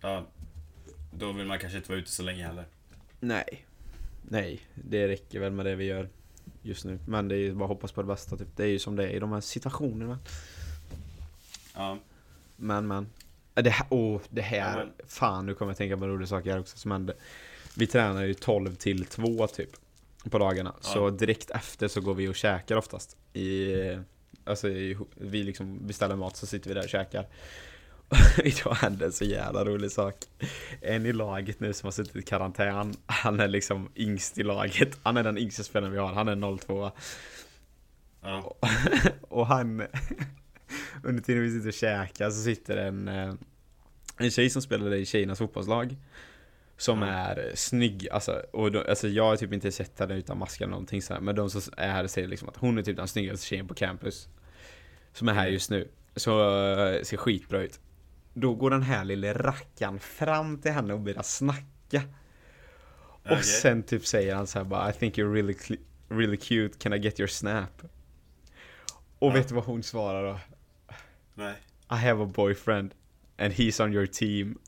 Ja. 0.00 0.24
Då 1.12 1.32
vill 1.32 1.46
man 1.46 1.58
kanske 1.58 1.76
inte 1.78 1.90
vara 1.90 1.98
ute 2.00 2.10
så 2.10 2.22
länge 2.22 2.46
heller. 2.46 2.64
Nej. 3.20 3.66
Nej, 4.22 4.60
det 4.74 5.08
räcker 5.08 5.40
väl 5.40 5.52
med 5.52 5.66
det 5.66 5.74
vi 5.74 5.84
gör 5.84 6.08
just 6.66 6.84
nu. 6.84 6.98
Men 7.06 7.28
det 7.28 7.34
är 7.34 7.38
ju 7.38 7.54
bara 7.54 7.64
att 7.64 7.68
hoppas 7.68 7.92
på 7.92 8.02
det 8.02 8.06
bästa 8.08 8.36
typ. 8.36 8.48
Det 8.56 8.62
är 8.62 8.68
ju 8.68 8.78
som 8.78 8.96
det 8.96 9.04
är 9.04 9.08
i 9.08 9.18
de 9.18 9.32
här 9.32 9.40
situationerna. 9.40 10.18
Ja. 11.74 11.98
Men 12.56 12.86
men. 12.86 13.06
Äh, 13.54 13.62
Det 13.64 13.70
här, 13.70 13.86
åh, 13.90 14.20
det 14.30 14.40
här. 14.42 14.58
Ja, 14.58 14.76
men- 14.76 15.08
Fan, 15.08 15.46
nu 15.46 15.54
kommer 15.54 15.70
jag 15.72 15.76
tänka 15.78 15.96
på 15.96 16.04
en 16.04 16.10
rolig 16.10 16.28
sak 16.28 16.46
här 16.46 16.58
också 16.60 16.78
som 16.78 16.90
hände. 16.90 17.14
Vi 17.76 17.86
tränar 17.86 18.22
ju 18.24 18.34
12 18.34 18.74
till 18.74 19.04
2 19.04 19.46
typ. 19.46 19.70
På 20.30 20.38
dagarna. 20.38 20.74
Ja. 20.82 20.88
Så 20.88 21.10
direkt 21.10 21.50
efter 21.50 21.88
så 21.88 22.00
går 22.00 22.14
vi 22.14 22.28
och 22.28 22.34
käkar 22.36 22.76
oftast. 22.76 23.16
I, 23.32 23.74
alltså 24.44 24.68
i, 24.68 24.96
vi 25.14 25.42
liksom 25.42 25.86
beställer 25.86 26.16
mat 26.16 26.36
så 26.36 26.46
sitter 26.46 26.68
vi 26.68 26.74
där 26.74 26.82
och 26.82 26.88
käkar. 26.88 27.26
Idag 28.44 28.74
hände 28.74 29.04
en 29.04 29.12
så 29.12 29.24
jävla 29.24 29.64
rolig 29.64 29.90
sak. 29.92 30.14
En 30.80 31.06
i 31.06 31.12
laget 31.12 31.60
nu 31.60 31.72
som 31.72 31.86
har 31.86 31.92
suttit 31.92 32.16
i 32.16 32.22
karantän. 32.22 32.94
Han 33.06 33.40
är 33.40 33.48
liksom 33.48 33.88
yngst 33.96 34.38
i 34.38 34.42
laget. 34.42 34.98
Han 35.02 35.16
är 35.16 35.22
den 35.22 35.38
yngsta 35.38 35.62
spelaren 35.62 35.92
vi 35.92 35.98
har. 35.98 36.12
Han 36.12 36.28
är 36.28 36.56
02. 36.58 36.90
Ja. 38.22 38.56
Och 39.28 39.46
han 39.46 39.82
Under 41.04 41.22
tiden 41.22 41.42
vi 41.42 41.50
sitter 41.50 41.68
och 41.68 41.74
käkar 41.74 42.30
så 42.30 42.42
sitter 42.42 42.76
en 42.76 43.08
eh, 43.08 43.34
En 44.18 44.30
tjej 44.30 44.50
som 44.50 44.62
spelade 44.62 44.96
i 44.98 45.06
tjejernas 45.06 45.38
fotbollslag 45.38 45.96
Som 46.76 47.02
Ja. 47.02 47.08
är 47.08 47.52
snygg, 47.54 48.08
alltså, 48.10 48.42
och 48.52 48.72
då, 48.72 48.82
alltså 48.88 49.08
jag 49.08 49.24
har 49.24 49.36
typ 49.36 49.52
inte 49.52 49.72
sett 49.72 49.98
henne 49.98 50.14
utan 50.14 50.38
mask 50.38 50.60
eller 50.60 50.70
någonting 50.70 51.02
sådär 51.02 51.20
Men 51.20 51.36
de 51.36 51.50
som 51.50 51.60
är 51.76 51.88
här 51.88 52.06
säger 52.06 52.28
liksom 52.28 52.48
att 52.48 52.56
hon 52.56 52.78
är 52.78 52.82
typ 52.82 52.96
den 52.96 53.08
snyggaste 53.08 53.46
tjejen 53.46 53.68
på 53.68 53.74
campus 53.74 54.28
Som 55.12 55.28
är 55.28 55.32
här 55.32 55.46
just 55.48 55.70
nu 55.70 55.88
Så 56.16 56.40
eh, 56.78 57.02
ser 57.02 57.16
skitbra 57.16 57.62
ut 57.62 57.80
Då 58.38 58.54
går 58.54 58.70
den 58.70 58.82
här 58.82 59.04
lille 59.04 59.32
rackaren 59.32 59.98
fram 60.00 60.58
till 60.58 60.72
henne 60.72 60.94
och 60.94 61.00
börjar 61.00 61.22
snacka 61.22 62.02
Och 63.22 63.30
Okej. 63.32 63.42
sen 63.42 63.82
typ 63.82 64.06
säger 64.06 64.34
han 64.34 64.46
så 64.46 64.58
här 64.58 64.64
bara 64.64 64.90
I 64.90 64.92
think 64.92 65.18
you're 65.18 65.32
really, 65.32 65.54
really 66.08 66.36
cute, 66.36 66.78
can 66.78 66.92
I 66.92 66.98
get 66.98 67.20
your 67.20 67.28
snap? 67.28 67.82
Och 69.18 69.28
Ja. 69.28 69.34
vet 69.34 69.48
du 69.48 69.54
vad 69.54 69.64
hon 69.64 69.82
svarar 69.82 70.22
då? 70.32 70.40
Nej. 71.34 71.54
I 71.90 71.94
have 71.94 72.22
a 72.22 72.30
boyfriend 72.34 72.90
and 73.38 73.52
he's 73.52 73.84
on 73.84 73.92
your 73.92 74.06
team. 74.06 74.58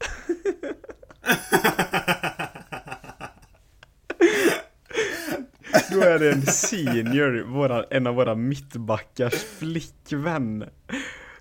Då 5.90 6.00
är 6.00 6.18
det 6.18 6.32
en 6.32 6.42
senior, 6.42 7.42
våra, 7.42 7.84
en 7.84 8.06
av 8.06 8.14
våra 8.14 8.34
mittbackars 8.34 9.34
flickvän. 9.34 10.64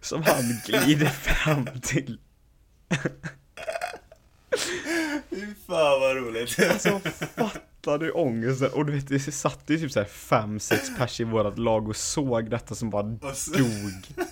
Som 0.02 0.24
han 0.24 0.62
glider 0.66 1.06
fram 1.06 1.68
till. 1.82 2.20
Fy 5.30 5.46
fan 5.68 6.00
vad 6.00 6.16
roligt. 6.16 6.60
Alltså 6.72 7.00
fattar 7.36 7.98
du 7.98 8.12
ångesten? 8.12 8.72
Och 8.72 8.86
du 8.86 8.92
vet 8.94 9.08
det 9.08 9.20
satt 9.20 9.64
ju 9.68 9.78
typ 9.78 9.92
såhär 9.92 10.08
fem, 10.08 10.60
sex 10.60 10.98
pers 10.98 11.20
i 11.20 11.24
vårat 11.24 11.58
lag 11.60 11.90
och 11.90 11.96
såg 11.96 12.50
detta 12.50 12.76
som 12.76 12.90
bara 12.90 13.04
dog. 13.04 14.28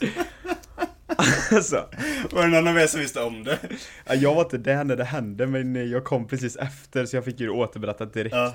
Alltså. 1.52 1.90
var 2.32 2.42
det 2.42 2.48
någon 2.48 2.68
av 2.68 2.78
er 2.80 2.88
som 2.88 3.00
visste 3.00 3.22
om 3.22 3.44
det? 3.44 3.60
Ja, 4.06 4.16
Jag 4.16 4.36
var 4.36 4.44
inte 4.44 4.58
där 4.58 4.84
när 4.84 4.96
det 4.96 5.04
hände 5.04 5.48
men 5.48 5.90
jag 5.90 6.04
kom 6.04 6.28
precis 6.28 6.56
efter 6.56 7.06
så 7.06 7.16
jag 7.16 7.26
fick 7.26 7.40
ju 7.40 7.50
återberättat 7.50 8.14
direkt. 8.14 8.36
Ja. 8.36 8.54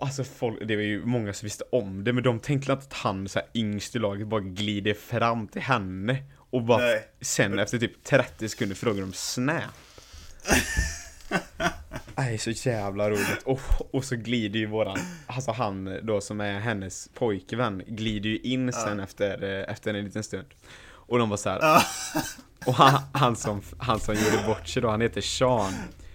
Alltså 0.00 0.24
folk, 0.24 0.58
det 0.68 0.76
var 0.76 0.82
ju 0.82 1.04
många 1.04 1.32
som 1.32 1.46
visste 1.46 1.64
om 1.72 2.04
det 2.04 2.12
men 2.12 2.22
de 2.24 2.40
tänkte 2.40 2.72
att 2.72 2.92
han 2.92 3.28
så 3.28 3.38
här 3.38 3.48
yngst 3.54 3.96
i 3.96 3.98
laget 3.98 4.26
bara 4.26 4.40
glider 4.40 4.94
fram 4.94 5.46
till 5.48 5.62
henne 5.62 6.22
och 6.50 6.62
bara 6.62 6.78
Nej. 6.78 7.08
sen 7.20 7.58
efter 7.58 7.78
typ 7.78 8.04
30 8.04 8.48
sekunder 8.48 8.76
frågar 8.76 9.00
de 9.00 9.12
snap. 9.12 9.62
Nej, 12.16 12.38
så 12.38 12.50
jävla 12.50 13.10
roligt. 13.10 13.42
Och, 13.44 13.60
och 13.94 14.04
så 14.04 14.16
glider 14.16 14.58
ju 14.58 14.66
våran, 14.66 14.98
alltså 15.26 15.52
han 15.52 15.98
då 16.02 16.20
som 16.20 16.40
är 16.40 16.60
hennes 16.60 17.08
pojkvän, 17.14 17.82
glider 17.86 18.30
ju 18.30 18.38
in 18.38 18.72
sen 18.72 19.00
efter, 19.00 19.42
eh, 19.42 19.72
efter 19.72 19.94
en 19.94 20.04
liten 20.04 20.22
stund. 20.22 20.46
Och 20.86 21.18
de 21.18 21.28
var 21.30 21.36
så 21.36 21.48
här, 21.48 21.58
Ja. 21.62 21.82
och 22.66 22.74
han, 22.74 23.02
han, 23.12 23.36
som, 23.36 23.62
han 23.78 24.00
som 24.00 24.14
gjorde 24.14 24.46
bort 24.46 24.68
sig 24.68 24.82
då, 24.82 24.90
han 24.90 25.00
heter 25.00 25.20
Sean. 25.20 25.72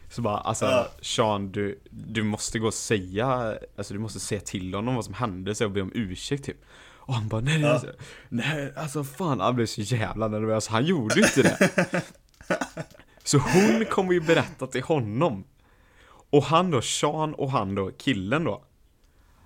Så 0.10 0.22
bara, 0.22 0.38
alltså 0.38 0.66
Ja. 0.66 0.88
Sean, 1.02 1.52
du, 1.52 1.80
du 1.92 2.24
måste 2.24 2.60
gå 2.60 2.68
och 2.68 2.74
säga, 2.74 3.58
alltså 3.78 3.94
du 3.94 4.00
måste 4.00 4.20
säga 4.20 4.42
till 4.42 4.74
honom 4.74 4.96
vad 4.96 5.06
som 5.06 5.14
hände 5.14 5.56
så 5.56 5.64
jag 5.64 5.72
be 5.72 5.82
om 5.82 5.92
ursäkt 5.96 6.46
typ. 6.46 6.58
Och 6.82 7.14
han 7.14 7.28
bara, 7.28 7.42
nej, 7.42 7.62
Ja. 7.62 7.70
alltså, 7.70 7.92
nej, 8.30 8.74
alltså 8.78 9.04
fan, 9.04 9.40
han 9.40 9.56
blev 9.56 9.66
så 9.66 9.82
jävla 9.82 10.28
nervös, 10.28 10.68
han 10.68 10.86
gjorde 10.86 11.20
inte 11.20 11.42
det. 11.42 11.72
Så 13.24 13.38
hon 13.38 13.86
kommer 13.86 14.14
ju 14.14 14.20
berätta 14.22 14.68
till 14.68 14.84
honom. 14.84 15.44
Och 16.30 16.44
han 16.44 16.72
då, 16.72 16.82
Sean 16.82 17.34
och 17.34 17.52
han 17.52 17.76
då, 17.76 17.92
killen 17.98 18.44
då. 18.44 18.64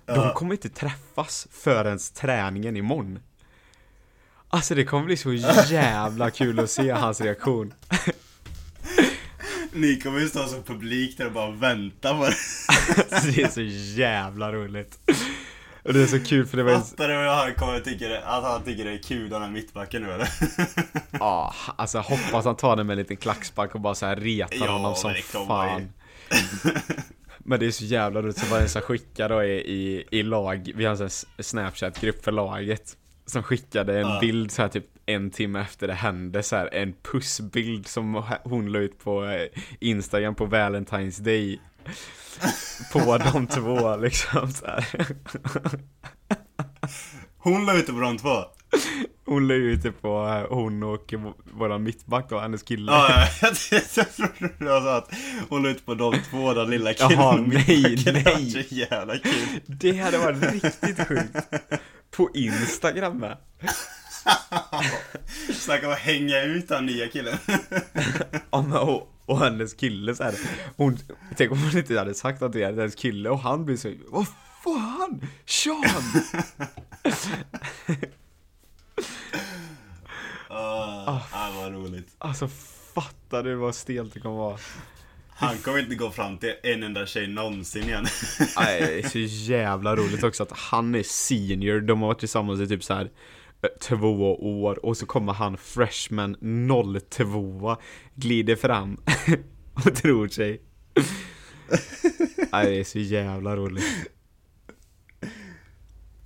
De 0.06 0.14
Ja. 0.14 0.34
kommer 0.34 0.52
inte 0.54 0.68
träffas 0.68 1.46
förrän 1.50 1.98
träningen 2.14 2.76
imorgon. 2.76 3.18
Alltså 4.48 4.74
det 4.74 4.84
kommer 4.84 5.04
bli 5.04 5.16
så 5.16 5.32
jävla 5.70 6.30
kul 6.30 6.60
att 6.60 6.70
se 6.70 6.90
hans 6.90 7.20
reaktion. 7.20 7.74
Ni 9.74 10.00
kommer 10.00 10.20
ju 10.20 10.28
stå 10.28 10.46
som 10.46 10.62
publik 10.62 11.18
där 11.18 11.26
och 11.26 11.32
bara 11.32 11.50
vänta 11.50 12.14
på 12.14 12.24
det. 12.24 12.34
Det 13.34 13.42
är 13.42 13.48
så 13.48 13.60
jävla 14.00 14.52
roligt. 14.52 14.98
Och 15.82 15.92
det 15.92 16.02
är 16.02 16.06
så 16.06 16.20
kul 16.20 16.46
för 16.46 16.56
det 16.56 16.62
var 16.62 16.72
en, 16.72 16.82
Fattar 16.82 17.08
du 17.08 17.16
vad 17.16 17.36
han 17.36 17.54
kommer 17.54 17.80
tycka 17.80 18.08
det, 18.08 18.24
att 18.24 18.44
han 18.44 18.62
tycker 18.64 18.84
det 18.84 18.92
är 18.92 19.02
kul 19.02 19.30
den 19.30 19.42
här 19.42 19.50
mittbacken 19.50 20.02
nu 20.02 20.12
eller? 20.12 20.28
ja, 21.10 21.54
alltså 21.76 21.98
hoppas 21.98 22.44
han 22.44 22.56
tar 22.56 22.76
den 22.76 22.86
med 22.86 22.94
en 22.94 22.98
liten 22.98 23.16
klackspark 23.16 23.74
och 23.74 23.80
bara 23.80 23.94
så 23.94 24.06
här 24.06 24.16
retar 24.16 24.66
Ja, 24.66 24.72
honom 24.72 24.94
som 24.94 25.14
fan. 25.46 25.92
Men 27.38 27.60
det 27.60 27.66
är 27.66 27.70
så 27.70 27.84
jävla 27.84 28.22
roligt, 28.22 28.38
så 28.38 28.46
var 28.46 28.56
det 28.56 28.62
en 28.62 28.68
som 28.68 28.82
skickade 28.82 29.34
då 29.34 29.44
i, 29.44 29.52
i, 29.52 30.04
i 30.10 30.22
lag, 30.22 30.72
vi 30.74 30.84
har 30.84 30.90
en 31.02 31.10
sån 31.10 31.28
snapchat-grupp 31.38 32.24
för 32.24 32.32
laget 32.32 32.96
Som 33.26 33.42
skickade 33.42 34.00
en 34.00 34.08
Ja. 34.08 34.18
bild 34.20 34.50
så 34.50 34.62
här 34.62 34.68
typ 34.68 34.86
en 35.06 35.30
timme 35.30 35.60
efter 35.60 35.86
det 35.86 35.94
hände 35.94 36.42
så 36.42 36.56
här 36.56 36.74
en 36.74 36.94
pussbild 37.12 37.86
som 37.86 38.22
hon 38.44 38.72
la 38.72 38.78
ut 38.78 38.98
på 38.98 39.24
eh, 39.24 39.46
Instagram 39.80 40.34
på 40.34 40.46
Valentine's 40.46 41.22
Day 41.22 41.60
På 42.92 43.18
de 43.18 43.46
två 43.46 43.96
liksom 43.96 44.52
så 44.52 44.66
här. 44.66 44.86
Hon 47.38 47.66
la 47.66 47.74
ut 47.76 47.86
det 47.86 47.92
på 47.92 48.00
de 48.00 48.18
två. 48.18 48.44
Hon 49.26 49.48
la 49.48 49.54
ut 49.54 49.82
det 49.82 49.92
på 49.92 50.08
eh, 50.08 50.56
hon 50.56 50.82
och 50.82 51.14
våran 51.52 51.82
mittback 51.82 52.26
då, 52.28 52.38
hennes 52.38 52.62
kille. 52.62 52.92
Ja, 52.92 53.28
jag 53.42 53.54
trodde 53.54 54.54
du 54.58 54.66
sa 54.66 54.96
att 54.96 55.10
hon 55.48 55.62
la 55.62 55.68
ut 55.68 55.86
på 55.86 55.94
de 55.94 56.14
två, 56.30 56.54
den 56.54 56.70
lilla 56.70 56.92
killen 56.94 57.12
Jaha, 57.12 57.34
och 57.34 57.48
nej, 57.48 58.04
nej. 58.06 58.50
så 58.68 58.74
jävla 58.74 59.18
kul. 59.18 59.60
Det 59.66 59.98
hade 59.98 60.18
varit 60.18 60.52
riktigt 60.52 61.08
sjukt. 61.08 61.36
På 62.10 62.30
Instagram 62.34 63.18
med. 63.18 63.36
Snacka 65.54 65.86
om 65.86 65.92
att 65.92 65.98
hänga 65.98 66.42
ut 66.42 66.68
den 66.68 66.86
nya 66.86 67.08
killen. 67.08 67.36
Ja, 68.50 68.62
men 68.62 68.72
och, 68.72 69.12
och 69.26 69.38
hennes 69.38 69.74
kille 69.74 70.14
så 70.14 70.24
här, 70.24 70.34
hon, 70.76 70.98
Tänk 71.36 71.52
om 71.52 71.58
hon 71.58 71.78
inte 71.78 71.98
hade 71.98 72.14
sagt 72.14 72.42
att 72.42 72.52
det 72.52 72.62
är 72.62 72.72
hennes 72.72 72.94
kille 72.94 73.28
och 73.30 73.38
han 73.38 73.64
blir 73.64 73.76
så 73.76 73.92
Vad 74.08 74.26
fan? 74.64 75.26
Sean! 75.46 75.84
Ah, 80.48 81.20
ah, 81.32 81.52
vad 81.56 81.72
roligt. 81.72 82.14
Alltså 82.18 82.48
fattar 82.94 83.42
du 83.42 83.54
vad 83.54 83.74
stelt 83.74 84.14
det 84.14 84.20
kommer 84.20 84.36
vara? 84.36 84.58
Han 85.28 85.58
kommer 85.58 85.78
inte 85.78 85.94
gå 85.94 86.10
fram 86.10 86.38
till 86.38 86.54
en 86.62 86.82
enda 86.82 87.06
tjej 87.06 87.26
någonsin 87.26 87.82
igen. 87.82 88.06
Nej, 88.56 88.80
det 88.80 88.98
är 88.98 89.08
så 89.08 89.18
jävla 89.52 89.96
roligt 89.96 90.24
också 90.24 90.42
att 90.42 90.52
han 90.52 90.94
är 90.94 91.02
senior, 91.02 91.80
de 91.80 92.00
har 92.00 92.08
varit 92.08 92.18
tillsammans 92.18 92.60
i 92.60 92.68
typ 92.68 92.84
så 92.84 92.94
här 92.94 93.10
eh, 93.62 93.68
två 93.80 94.36
år 94.62 94.86
och 94.86 94.96
så 94.96 95.06
kommer 95.06 95.32
han 95.32 95.56
freshman 95.56 96.36
02 97.10 97.76
glider 98.14 98.56
fram. 98.56 99.00
Och 99.74 99.94
tror 99.94 100.28
sig 100.28 100.60
Nej, 102.52 102.66
det 102.66 102.80
är 102.80 102.84
så 102.84 102.98
jävla 102.98 103.56
roligt. 103.56 104.10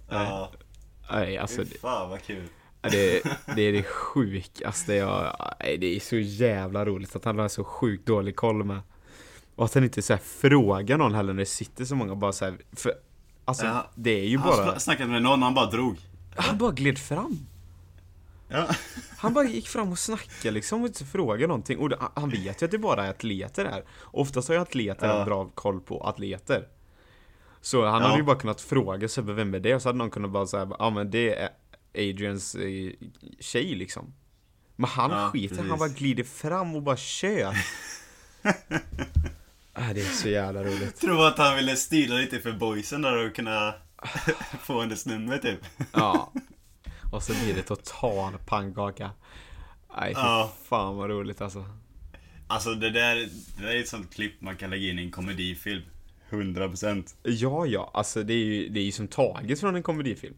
Ja, 0.08 0.52
Nej, 1.10 1.38
alltså 1.38 1.64
fy 1.64 1.78
fan 1.78 2.10
vad 2.10 2.22
kul. 2.22 2.48
det, 2.80 3.22
det 3.56 3.62
är 3.62 3.72
det 3.72 3.82
sjukaste 3.82 4.94
jag, 4.94 5.36
nej, 5.60 5.78
det 5.78 5.96
är 5.96 6.00
så 6.00 6.16
jävla 6.16 6.84
roligt 6.84 7.16
att 7.16 7.24
han 7.24 7.38
har 7.38 7.48
så 7.48 7.64
sjukt 7.64 8.06
dålig 8.06 8.36
koll 8.36 8.64
med 8.64 8.80
Och 9.56 9.64
att 9.64 9.74
han 9.74 9.84
inte 9.84 10.02
så 10.02 10.12
här 10.12 10.20
frågar 10.20 10.98
någon 10.98 11.14
heller 11.14 11.32
när 11.32 11.40
det 11.40 11.46
sitter 11.46 11.84
så 11.84 11.94
många 11.94 12.14
bara 12.14 12.32
så 12.32 12.44
här, 12.44 12.54
för 12.72 12.92
Alltså 13.44 13.66
Ja. 13.66 13.90
det 13.94 14.10
är 14.10 14.24
ju 14.24 14.38
Han 14.38 14.48
bara 14.50 14.74
sn- 14.74 14.78
snackade 14.78 15.10
med 15.10 15.22
någon, 15.22 15.42
han 15.42 15.54
bara 15.54 15.70
drog. 15.70 15.96
Han 16.36 16.58
bara 16.58 16.70
gled 16.72 16.98
fram 16.98 17.38
Ja. 18.50 18.66
Han 19.18 19.34
bara 19.34 19.44
gick 19.44 19.68
fram 19.68 19.92
och 19.92 19.98
snackade 19.98 20.50
liksom 20.50 20.80
och 20.80 20.86
inte 20.86 21.04
frågade 21.04 21.46
någonting 21.46 21.78
och 21.78 21.88
det, 21.88 21.98
han 22.14 22.30
vet 22.30 22.62
ju 22.62 22.64
att 22.64 22.70
det 22.70 22.78
bara 22.78 23.06
är 23.06 23.10
atleter 23.10 23.64
här 23.64 23.84
Oftast 24.02 24.48
har 24.48 24.54
ju 24.54 24.60
atleter 24.62 25.06
Ja. 25.06 25.18
en 25.18 25.24
bra 25.24 25.48
koll 25.54 25.80
på 25.80 26.00
atleter 26.00 26.68
Så 27.68 27.86
han 27.86 28.02
Ja. 28.02 28.06
hade 28.08 28.18
ju 28.18 28.24
bara 28.24 28.36
kunnat 28.36 28.60
fråga 28.60 29.08
sig 29.08 29.24
vem 29.24 29.54
är 29.54 29.60
det? 29.60 29.74
Och 29.74 29.82
så 29.82 29.88
hade 29.88 29.98
någon 29.98 30.10
kunnat 30.10 30.30
bara 30.30 30.46
säga 30.46 30.70
ja 30.78 30.90
men 30.90 31.10
det 31.10 31.34
är 31.34 31.48
Adrians 31.94 32.54
eh, 32.54 32.90
tjej 33.40 33.74
liksom 33.74 34.14
Men 34.76 34.90
han 34.90 35.10
Ja, 35.10 35.30
skiter 35.30 35.48
precis. 35.54 35.70
han 35.70 35.78
bara 35.78 35.88
glider 35.88 36.24
fram 36.24 36.74
och 36.76 36.82
bara 36.82 36.96
kör 36.96 37.42
äh, 39.74 39.90
Det 39.94 40.00
är 40.00 40.12
så 40.14 40.28
jävla 40.28 40.64
roligt 40.64 40.96
Tror 41.00 41.26
att 41.26 41.38
han 41.38 41.56
ville 41.56 41.76
stila 41.76 42.14
lite 42.14 42.38
för 42.40 42.52
boysen 42.52 43.02
där 43.02 43.26
och 43.26 43.34
kunna 43.36 43.74
få 44.62 44.80
hennes 44.80 45.06
nummer 45.06 45.38
typ. 45.38 45.60
Ja 45.92 46.32
Och 47.12 47.22
så 47.22 47.32
blir 47.32 47.54
det 47.54 47.62
total 47.62 48.32
pannkaka 48.46 49.10
Nej 50.00 50.12
Ja. 50.16 50.52
fan 50.68 50.96
vad 50.96 51.10
roligt 51.10 51.40
alltså 51.40 51.64
Alltså 52.46 52.74
det 52.74 52.90
där, 52.90 53.16
det 53.56 53.62
där 53.62 53.68
är 53.74 53.80
ett 53.80 53.88
sånt 53.88 54.14
klipp 54.14 54.40
man 54.40 54.56
kan 54.56 54.70
lägga 54.70 54.90
in 54.90 54.98
i 54.98 55.02
en 55.02 55.10
komedifilm. 55.10 55.82
100%. 56.30 57.14
Ja, 57.22 57.66
ja, 57.66 57.90
alltså 57.94 58.22
det 58.22 58.32
är 58.32 58.44
ju, 58.44 58.68
det 58.68 58.80
är 58.80 58.84
ju 58.84 58.92
som 58.92 59.08
taget 59.08 59.60
från 59.60 59.76
en 59.76 59.82
komedifilm. 59.82 60.34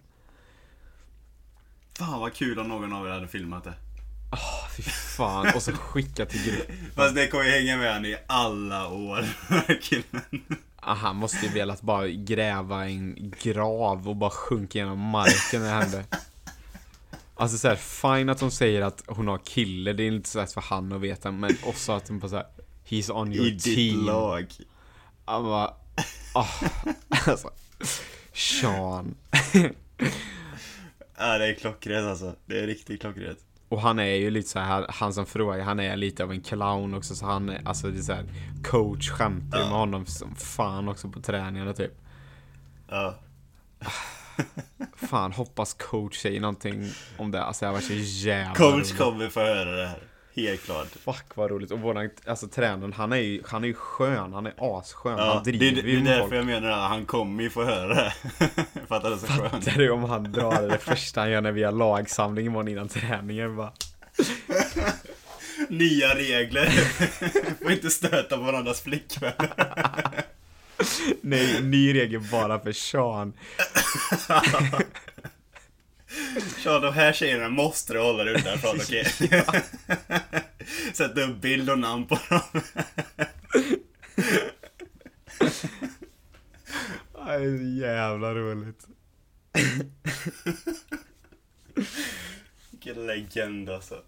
Fan 1.99 2.21
vad 2.21 2.35
kul 2.35 2.59
om 2.59 2.69
någon 2.69 2.93
av 2.93 3.07
er 3.07 3.11
hade 3.11 3.29
filmat 3.29 3.65
det. 3.65 3.75
Ah, 4.31 4.69
fy 4.77 4.83
fan. 4.83 5.47
Och 5.55 5.63
så 5.63 5.73
skicka 5.73 6.27
till 6.27 6.45
grupp. 6.45 6.71
Fast 6.95 7.15
det 7.15 7.29
kommer 7.29 7.45
ju 7.45 7.51
hänga 7.51 7.77
med 7.77 7.93
han 7.93 8.07
i 8.07 8.17
alla 8.27 8.89
år, 8.89 9.25
killen. 9.83 10.45
Ah, 10.77 10.95
han 10.95 11.17
måste 11.17 11.47
ju 11.47 11.53
velat 11.53 11.81
bara 11.83 12.09
gräva 12.09 12.89
en 12.89 13.33
grav 13.43 14.09
och 14.09 14.17
bara 14.17 14.31
sjunka 14.31 14.79
genom 14.79 14.99
marken 14.99 15.61
när 15.63 15.69
det 15.69 15.75
hände. 15.85 16.05
Alltså 17.35 17.59
såhär, 17.59 17.77
fine 17.77 18.29
att 18.29 18.39
de 18.39 18.51
säger 18.51 18.83
att 18.83 19.03
hon 19.07 19.29
har 19.29 19.39
kille, 19.39 19.93
det 19.93 20.03
är 20.03 20.09
inte 20.09 20.29
så 20.29 20.39
lätt 20.41 20.53
för 20.53 20.61
han 20.61 20.93
att 20.93 21.01
veta, 21.01 21.31
men 21.31 21.57
också 21.65 21.93
att 21.93 22.07
de 22.07 22.19
bara 22.19 22.29
såhär, 22.29 22.47
He's 22.89 23.11
on 23.13 23.33
your 23.33 23.47
I 23.47 23.51
ditt 23.51 23.63
team. 23.63 24.05
lag. 24.05 24.47
Han 25.25 25.45
bara, 25.45 25.75
ah, 26.35 26.47
alltså. 27.27 27.51
Sean. 28.33 29.15
Ja, 31.23 31.39
det 31.39 31.47
är 31.47 31.55
klockrent 31.55 32.07
alltså. 32.07 32.35
Det 32.47 32.61
är 32.61 32.67
riktigt 32.67 33.01
klockrent. 33.01 33.39
Och 33.69 33.81
han 33.81 33.99
är 33.99 34.05
ju 34.15 34.31
lite 34.31 34.49
så 34.49 34.59
här, 34.59 34.87
han 34.89 35.15
som 35.15 35.27
frågar, 35.27 35.61
han 35.61 35.81
är 35.81 35.97
lite 35.97 36.25
av 36.25 36.31
en 36.33 36.41
clown 36.41 36.95
också 36.95 37.15
så 37.15 37.27
han 37.27 37.49
är, 37.49 37.63
alltså 37.69 37.87
det 37.91 37.99
är 37.99 38.03
så 38.03 38.13
här, 38.13 38.25
coach 38.65 39.11
skämtar 39.11 39.59
ju 39.59 39.65
med 39.65 39.79
honom 39.79 40.07
som 40.07 40.35
fan 40.37 40.89
också 40.89 41.09
på 41.09 41.21
träningarna 41.21 41.73
typ. 41.73 41.93
Ja. 42.89 43.15
Fan, 44.97 45.33
hoppas 45.33 45.75
coach 45.75 46.19
säger 46.19 46.41
någonting 46.41 46.91
om 47.19 47.31
det, 47.31 47.43
alltså 47.43 47.65
jag 47.65 47.73
var 47.73 47.81
så 47.81 47.93
jävla 47.95 48.55
Coach 48.55 48.75
roligt. 48.75 48.99
kommer 48.99 49.29
få 49.29 49.41
höra 49.41 49.71
det 49.77 49.87
här. 49.87 50.03
Helt 50.49 50.65
klart. 50.65 50.87
Fuck 51.05 51.37
vad 51.37 51.51
roligt, 51.51 51.71
och 51.71 51.81
våran, 51.81 52.11
alltså 52.27 52.49
tränaren, 52.49 52.93
han 52.93 53.13
är 53.13 53.17
ju, 53.17 53.43
han 53.47 53.65
är 53.65 53.69
ju 53.69 53.75
skön, 53.75 54.33
han 54.33 54.47
är 54.47 54.55
asskön, 54.59 55.19
Ja, 55.19 55.35
han 55.35 55.45
det, 55.45 55.51
driver 55.53 55.83
det 55.83 55.89
ju 55.91 55.99
är 56.01 56.05
därför 56.05 56.21
folk. 56.21 56.35
jag 56.35 56.47
menar 56.47 56.69
det. 56.69 56.75
Han 56.75 57.07
kommer 57.07 57.43
ju 57.43 57.51
få 57.51 57.65
höra 57.65 57.95
det. 57.95 58.13
För 58.89 58.95
att 58.97 59.03
han 59.03 59.13
är 59.13 59.17
så 59.17 59.27
skön. 59.27 59.51
Fattar 59.51 59.73
du 59.79 59.91
om 59.91 60.05
han 60.05 60.33
drar 60.33 60.69
det 60.69 60.79
första 60.79 61.21
han 61.21 61.31
gör 61.31 61.41
när 61.41 61.53
vi 61.53 61.63
har 61.63 61.73
lagsamling 61.73 62.47
imorgon 62.47 62.69
innan 62.69 62.89
träningen 62.89 63.57
bara 63.57 63.73
Nya 65.69 66.15
regler. 66.15 66.67
Får 67.63 67.73
inte 67.73 67.91
stöta 67.91 68.37
på 68.37 68.43
varandras 68.43 68.81
flickvän. 68.81 69.33
Nej, 71.21 71.63
ny 71.63 71.95
regel 71.95 72.21
bara 72.33 72.59
för 72.61 72.73
Sean. 72.73 73.33
Så 76.63 76.79
de 76.79 76.95
här 76.95 77.13
tjejerna 77.13 77.49
måste 77.49 77.93
du 77.93 78.01
hålla 78.01 78.25
dig 78.25 78.35
undan 78.35 78.59
okej? 78.65 79.05
Sätta 80.93 81.21
upp 81.21 81.37
bild 81.41 81.71
och 81.71 81.79
namn 81.79 82.07
på 82.07 82.19
dem. 82.29 82.63
Det 87.13 87.37
är 87.37 87.59
så 87.59 87.65
jävla 87.65 88.35
roligt. 88.35 88.87
Vilken 92.71 93.07
legend 93.07 93.71
alltså. 93.71 94.03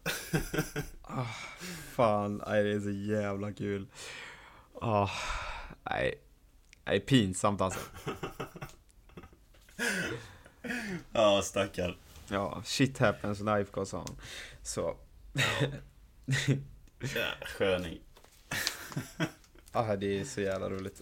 Fan, 1.93 2.43
nej, 2.47 2.65
det 2.65 2.73
är 2.73 2.81
så 2.81 2.91
jävla 2.91 3.53
kul. 3.53 3.87
Ah, 4.81 5.11
nej. 5.91 6.15
Nej, 6.85 7.01
pinsamt 7.01 7.61
alltså. 7.61 7.81
Ja, 11.13 11.43
stackarn. 11.43 11.95
Ja, 12.29 12.63
shit 12.65 12.99
happens 12.99 13.41
life 13.41 13.71
goes 13.73 13.95
on. 13.95 14.17
Så. 14.63 14.97
Ja, 17.01 17.25
sköning. 17.59 17.99
Ah, 19.75 19.97
det 19.97 20.21
är 20.21 20.25
så 20.25 20.41
jävla 20.41 20.71
roligt. 20.71 21.01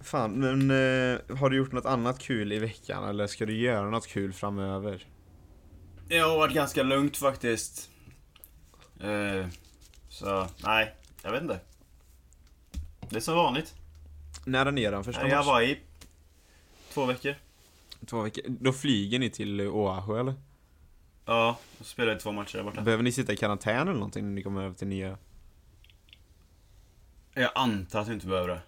Fan, 0.00 0.30
men 0.30 0.70
eh, 0.70 1.36
har 1.36 1.50
du 1.50 1.56
gjort 1.56 1.72
något 1.72 1.86
annat 1.86 2.18
kul 2.18 2.52
i 2.52 2.58
veckan 2.58 3.04
eller 3.04 3.26
ska 3.26 3.46
du 3.46 3.56
göra 3.56 3.90
något 3.90 4.06
kul 4.06 4.32
framöver? 4.32 5.06
Det 6.08 6.18
har 6.18 6.36
varit 6.38 6.54
ganska 6.54 6.82
lugnt 6.82 7.16
faktiskt. 7.16 7.90
Eh, 9.00 9.46
så, 10.08 10.48
nej, 10.64 10.94
jag 11.22 11.32
vet 11.32 11.42
inte. 11.42 11.60
Det 13.08 13.16
är 13.16 13.20
som 13.20 13.36
vanligt. 13.36 13.74
När 14.44 14.66
är 14.66 14.72
ni 14.72 14.84
den 14.90 15.04
första 15.04 15.28
Jag 15.28 15.44
var 15.44 15.60
i 15.62 15.80
två 16.92 17.06
veckor. 17.06 17.34
Två 18.06 18.22
veckor. 18.22 18.42
Då 18.48 18.72
flyger 18.72 19.18
ni 19.18 19.30
till 19.30 19.60
Oahu 19.60 20.20
eller? 20.20 20.34
Ja, 21.24 21.58
och 21.78 21.86
spelade 21.86 22.20
två 22.20 22.32
matcher 22.32 22.56
där 22.56 22.64
borta. 22.64 22.80
Behöver 22.80 23.02
ni 23.02 23.12
sitta 23.12 23.32
i 23.32 23.36
karantän 23.36 23.82
eller 23.88 23.92
någonting 23.98 24.24
när 24.24 24.32
ni 24.32 24.42
kommer 24.42 24.62
över 24.62 24.74
till 24.74 24.86
nya? 24.88 25.18
Jag 27.34 27.50
antar 27.54 28.00
att 28.00 28.08
vi 28.08 28.12
inte 28.14 28.26
behöver 28.26 28.48
det. 28.48 28.60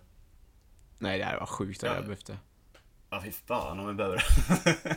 Nej, 0.99 1.18
det 1.18 1.24
här 1.24 1.39
var 1.39 1.47
sjukt 1.47 1.85
att 1.85 1.91
Ja. 1.91 1.95
jag 1.95 2.05
behövt 2.05 2.26
det. 2.26 2.39
Ja, 3.11 3.22
fy 3.24 3.31
fan 3.31 3.81
om 3.81 3.89
vi 3.89 3.95
behöver 3.95 4.16
det. 4.16 4.97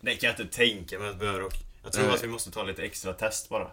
det 0.00 0.14
kan 0.14 0.28
jag 0.30 0.40
inte 0.40 0.56
tänka 0.56 0.98
mig 0.98 1.08
att 1.08 1.14
vi 1.14 1.18
behöver 1.18 1.40
dock. 1.40 1.54
Jag 1.82 1.92
tror 1.92 2.04
Nej. 2.06 2.14
att 2.14 2.24
vi 2.24 2.28
måste 2.28 2.50
ta 2.50 2.62
lite 2.62 2.82
extra 2.82 3.12
test 3.12 3.48
bara. 3.48 3.70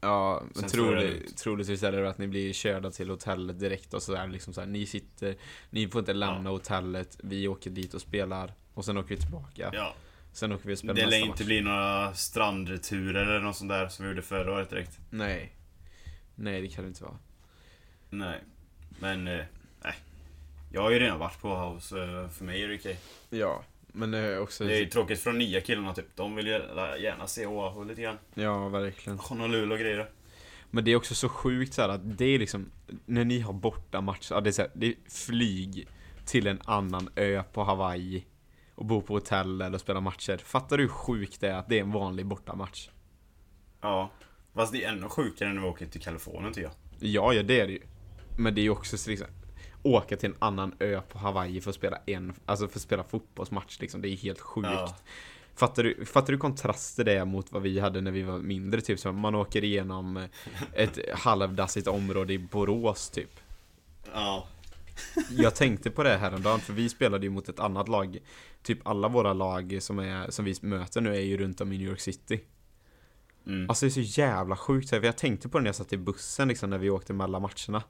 Ja, 0.00 0.42
men 0.54 0.68
trolig, 0.70 1.36
troligtvis 1.36 1.82
är 1.82 1.92
det 1.92 2.10
att 2.10 2.18
ni 2.18 2.26
blir 2.28 2.52
körda 2.52 2.90
till 2.90 3.10
hotellet 3.10 3.60
direkt 3.60 3.94
och 3.94 4.02
sådär 4.02 4.26
liksom 4.28 4.54
såhär, 4.54 4.68
Ni 4.68 4.86
sitter, 4.86 5.36
ni 5.70 5.88
får 5.88 5.98
inte 5.98 6.12
lämna 6.12 6.50
hotellet, 6.50 7.18
vi 7.22 7.48
åker 7.48 7.70
dit 7.70 7.94
och 7.94 8.00
spelar 8.00 8.54
och 8.74 8.84
sen 8.84 8.96
åker 8.96 9.08
vi 9.08 9.20
tillbaka. 9.20 9.70
Ja. 9.72 9.94
Sen 10.32 10.52
åker 10.52 10.66
vi 10.68 10.74
och 10.74 10.78
spelar 10.78 10.94
Det 10.94 11.00
lär 11.00 11.06
nästa 11.06 11.18
inte 11.26 11.28
match. 11.42 11.46
bli 11.46 11.60
några 11.60 12.14
strandturer 12.14 13.22
eller 13.26 13.40
något 13.40 13.56
sånt 13.56 13.70
där 13.70 13.88
som 13.88 14.04
vi 14.04 14.10
gjorde 14.10 14.22
förra 14.22 14.52
året 14.52 14.70
direkt. 14.70 14.98
Nej. 15.10 15.52
Nej, 16.34 16.60
det 16.62 16.68
kan 16.68 16.84
det 16.84 16.88
inte 16.88 17.04
vara. 17.04 17.18
Nej. 18.10 18.40
Men, 19.00 19.28
eh, 19.28 19.44
nej. 19.84 19.94
Jag 20.72 20.82
har 20.82 20.90
ju 20.90 20.98
redan 20.98 21.18
varit 21.18 21.40
på 21.40 21.56
house, 21.56 22.02
eh, 22.02 22.28
för 22.28 22.44
mig 22.44 22.62
är 22.62 22.68
det 22.68 22.74
okej. 22.74 22.98
Ja, 23.30 23.64
Men 23.86 24.14
eh, 24.14 24.38
också... 24.38 24.64
Det 24.64 24.76
är 24.76 24.80
ju 24.80 24.86
tråkigt 24.86 25.20
för 25.20 25.30
de 25.32 25.38
nya 25.38 25.60
killarna 25.60 25.94
typ. 25.94 26.16
De 26.16 26.34
vill 26.36 26.46
ju 26.46 26.52
gärna 26.52 27.26
se 27.26 27.46
Oahu 27.46 27.84
lite 27.84 28.02
grann. 28.02 28.18
Ja, 28.34 28.68
verkligen. 28.68 29.18
Honolulu 29.18 29.72
och 29.74 29.80
grejer. 29.80 30.10
Men 30.70 30.84
det 30.84 30.90
är 30.90 30.96
också 30.96 31.14
så 31.14 31.28
sjukt 31.28 31.74
så 31.74 31.82
här 31.82 31.88
att 31.88 32.18
det 32.18 32.24
är 32.24 32.38
liksom, 32.38 32.70
när 33.06 33.24
ni 33.24 33.40
har 33.40 33.52
borta 33.52 34.00
matcher, 34.00 34.34
ja, 34.34 34.40
det 34.40 34.50
är 34.50 34.52
så 34.52 34.62
här, 34.62 34.70
det 34.74 34.86
är 34.86 34.94
flyg 35.10 35.88
till 36.26 36.46
en 36.46 36.60
annan 36.64 37.08
ö 37.16 37.42
på 37.52 37.64
Hawaii 37.64 38.24
och 38.74 38.84
bo 38.84 39.02
på 39.02 39.14
hotell 39.14 39.60
eller 39.60 39.78
spela 39.78 40.00
matcher. 40.00 40.36
Fattar 40.36 40.76
du 40.76 40.82
hur 40.82 40.90
sjukt 40.90 41.40
det 41.40 41.48
är 41.48 41.54
att 41.54 41.68
det 41.68 41.78
är 41.78 41.82
en 41.82 41.92
vanlig 41.92 42.26
bortamatch? 42.26 42.88
Ja. 43.80 44.10
Fast 44.54 44.72
det 44.72 44.84
är 44.84 44.88
ännu 44.88 45.08
sjukare 45.08 45.52
när 45.52 45.62
vi 45.62 45.68
åker 45.68 45.86
till 45.86 46.00
Kalifornien 46.00 46.52
tycker 46.52 46.68
jag. 46.68 46.74
Ja, 46.98 47.32
ja 47.32 47.42
det 47.42 47.60
är 47.60 47.66
det 47.66 47.72
ju. 47.72 47.82
Men 48.38 48.54
det 48.54 48.60
är 48.60 48.62
ju 48.62 48.70
också 48.70 48.98
så 48.98 49.10
liksom, 49.10 49.28
åka 49.82 50.16
till 50.16 50.30
en 50.30 50.36
annan 50.38 50.74
ö 50.78 51.00
på 51.08 51.18
Hawaii 51.18 51.60
för 51.60 51.70
att 51.70 51.76
spela 51.76 51.98
en, 52.06 52.34
alltså 52.46 52.68
för 52.68 52.78
att 52.78 52.82
spela 52.82 53.04
fotbollsmatch 53.04 53.80
liksom. 53.80 54.02
Det 54.02 54.08
är 54.08 54.16
helt 54.16 54.40
sjukt. 54.40 54.68
Ja. 54.72 54.96
Fattar 55.54 55.82
du, 55.82 56.04
fattar 56.04 56.32
du 56.32 56.38
kontraster 56.38 57.04
det 57.04 57.24
mot 57.24 57.52
vad 57.52 57.62
vi 57.62 57.80
hade 57.80 58.00
när 58.00 58.10
vi 58.10 58.22
var 58.22 58.38
mindre? 58.38 58.80
Typ 58.80 58.98
som 58.98 59.20
man 59.20 59.34
åker 59.34 59.64
igenom 59.64 60.28
ett 60.72 60.98
halvdassigt 61.14 61.88
område 61.88 62.32
i 62.32 62.38
Borås 62.38 63.10
typ. 63.10 63.40
Ja. 64.14 64.46
Jag 65.30 65.54
tänkte 65.54 65.90
på 65.90 66.02
det 66.02 66.16
häromdagen 66.16 66.60
för 66.60 66.72
vi 66.72 66.88
spelade 66.88 67.26
ju 67.26 67.30
mot 67.30 67.48
ett 67.48 67.60
annat 67.60 67.88
lag. 67.88 68.18
Typ 68.62 68.78
alla 68.86 69.08
våra 69.08 69.32
lag 69.32 69.78
som, 69.80 69.98
är, 69.98 70.30
som 70.30 70.44
vi 70.44 70.54
möter 70.62 71.00
nu 71.00 71.16
är 71.16 71.20
ju 71.20 71.36
runt 71.36 71.60
om 71.60 71.72
i 71.72 71.78
New 71.78 71.88
York 71.88 72.00
City. 72.00 72.40
Mm. 73.46 73.70
Alltså 73.70 73.86
det 73.86 73.88
är 73.88 74.04
så 74.04 74.20
jävla 74.20 74.56
sjukt 74.56 74.88
så 74.88 74.94
här, 74.94 75.00
för 75.00 75.06
jag 75.06 75.16
tänkte 75.16 75.48
på 75.48 75.58
det 75.58 75.62
när 75.62 75.68
jag 75.68 75.76
satt 75.76 75.92
i 75.92 75.96
bussen 75.96 76.48
liksom 76.48 76.70
när 76.70 76.78
vi 76.78 76.90
åkte 76.90 77.12
mellan 77.12 77.42
matcherna. 77.42 77.82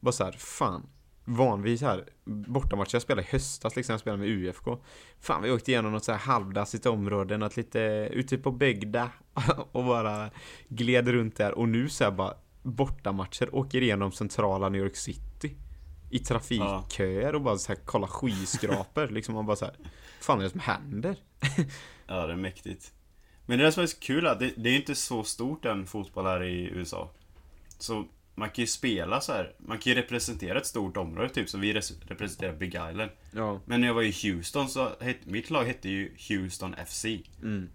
Bara 0.00 0.12
så 0.12 0.24
här, 0.24 0.32
fan. 0.32 0.86
Vanligtvis 1.24 1.82
här, 1.82 2.04
bortamatcher 2.24 2.94
jag 2.94 3.02
spelade 3.02 3.28
i 3.28 3.30
höstas 3.30 3.76
liksom, 3.76 3.92
jag 3.92 4.00
spelade 4.00 4.22
med 4.22 4.28
UFK. 4.28 4.66
Fan 5.20 5.42
vi 5.42 5.50
åkte 5.50 5.70
igenom 5.70 5.92
något 5.92 6.04
så 6.04 6.12
här 6.12 6.18
halvdassigt 6.18 6.86
område, 6.86 7.36
något 7.36 7.56
lite 7.56 8.08
ute 8.12 8.38
på 8.38 8.50
bygda 8.50 9.10
och 9.72 9.84
bara 9.84 10.30
gled 10.68 11.08
runt 11.08 11.36
där. 11.36 11.52
Och 11.52 11.68
nu 11.68 11.88
så 11.88 12.04
här 12.04 12.10
bara 12.10 12.34
bortamatcher, 12.62 13.54
åker 13.54 13.82
igenom 13.82 14.12
centrala 14.12 14.68
New 14.68 14.82
York 14.82 14.96
City. 14.96 15.56
I 16.12 16.18
trafikköer 16.18 17.34
och 17.34 17.40
bara 17.40 17.58
så 17.58 17.72
här 17.72 17.80
kolla 17.84 18.06
skyskrapor 18.06 19.08
liksom. 19.10 19.34
Man 19.34 19.46
bara 19.46 19.56
så 19.56 19.64
här, 19.64 19.74
fan 20.20 20.38
är 20.38 20.44
det 20.44 20.50
som 20.50 20.60
händer? 20.60 21.16
Ja, 22.06 22.26
det 22.26 22.32
är 22.32 22.36
mäktigt. 22.36 22.92
Men 23.46 23.58
det 23.58 23.64
där 23.64 23.70
som 23.70 23.82
är 23.82 23.86
så 23.86 23.98
kul 23.98 24.26
är 24.26 24.30
att 24.30 24.38
det, 24.38 24.52
det 24.56 24.70
är 24.70 24.76
inte 24.76 24.94
så 24.94 25.24
stort 25.24 25.64
än 25.64 25.86
fotboll 25.86 26.26
här 26.26 26.42
i 26.42 26.64
USA. 26.64 27.10
Så 27.78 28.04
man 28.34 28.48
kan 28.50 28.62
ju 28.62 28.66
spela 28.66 29.20
så 29.20 29.32
här. 29.32 29.54
Man 29.58 29.78
kan 29.78 29.92
ju 29.92 29.98
representera 29.98 30.58
ett 30.58 30.66
stort 30.66 30.96
område, 30.96 31.28
typ 31.28 31.48
som 31.48 31.60
vi 31.60 31.72
res- 31.72 32.00
representerar 32.06 32.52
Big 32.52 32.68
Island. 32.68 33.10
Ja. 33.32 33.60
Men 33.66 33.80
när 33.80 33.88
jag 33.88 33.94
var 33.94 34.02
i 34.02 34.12
Houston 34.22 34.68
så 34.68 34.88
hette, 35.00 35.30
mitt 35.30 35.50
lag 35.50 35.64
hette 35.64 35.88
ju 35.88 36.12
Houston 36.28 36.74
FC. 36.86 37.04
Mm. 37.42 37.68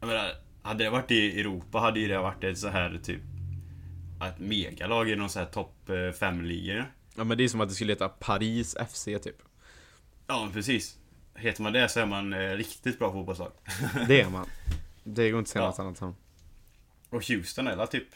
Jag 0.00 0.06
menar, 0.06 0.30
hade 0.62 0.84
det 0.84 0.90
varit 0.90 1.10
i 1.10 1.40
Europa 1.40 1.78
hade 1.78 2.00
ju 2.00 2.08
det 2.08 2.18
varit 2.18 2.44
ett 2.44 2.58
så 2.58 2.68
här 2.68 3.00
typ 3.04 3.20
ett 4.28 4.38
megalag 4.38 5.10
i 5.10 5.16
någon 5.16 5.30
så 5.30 5.38
här 5.38 5.46
topp 5.46 5.74
5-ligor. 5.88 6.92
Ja 7.16 7.24
men 7.24 7.38
det 7.38 7.44
är 7.44 7.48
som 7.48 7.60
att 7.60 7.68
det 7.68 7.74
skulle 7.74 7.92
heta 7.92 8.08
Paris 8.08 8.76
FC 8.90 9.04
typ. 9.04 9.36
Ja, 10.26 10.48
precis. 10.52 10.98
Heter 11.34 11.62
man 11.62 11.72
det 11.72 11.88
så 11.88 12.00
är 12.00 12.06
man 12.06 12.32
eh, 12.32 12.38
riktigt 12.50 12.98
bra 12.98 13.12
fotbollslag. 13.12 13.52
Det 14.08 14.20
är 14.20 14.30
man. 14.30 14.46
Det 15.04 15.30
går 15.30 15.38
inte 15.38 15.48
att 15.48 15.52
säga 15.52 15.62
Ja. 15.62 15.68
något 15.68 15.78
annat 15.78 16.02
om. 16.02 16.16
Och 17.10 17.28
Houston 17.28 17.64
väl 17.64 17.86
typ... 17.88 18.08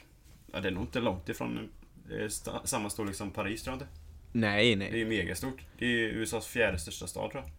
Ja, 0.53 0.61
det 0.61 0.69
är 0.69 0.73
nog 0.73 0.83
inte 0.83 1.01
långt 1.01 1.29
ifrån 1.29 1.69
är 2.11 2.29
sta- 2.29 2.65
samma 2.67 2.91
storlek 2.91 3.15
som 3.15 3.31
Paris 3.31 3.63
tror 3.63 3.73
jag 3.73 3.77
inte. 3.83 3.93
Nej, 4.33 4.77
Det 4.77 4.87
är 4.87 4.91
nej. 4.91 4.99
ju 4.99 5.07
megastort. 5.07 5.57
Det 5.79 5.87
är 5.87 6.09
USAs 6.09 6.47
fjärde 6.47 6.79
största 6.79 7.07
stad 7.07 7.31
tror 7.31 7.45
jag. 7.45 7.53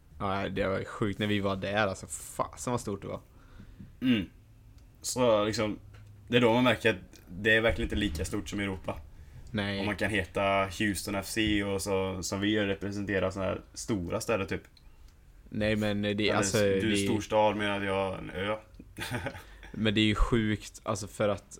Ja, 0.43 0.49
det 0.49 0.67
var 0.67 0.83
sjukt 0.83 1.19
när 1.19 1.27
vi 1.27 1.39
var 1.39 1.55
där 1.55 1.87
alltså. 1.87 2.07
Fasen 2.07 2.71
vad 2.71 2.81
stort 2.81 3.01
det 3.01 3.07
var. 3.07 3.21
Mm. 4.01 4.29
Så 5.01 5.45
liksom... 5.45 5.79
Det 6.27 6.37
är 6.37 6.41
då 6.41 6.53
man 6.53 6.63
märker 6.63 6.89
att 6.89 6.95
det 7.29 7.55
är 7.55 7.61
verkligen 7.61 7.85
inte 7.85 7.95
lika 7.95 8.25
stort 8.25 8.49
som 8.49 8.59
Europa. 8.59 8.99
Om 9.51 9.57
Nej. 9.57 9.85
man 9.85 9.95
kan 9.95 10.09
heta 10.09 10.65
Houston 10.79 11.23
FC 11.23 11.37
och 11.73 11.81
så 11.81 12.23
som 12.23 12.41
vi 12.41 12.51
gör 12.51 12.65
representera 12.65 13.31
sådana 13.31 13.49
här 13.51 13.61
stora 13.73 14.21
städer 14.21 14.45
typ. 14.45 14.61
Nej 15.49 15.75
men 15.75 16.01
det 16.01 16.29
är 16.29 16.35
alltså. 16.35 16.57
du 16.57 16.77
är 16.77 16.91
det, 16.91 16.97
storstad 16.97 17.55
medan 17.57 17.83
jag 17.83 18.13
är 18.13 18.17
en 18.17 18.29
ö. 18.29 18.55
Men 19.71 19.93
det 19.93 20.01
är 20.01 20.05
ju 20.05 20.15
sjukt 20.15 20.81
alltså 20.83 21.07
för 21.07 21.29
att 21.29 21.59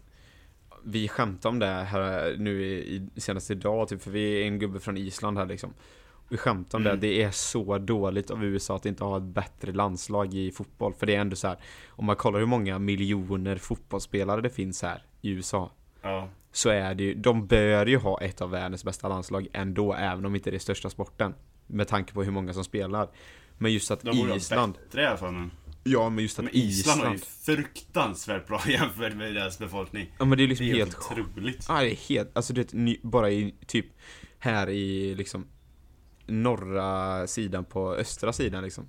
vi 0.83 1.07
skämtade 1.07 1.49
om 1.49 1.59
det 1.59 1.65
här 1.65 2.35
nu 2.37 2.63
i, 2.65 2.95
i, 3.15 3.21
senast 3.21 3.51
idag 3.51 3.87
typ 3.89 4.01
för 4.01 4.11
vi 4.11 4.41
är 4.41 4.47
en 4.47 4.59
gubbe 4.59 4.79
från 4.79 4.97
Island 4.97 5.37
här 5.37 5.45
liksom. 5.45 5.73
Vi 6.29 6.37
skämtade 6.37 6.83
om 6.83 6.87
Mm. 6.87 6.99
det, 6.99 7.07
det 7.07 7.23
är 7.23 7.31
så 7.31 7.77
dåligt 7.77 8.31
av 8.31 8.45
USA 8.45 8.75
att 8.75 8.85
inte 8.85 9.03
ha 9.03 9.17
ett 9.17 9.23
bättre 9.23 9.71
landslag 9.71 10.33
i 10.33 10.51
fotboll. 10.51 10.93
För 10.93 11.05
det 11.05 11.15
är 11.15 11.19
ändå 11.21 11.35
så 11.35 11.47
här, 11.47 11.57
om 11.89 12.05
man 12.05 12.15
kollar 12.15 12.39
hur 12.39 12.45
många 12.45 12.79
miljoner 12.79 13.55
fotbollsspelare 13.55 14.41
det 14.41 14.49
finns 14.49 14.81
här 14.81 15.03
i 15.21 15.29
USA. 15.29 15.71
Ja. 16.01 16.29
Så 16.52 16.70
är 16.70 16.95
det 16.95 17.04
ju, 17.04 17.14
de 17.14 17.47
bör 17.47 17.86
ju 17.86 17.97
ha 17.97 18.22
ett 18.22 18.41
av 18.41 18.49
världens 18.49 18.84
bästa 18.84 19.08
landslag 19.08 19.47
ändå, 19.54 19.93
även 19.93 20.26
om 20.26 20.36
inte 20.36 20.49
det 20.52 20.58
är 20.58 20.60
största 20.60 20.89
sporten. 20.89 21.34
Med 21.68 21.88
tanke 21.88 22.14
på 22.14 22.24
hur 22.24 22.32
många 22.32 22.54
som 22.54 22.64
spelar. 22.64 23.10
Men 23.58 23.74
just 23.74 23.91
att 23.91 24.02
De 24.02 24.32
Island, 24.36 24.74
bättre 24.74 25.02
i 25.02 25.06
alla 25.06 25.18
fall. 25.18 25.32
Men, 25.34 25.52
ja 25.84 26.10
men 26.10 26.24
just 26.24 26.39
att 26.39 26.45
men 26.45 26.56
Island, 26.56 26.97
Island, 26.97 27.02
har 27.08 27.14
ju 27.14 27.20
fruktansvärt 27.20 28.47
bra 28.47 28.62
jämfört 28.68 29.16
med 29.16 29.36
deras 29.36 29.60
befolkning. 29.60 30.14
ja 30.20 30.26
men 30.26 30.38
det 30.38 30.43
är 30.43 30.45
Det 30.45 30.49
liksom 30.49 30.66
är 30.66 30.74
helt 30.74 30.97
otroligt. 31.12 31.66
Ja, 31.70 31.80
det 31.82 31.91
är 31.91 31.95
helt, 31.95 32.38
alltså 32.38 32.54
det 32.54 32.74
är 32.74 33.08
bara 33.08 33.30
i 33.30 33.56
typ 33.68 33.86
här 34.39 34.70
i 34.70 35.16
liksom 35.16 35.47
norra 36.26 37.28
sidan 37.28 37.66
på 37.66 37.93
östra 37.95 38.34
sidan 38.34 38.64
liksom. 38.64 38.88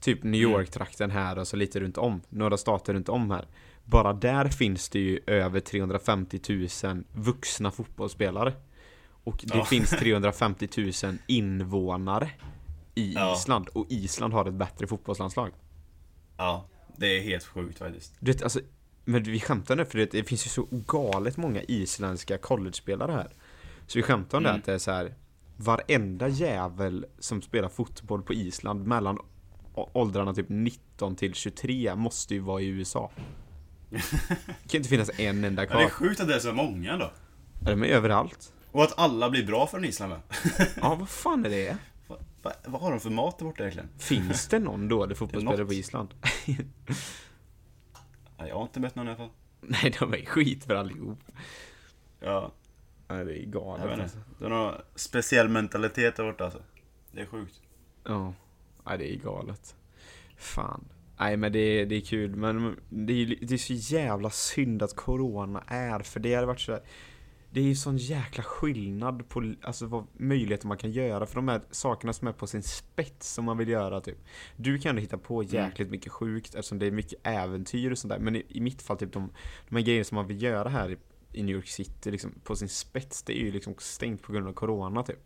Typ 0.00 0.22
New 0.22 0.40
Mm. 0.42 0.52
York-trakten 0.52 1.10
här 1.10 1.38
och 1.38 1.48
så 1.48 1.56
lite 1.56 1.80
runt 1.80 1.98
om, 1.98 2.20
några 2.28 2.56
stater 2.56 2.94
runt 2.94 3.08
om 3.08 3.30
här. 3.30 3.46
Bara 3.86 4.12
där 4.12 4.48
finns 4.48 4.88
det 4.88 4.98
ju 4.98 5.20
över 5.26 5.60
350 5.60 6.40
000 6.84 7.04
vuxna 7.12 7.70
fotbollsspelare. 7.70 8.52
Och 9.24 9.44
det 9.46 9.58
Ja. 9.58 9.64
finns 9.64 9.90
350 9.98 10.68
000 11.04 11.16
invånare 11.26 12.30
i 12.94 13.12
Ja. 13.12 13.34
Island. 13.36 13.68
Och 13.68 13.86
Island 13.88 14.32
har 14.32 14.44
ett 14.44 14.54
bättre 14.54 14.86
fotbollslandslag. 14.86 15.50
Ja, 16.36 16.66
det 16.96 17.06
är 17.06 17.20
helt 17.22 17.44
sjukt 17.44 17.78
faktiskt. 17.78 18.14
Du 18.20 18.32
vet, 18.32 18.42
alltså, 18.42 18.60
men 19.04 19.22
vi 19.22 19.40
skämtar 19.40 19.76
nu 19.76 19.84
för 19.84 19.98
det, 19.98 20.10
det 20.12 20.24
finns 20.24 20.46
ju 20.46 20.50
så 20.50 20.66
galet 20.70 21.36
många 21.36 21.62
isländska 21.62 22.38
college-spelare 22.38 23.12
här. 23.12 23.28
Så 23.86 23.98
vi 23.98 24.02
skämtar 24.02 24.38
om 24.38 24.44
det 24.44 24.50
Mm. 24.50 24.60
att 24.60 24.66
det 24.66 24.74
är 24.74 24.78
så 24.78 24.90
här. 24.90 25.14
Varenda 25.56 26.28
jävel 26.28 27.06
som 27.18 27.42
spelar 27.42 27.68
fotboll 27.68 28.22
på 28.22 28.34
Island 28.34 28.86
mellan 28.86 29.18
åldrarna 29.74 30.34
typ 30.34 30.46
19 30.48 31.16
till 31.16 31.34
23 31.34 31.94
måste 31.94 32.34
ju 32.34 32.40
vara 32.40 32.60
i 32.60 32.66
USA. 32.66 33.10
Det 33.90 34.68
kan 34.68 34.78
inte 34.78 34.88
finnas 34.88 35.10
en 35.18 35.44
enda 35.44 35.62
Ja, 35.62 35.66
kvar. 35.68 35.78
det 35.80 35.84
är 35.86 35.90
sjukt 35.90 36.20
att 36.20 36.28
det 36.28 36.34
är 36.34 36.38
så 36.38 36.52
många 36.52 36.96
då. 36.96 37.10
Är 37.66 37.76
de 37.76 37.82
överallt? 37.84 38.52
Och 38.72 38.82
att 38.82 38.98
alla 38.98 39.30
blir 39.30 39.46
bra 39.46 39.66
från 39.66 39.84
Island 39.84 40.12
med. 40.12 40.20
Ja, 40.82 40.94
vad 40.94 41.08
fan 41.08 41.46
är 41.46 41.50
det? 41.50 41.76
Va, 42.08 42.16
va, 42.42 42.52
vad 42.64 42.80
har 42.80 42.90
de 42.90 43.00
för 43.00 43.10
mat 43.10 43.38
där 43.38 43.44
borta 43.46 43.62
egentligen? 43.62 43.88
Finns 43.98 44.48
det 44.48 44.58
någon 44.58 44.88
dålig 44.88 45.16
fotbollsspelare 45.18 45.66
på 45.66 45.72
Island? 45.72 46.14
Ja, 48.36 48.46
jag 48.46 48.54
har 48.54 48.62
inte 48.62 48.80
mött 48.80 48.94
någon 48.94 49.06
i 49.06 49.10
alla 49.10 49.16
fall. 49.18 49.30
Nej, 49.60 49.94
de 49.98 50.14
är 50.14 50.24
skit 50.24 50.64
för 50.64 50.74
allihop. 50.74 51.18
Ja, 52.20 52.52
Nej, 53.08 53.24
det 53.24 53.42
är 53.42 53.46
galet 53.46 54.00
alltså. 54.00 54.18
Det 54.38 54.44
är 54.44 54.48
någon 54.48 54.74
speciell 54.94 55.48
mentalitet 55.48 56.16
där 56.16 56.24
borta 56.24 56.44
alltså. 56.44 56.62
Det 57.12 57.20
är 57.20 57.26
sjukt. 57.26 57.60
Ja, 58.04 58.34
nej 58.86 58.98
det 58.98 59.14
är 59.14 59.16
galet. 59.16 59.74
Fan. 60.36 60.84
Nej 61.18 61.36
men 61.36 61.52
det 61.52 61.58
är, 61.58 61.86
det 61.86 61.96
är 61.96 62.00
kul, 62.00 62.36
men 62.36 62.76
det 62.88 63.12
är, 63.12 63.38
det 63.40 63.54
är 63.54 63.58
så 63.58 63.94
jävla 63.94 64.30
synd 64.30 64.82
att 64.82 64.96
Corona 64.96 65.64
är, 65.66 66.00
för 66.00 66.20
det 66.20 66.34
hade 66.34 66.46
varit 66.46 66.60
så 66.60 66.78
Det 67.50 67.60
är 67.60 67.64
ju 67.64 67.74
sån 67.74 67.96
jäkla 67.96 68.44
skillnad 68.44 69.28
på 69.28 69.54
alltså, 69.62 69.86
vad 69.86 70.06
möjligheter 70.12 70.66
man 70.66 70.76
kan 70.76 70.90
göra 70.90 71.26
för 71.26 71.34
de 71.34 71.48
här 71.48 71.60
sakerna 71.70 72.12
som 72.12 72.28
är 72.28 72.32
på 72.32 72.46
sin 72.46 72.62
spets 72.62 73.34
som 73.34 73.44
man 73.44 73.58
vill 73.58 73.68
göra 73.68 74.00
typ. 74.00 74.18
Du 74.56 74.78
kan 74.78 74.94
ju 74.94 75.00
hitta 75.00 75.18
på 75.18 75.42
jäkligt 75.42 75.90
mycket 75.90 76.12
sjukt 76.12 76.54
eftersom 76.54 76.78
det 76.78 76.86
är 76.86 76.90
mycket 76.90 77.26
äventyr 77.26 77.90
och 77.90 77.98
sånt 77.98 78.12
där. 78.12 78.18
Men 78.18 78.36
i, 78.36 78.46
i 78.48 78.60
mitt 78.60 78.82
fall 78.82 78.96
typ 78.96 79.12
de, 79.12 79.30
de 79.68 79.76
här 79.76 79.82
grejerna 79.82 80.04
som 80.04 80.16
man 80.16 80.26
vill 80.26 80.42
göra 80.42 80.68
här 80.68 80.90
i, 80.90 80.96
i 81.32 81.42
New 81.42 81.54
York 81.54 81.68
City 81.68 82.10
liksom, 82.10 82.32
på 82.44 82.56
sin 82.56 82.68
spets, 82.68 83.22
det 83.22 83.40
är 83.40 83.44
ju 83.44 83.52
liksom 83.52 83.74
stängt 83.78 84.22
på 84.22 84.32
grund 84.32 84.48
av 84.48 84.52
Corona 84.52 85.02
typ. 85.02 85.24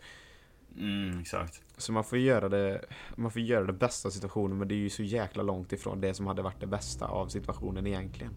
Mm, 0.79 1.21
exakt. 1.21 1.62
Så 1.77 1.93
man 1.93 2.05
får 2.05 2.18
ju 2.18 2.25
göra 2.25 2.49
det, 2.49 2.85
man 3.16 3.31
får 3.31 3.43
göra 3.43 3.64
det 3.64 3.73
bästa 3.73 4.09
av 4.09 4.11
situationen 4.11 4.59
men 4.59 4.68
det 4.68 4.75
är 4.75 4.77
ju 4.77 4.91
så 4.91 5.03
jäkla 5.03 5.43
långt 5.43 5.73
ifrån 5.73 6.01
det 6.01 6.14
som 6.14 6.27
hade 6.27 6.43
varit 6.43 6.61
det 6.61 6.66
bästa 6.66 7.07
av 7.07 7.29
situationen 7.29 7.87
egentligen. 7.87 8.33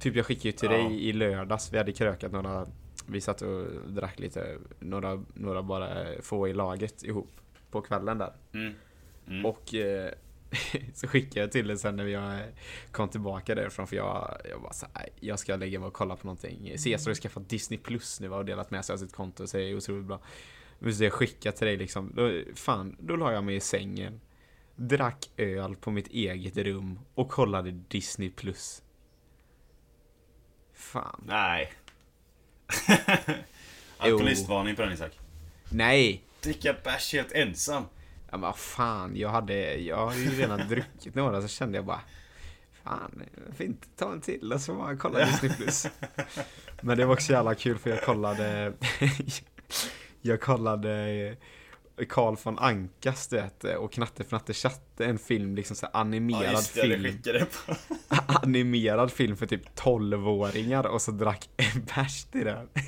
Typ 0.00 0.16
jag 0.16 0.26
skickade 0.26 0.48
ju 0.48 0.52
till 0.52 0.70
Ja. 0.70 0.76
dig 0.76 1.08
i 1.08 1.12
lördags, 1.12 1.72
vi 1.72 1.78
hade 1.78 1.92
krökat 1.92 2.32
några, 2.32 2.66
vi 3.06 3.20
satt 3.20 3.42
och 3.42 3.66
drack 3.88 4.18
lite, 4.18 4.58
några, 4.78 5.24
några 5.34 5.62
bara 5.62 6.04
få 6.22 6.48
i 6.48 6.54
laget 6.54 7.02
ihop 7.02 7.30
på 7.70 7.80
kvällen 7.80 8.18
där. 8.18 8.32
Mm. 8.52 8.74
Mm. 9.28 9.46
Och 9.46 9.74
eh, 9.74 10.10
så 10.94 11.06
skickade 11.08 11.40
jag 11.40 11.52
till 11.52 11.66
dig 11.66 11.78
sen 11.78 11.96
när 11.96 12.06
jag 12.06 12.40
kom 12.92 13.08
tillbaka 13.08 13.54
därifrån 13.54 13.86
för 13.86 13.96
jag, 13.96 14.36
jag 14.50 14.62
bara 14.62 14.72
så 14.72 14.86
här, 14.94 15.08
jag 15.20 15.38
ska 15.38 15.56
lägga 15.56 15.80
mig 15.80 15.86
och 15.86 15.92
kolla 15.92 16.16
på 16.16 16.26
någonting. 16.26 16.72
Caesar 16.84 17.10
har 17.10 17.14
skaffat 17.14 17.48
Disney 17.48 17.78
Plus 17.78 18.20
nu 18.20 18.30
och 18.30 18.44
delat 18.44 18.70
med 18.70 18.84
sig 18.84 18.92
av 18.94 18.98
sitt 18.98 19.12
konto 19.12 19.46
så 19.46 19.56
det 19.56 19.62
är 19.62 19.76
otroligt 19.76 20.06
bra. 20.06 20.20
Så 20.92 21.04
jag 21.04 21.12
skickade 21.12 21.56
till 21.56 21.66
dig 21.66 21.76
liksom, 21.76 22.12
då, 22.14 22.42
fan, 22.54 22.96
då 23.00 23.16
la 23.16 23.32
jag 23.32 23.44
mig 23.44 23.56
i 23.56 23.60
sängen. 23.60 24.20
drack 24.76 25.30
öl 25.36 25.76
på 25.76 25.90
mitt 25.90 26.08
eget 26.08 26.56
rum 26.56 27.00
och 27.14 27.28
kollade 27.30 27.70
Disney 27.70 28.30
plus. 28.30 28.82
Fan. 30.74 31.24
Nej. 31.26 31.72
Alkoholistvarning 33.98 34.76
på 34.76 34.82
den 34.82 34.92
Isak. 34.92 35.18
Nej! 35.70 36.22
Dricka 36.40 36.76
bärs 36.84 37.12
helt 37.12 37.32
ensam. 37.32 37.84
Ja 38.30 38.36
men 38.36 38.52
fan, 38.54 39.16
jag 39.16 39.28
hade, 39.28 39.74
jag 39.74 40.06
hade 40.06 40.20
ju 40.20 40.30
redan 40.30 40.58
druckit 40.68 41.14
några 41.14 41.42
så 41.42 41.48
kände 41.48 41.78
jag 41.78 41.84
bara 41.84 42.00
Fan, 42.84 43.22
varför 43.46 43.64
inte 43.64 43.88
ta 43.96 44.12
en 44.12 44.20
till 44.20 44.52
och 44.52 44.60
så 44.60 44.74
bara 44.74 44.96
kolla 44.96 45.24
Disney 45.26 45.52
plus. 45.52 45.86
Men 46.80 46.98
det 46.98 47.06
var 47.06 47.14
också 47.14 47.32
jävla 47.32 47.54
kul 47.54 47.78
för 47.78 47.90
jag 47.90 48.02
kollade 48.02 48.72
Jag 50.26 50.40
kollade 50.40 51.36
Karl 52.08 52.36
von 52.42 52.58
Ankas 52.58 53.28
du 53.28 53.36
vet, 53.36 53.64
och 53.64 53.92
Knatte 53.92 54.24
Fnatte 54.24 54.54
Chatte, 54.54 55.04
en 55.04 55.18
film, 55.18 55.54
liksom 55.54 55.76
så 55.76 55.86
animerad 55.86 56.44
Ja 56.44 56.50
just 56.52 56.74
det, 56.74 56.80
film. 56.80 57.20
det 57.22 57.46
på. 57.66 57.74
animerad 58.42 59.12
film 59.12 59.36
för 59.36 59.46
typ 59.46 59.78
12-åringar 59.78 60.86
och 60.86 61.02
så 61.02 61.10
drack 61.10 61.48
en 61.56 61.84
bärs 61.84 62.24
till 62.24 62.44
den. 62.44 62.68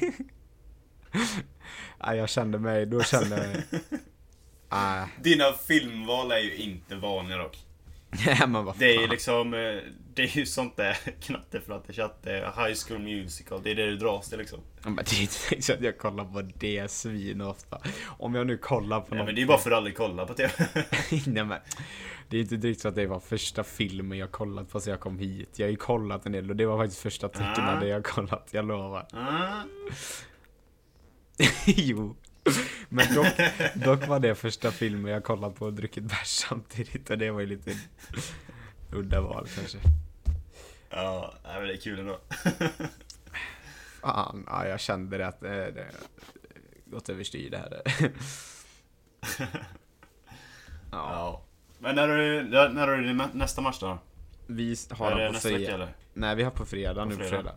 Nej, 2.06 2.18
jag 2.18 2.28
kände 2.28 2.58
mig, 2.58 2.86
då 2.86 3.02
kände 3.02 3.36
jag 3.36 3.46
mig... 3.46 3.64
Nej, 4.70 5.08
Dina 5.22 5.52
filmval 5.52 6.32
är 6.32 6.38
ju 6.38 6.54
inte 6.56 6.96
vanliga 6.96 7.38
dock. 7.38 7.65
Nej, 8.26 8.48
men 8.48 8.64
vad 8.64 8.78
Det 8.78 8.94
är 8.94 9.08
liksom, 9.08 9.54
eh, 9.54 9.76
det 10.14 10.22
är 10.22 10.36
ju 10.36 10.46
sånt 10.46 10.76
där 10.76 10.98
knatteflattechatte, 11.20 12.30
high 12.30 12.74
school 12.86 12.98
musical, 12.98 13.60
det 13.62 13.70
är 13.70 13.74
det 13.74 13.86
du 13.86 13.96
dras 13.96 14.28
till 14.28 14.38
liksom. 14.38 14.60
Ja, 14.82 14.90
men 14.90 15.04
det 15.04 15.12
är 15.16 15.20
inte 15.20 15.62
så 15.62 15.72
att 15.72 15.80
jag 15.80 15.98
kollar 15.98 16.24
på 16.24 16.42
det 16.42 16.90
svin 16.90 17.40
ofta. 17.40 17.80
Om 18.06 18.34
jag 18.34 18.46
nu 18.46 18.56
kollar 18.58 19.00
på 19.00 19.06
Nej, 19.10 19.18
något... 19.18 19.26
men 19.26 19.34
det 19.34 19.42
är 19.42 19.46
bara 19.46 19.58
för 19.58 19.70
att 19.70 19.76
aldrig 19.76 19.96
kollar 19.96 20.26
på 20.26 20.34
TV. 20.34 20.52
Nej, 21.26 21.44
men 21.44 21.58
det 22.28 22.36
är 22.36 22.40
inte 22.40 22.56
direkt 22.56 22.80
så 22.80 22.88
att 22.88 22.94
det 22.94 23.06
var 23.06 23.20
första 23.20 23.64
filmen 23.64 24.18
jag 24.18 24.30
kollat 24.32 24.70
på 24.70 24.80
så 24.80 24.90
jag 24.90 25.00
kom 25.00 25.18
hit. 25.18 25.58
Jag 25.58 25.66
har 25.66 25.70
ju 25.70 25.76
kollat 25.76 26.26
en 26.26 26.32
del 26.32 26.50
och 26.50 26.56
det 26.56 26.66
var 26.66 26.78
faktiskt 26.78 27.02
första 27.02 27.28
tecknen 27.28 27.78
Ah. 27.78 27.84
jag 27.84 28.04
kollat, 28.04 28.48
jag 28.50 28.64
lovar. 28.66 29.06
Ah. 29.12 29.62
jo. 31.66 32.16
Men 32.88 33.14
dock, 33.14 33.26
dock 33.74 34.08
var 34.08 34.20
det 34.20 34.34
första 34.34 34.70
filmen 34.70 35.12
jag 35.12 35.24
kollat 35.24 35.54
på 35.54 35.64
och 35.66 35.72
druckit 35.72 36.04
bärs 36.04 36.26
samtidigt 36.48 37.10
och 37.10 37.18
det 37.18 37.30
var 37.30 37.40
ju 37.40 37.46
lite 37.46 37.72
udda 38.92 39.20
val 39.20 39.46
kanske. 39.56 39.78
Ja, 40.90 41.34
men 41.44 41.66
det 41.66 41.72
är 41.72 41.76
kul 41.76 41.98
ändå. 41.98 42.18
Fan, 44.00 44.44
ja, 44.46 44.66
jag 44.66 44.80
kände 44.80 45.18
det 45.18 45.26
att 45.26 45.40
det, 45.40 45.70
det 45.70 45.86
gått 46.84 47.08
överstyr 47.08 47.50
det 47.50 47.58
här. 47.58 47.82
ja, 49.48 49.56
Ja. 50.90 51.42
Men 51.78 51.94
när 51.94 52.08
är 52.08 52.42
det, 52.42 52.68
när 52.68 52.88
är 52.88 53.02
det 53.02 53.28
nästa 53.32 53.60
match 53.60 53.80
då? 53.80 53.98
vi 54.46 54.76
har 54.90 55.16
den 55.18 55.32
på 55.32 55.38
fredag. 55.38 55.74
eller? 55.74 55.88
Nej, 56.14 56.36
vi 56.36 56.42
har 56.42 56.50
på 56.50 56.66
fredag 56.66 57.02
På 57.02 57.08
nu 57.08 57.16
på 57.16 57.22
fredag. 57.24 57.42
fredag. 57.42 57.54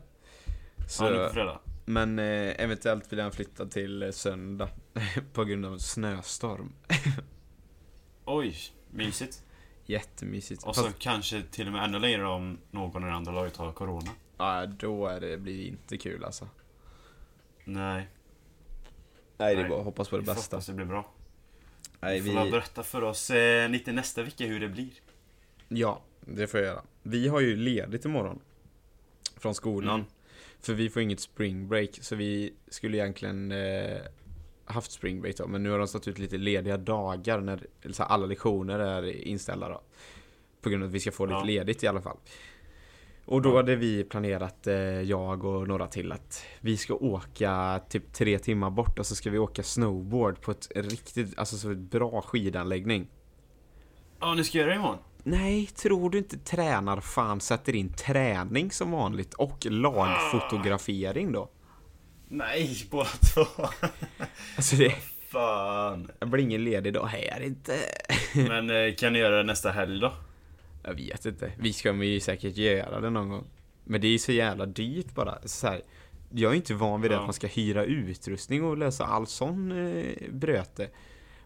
Så... 0.90 1.04
Ja, 1.06 1.10
nu 1.10 1.28
på 1.28 1.34
fredag. 1.34 1.60
men 1.86 2.20
eh, 2.20 2.64
eventuellt 2.64 3.12
vill 3.12 3.20
jag 3.20 3.34
flytta 3.34 3.66
till 3.66 4.04
eh, 4.04 4.12
söndag 4.12 4.70
på 5.34 5.44
grund 5.46 5.66
av 5.66 5.78
snöstorm. 5.78 6.74
Oj, 8.26 8.56
mysigt. 8.92 9.44
Jättemysigt. 9.86 10.64
Och 10.64 10.76
så 10.76 10.84
Fast, 10.84 11.00
kanske 11.00 11.44
till 11.52 11.68
och 11.68 11.74
med 11.74 11.84
ännu 11.84 12.00
längre 12.00 12.28
om 12.28 12.58
någon 12.72 13.04
i 13.04 13.06
det 13.06 13.14
andra 13.14 13.32
laget 13.32 13.58
har 13.58 13.72
corona. 13.72 14.12
ja, 14.38 14.66
då 14.66 15.08
är 15.08 15.20
det, 15.20 15.38
blir 15.38 15.58
det 15.58 15.64
inte 15.68 15.98
kul 15.98 16.24
alltså. 16.24 16.48
Nej, 17.66 18.08
Nej, 19.38 19.56
det 19.56 19.62
är 19.62 19.70
bara 19.70 19.80
att 19.80 19.86
hoppas 19.86 20.10
på 20.10 20.16
det 20.16 20.22
vi 20.22 20.26
bästa. 20.26 20.56
hoppas 20.56 20.66
det 20.66 20.74
blir 20.74 20.86
bra. 20.86 21.12
Nej, 22.00 22.20
Du 22.20 22.34
får 22.34 22.44
vi... 22.46 22.52
berätta 22.52 22.84
för 22.84 23.04
oss 23.04 23.30
eh, 23.30 23.70
lite 23.70 23.92
nästa 23.92 24.24
vecka 24.24 24.46
hur 24.46 24.60
det 24.60 24.68
blir. 24.70 24.90
Ja, 25.68 26.02
det 26.22 26.48
får 26.48 26.60
jag 26.60 26.68
göra. 26.68 26.84
Vi 27.04 27.28
har 27.28 27.40
ju 27.40 27.56
ledigt 27.56 28.06
imorgon. 28.06 28.40
Från 29.38 29.56
skolan. 29.56 29.96
Mm. 30.00 30.12
För 30.60 30.74
vi 30.74 30.90
får 30.90 31.02
inget 31.02 31.20
spring 31.20 31.68
break. 31.68 31.90
Så 32.02 32.16
vi 32.16 32.54
skulle 32.68 32.98
egentligen 32.98 33.52
eh, 33.52 34.02
haft 34.70 34.92
spring 34.92 35.22
break 35.22 35.38
då. 35.38 35.48
Men 35.48 35.64
nu 35.64 35.70
har 35.72 35.78
de 35.78 35.88
satt 35.88 36.08
ut 36.08 36.20
lite 36.20 36.38
lediga 36.38 36.78
dagar 36.78 37.42
när 37.42 37.68
här, 37.98 38.06
alla 38.06 38.26
lektioner 38.26 38.80
är 38.80 39.28
inställda 39.28 39.70
då. 39.70 39.82
På 40.62 40.70
grund 40.70 40.84
av 40.84 40.90
att 40.90 40.96
vi 40.96 41.00
ska 41.00 41.12
få 41.12 41.26
lite 41.26 41.38
Ja. 41.38 41.44
ledigt 41.44 41.84
i 41.84 41.88
alla 41.88 42.02
fall. 42.02 42.18
Och 43.26 43.42
då 43.42 43.56
hade 43.56 43.76
vi 43.76 44.04
planerat, 44.04 44.68
eh, 44.68 44.76
jag 45.02 45.44
och 45.46 45.68
några 45.68 45.88
till, 45.88 46.12
att 46.12 46.44
vi 46.62 46.78
ska 46.78 46.94
åka 46.94 47.82
typ 47.90 48.14
tre 48.14 48.40
timmar 48.40 48.70
bort 48.70 49.00
och 49.00 49.06
så 49.06 49.16
ska 49.16 49.30
vi 49.30 49.38
åka 49.40 49.64
snowboard 49.64 50.42
på 50.42 50.52
ett 50.52 50.68
riktigt, 50.76 51.40
alltså 51.40 51.58
så 51.58 51.72
ett 51.72 51.78
bra 51.78 52.22
skidanläggning. 52.22 53.08
Ja, 54.20 54.34
ni 54.34 54.44
ska 54.44 54.58
göra 54.58 54.70
det 54.70 54.76
imorgon? 54.76 54.98
Nej, 55.24 55.66
tror 55.66 56.10
du 56.10 56.18
inte 56.18 56.38
tränar 56.38 57.02
fan 57.02 57.40
sätter 57.40 57.76
in 57.76 57.94
träning 57.94 58.72
som 58.72 58.92
vanligt 58.92 59.34
och 59.34 59.66
lagfotografering 59.66 61.32
då? 61.32 61.50
Nej, 62.30 62.88
båda 62.92 63.10
två. 63.34 63.46
Alltså 64.56 64.76
det, 64.76 64.96
Fan. 65.30 66.12
det 66.20 66.26
blir 66.26 66.44
ingen 66.44 66.64
ledig 66.64 66.94
dag 66.94 67.06
här 67.06 67.42
inte. 67.42 67.78
Men 68.36 68.70
eh, 68.70 68.96
kan 68.96 69.14
ni 69.14 69.20
göra 69.20 69.38
det 69.38 69.44
nästa 69.44 69.72
helg 69.72 70.00
då? 70.00 70.14
Jag 70.84 70.94
vet 70.94 71.26
inte. 71.26 71.52
Vi 71.58 71.74
ska 71.74 71.94
ju 71.94 72.20
säkert 72.20 72.58
göra 72.58 73.00
det 73.02 73.10
någon 73.10 73.30
gång. 73.30 73.44
Men 73.84 74.02
det 74.02 74.08
är 74.08 74.12
ju 74.12 74.20
så 74.20 74.32
jävla 74.32 74.66
dyrt 74.66 75.16
bara. 75.16 75.38
Så 75.48 75.68
här, 75.68 75.82
jag 76.32 76.52
är 76.52 76.56
inte 76.56 76.74
van 76.74 77.02
vid 77.02 77.12
det 77.12 77.16
Ja. 77.16 77.20
att 77.20 77.26
man 77.28 77.34
ska 77.34 77.48
hyra 77.48 77.84
utrustning 77.84 78.64
och 78.64 78.78
lösa 78.78 79.06
all 79.06 79.28
sån 79.28 79.72
eh, 79.72 80.32
bröte. 80.32 80.90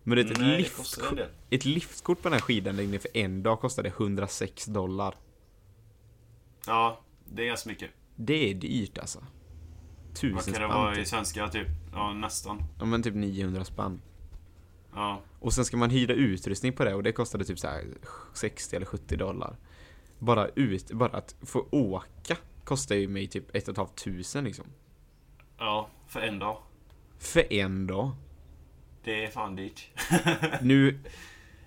Men 0.04 0.16
det, 0.16 0.22
ett, 0.32 0.40
Nej, 0.40 0.52
det 0.52 0.58
liftkort, 0.58 1.20
ett 1.50 1.66
liftkort 1.66 2.22
på 2.22 2.30
den 2.30 2.34
här 2.34 2.42
skidanläggningen 2.42 3.02
för 3.02 3.18
en 3.18 3.44
dag 3.44 3.60
kostade 3.60 3.90
106 3.90 4.66
dollar. 4.66 5.16
Ja, 6.68 7.02
det 7.26 7.42
är 7.44 7.48
ganska 7.48 7.70
mycket. 7.70 7.90
Det 8.16 8.50
är 8.50 8.54
dyrt 8.54 8.98
alltså. 8.98 9.24
Vad 10.22 10.22
Tusen 10.44 10.54
kan 10.54 10.62
det 10.62 10.68
vara 10.68 10.92
i 10.94 10.96
typ. 10.96 11.08
svenska 11.08 11.48
typ? 11.48 11.68
Ja, 11.94 12.14
nästan. 12.14 12.64
Ja 12.80 12.86
men 12.86 13.04
typ 13.04 13.16
900 13.16 13.64
spänn. 13.66 14.02
Ja. 14.96 15.22
Och 15.40 15.54
sen 15.54 15.66
ska 15.66 15.78
man 15.78 15.90
hyra 15.90 16.14
utrustning 16.14 16.74
på 16.74 16.84
det 16.86 16.94
och 16.94 17.04
det 17.04 17.12
kostade 17.12 17.46
typ 17.46 17.60
så 17.60 17.68
här 17.68 17.84
60 18.34 18.76
eller 18.76 18.86
70 18.86 19.16
dollar. 19.18 19.56
Bara 20.20 20.48
ut, 20.48 20.92
bara 20.92 21.12
att 21.18 21.36
få 21.42 21.68
åka 21.72 22.38
kostar 22.64 22.96
ju 22.96 23.08
mig 23.08 23.28
typ 23.28 23.56
ett 23.56 23.64
och 23.68 23.72
ett 23.72 23.78
halvt 23.78 24.04
tusen 24.04 24.44
liksom. 24.44 24.66
Ja, 25.58 25.90
för 26.08 26.20
en 26.20 26.40
dag. 26.40 26.58
För 27.20 27.54
en 27.54 27.88
dag. 27.88 28.12
Det 29.04 29.24
är 29.26 29.28
fan 29.32 29.56
dyrt. 29.56 29.90
Nu, 30.62 31.00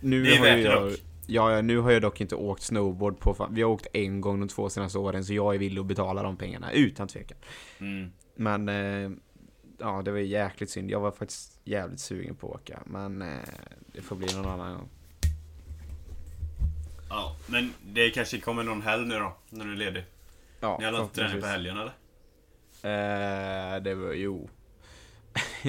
nu 0.01 0.25
Det 0.25 0.35
är 0.35 0.39
har 0.39 0.45
värt 0.45 0.65
jag, 0.65 0.83
dock. 0.83 0.99
ja, 1.27 1.53
ja, 1.53 1.63
nu 1.63 1.79
har 1.79 1.91
jag 1.91 2.03
dock 2.03 2.21
inte 2.21 2.35
åkt 2.37 2.63
snowboard 2.63 3.19
på, 3.21 3.35
fan- 3.35 3.55
vi 3.55 3.63
har 3.63 3.71
åkt 3.71 3.87
en 3.93 4.21
gång 4.21 4.41
de 4.41 4.49
två 4.49 4.69
senaste 4.71 4.99
åren 4.99 5.25
så 5.25 5.35
jag 5.35 5.55
är 5.55 5.59
villig 5.59 5.81
att 5.81 5.87
betala 5.87 6.23
de 6.23 6.37
pengarna 6.37 6.73
utan 6.73 7.09
tvekan. 7.09 7.39
Mm. 7.79 8.11
Men, 8.37 8.69
eh, 8.69 9.11
ja 9.79 10.03
det 10.03 10.11
var 10.11 10.19
ju 10.19 10.27
jäkligt 10.27 10.71
synd. 10.71 10.91
Jag 10.91 11.01
var 11.01 11.11
faktiskt 11.11 11.61
jävligt 11.65 12.01
sugen 12.01 12.35
på 12.37 12.49
att 12.55 12.61
åka, 12.61 12.83
men 12.87 13.23
eh, 13.23 13.39
det 13.87 14.01
får 14.03 14.17
bli 14.17 14.35
någon 14.37 14.47
annan 14.47 14.75
gång. 14.77 14.89
Ja, 17.11 17.37
men 17.47 17.73
det 17.87 18.11
kanske 18.11 18.41
kommer 18.41 18.63
någon 18.63 18.83
helg 18.83 19.07
nu 19.09 19.19
då, 19.19 19.37
när 19.51 19.65
du 19.65 19.73
är 19.73 19.77
ledig. 19.77 20.05
Ja, 20.61 20.77
Ni 20.81 20.85
har 20.85 21.03
inte 21.03 21.15
träning 21.15 21.41
på 21.41 21.47
helgen 21.47 21.77
eller? 21.77 21.93
Eh, 22.83 23.83
det 23.83 23.95
var, 23.95 24.13
jo. 24.13 24.49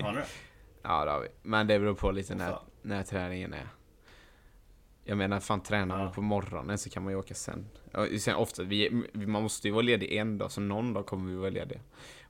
Har 0.03 0.11
ni 0.11 0.17
det? 0.17 0.25
Ja 0.81 1.05
det 1.05 1.11
har 1.11 1.19
vi. 1.21 1.27
Men 1.41 1.67
det 1.67 1.79
beror 1.79 1.93
på 1.95 2.11
lite 2.11 2.35
när, 2.35 2.51
fan. 2.51 2.63
när 2.81 3.03
träningen 3.03 3.53
är. 3.53 3.67
Jag 5.03 5.17
menar, 5.17 5.39
fan 5.39 5.61
tränar 5.63 5.97
man 5.97 6.05
Ja. 6.05 6.13
på 6.13 6.21
morgonen 6.21 6.77
så 6.77 6.89
kan 6.89 7.03
man 7.03 7.13
ju 7.13 7.19
åka 7.19 7.33
sen. 7.33 7.65
Sen 8.19 8.35
ofta, 8.35 8.63
vi- 8.63 9.03
man 9.13 9.43
måste 9.43 9.67
ju 9.67 9.73
vara 9.73 9.81
ledig 9.81 10.11
en 10.13 10.37
dag, 10.37 10.51
så 10.51 10.61
någon 10.61 10.93
dag 10.93 11.05
kommer 11.05 11.29
vi 11.31 11.35
vara 11.35 11.49
lediga. 11.49 11.79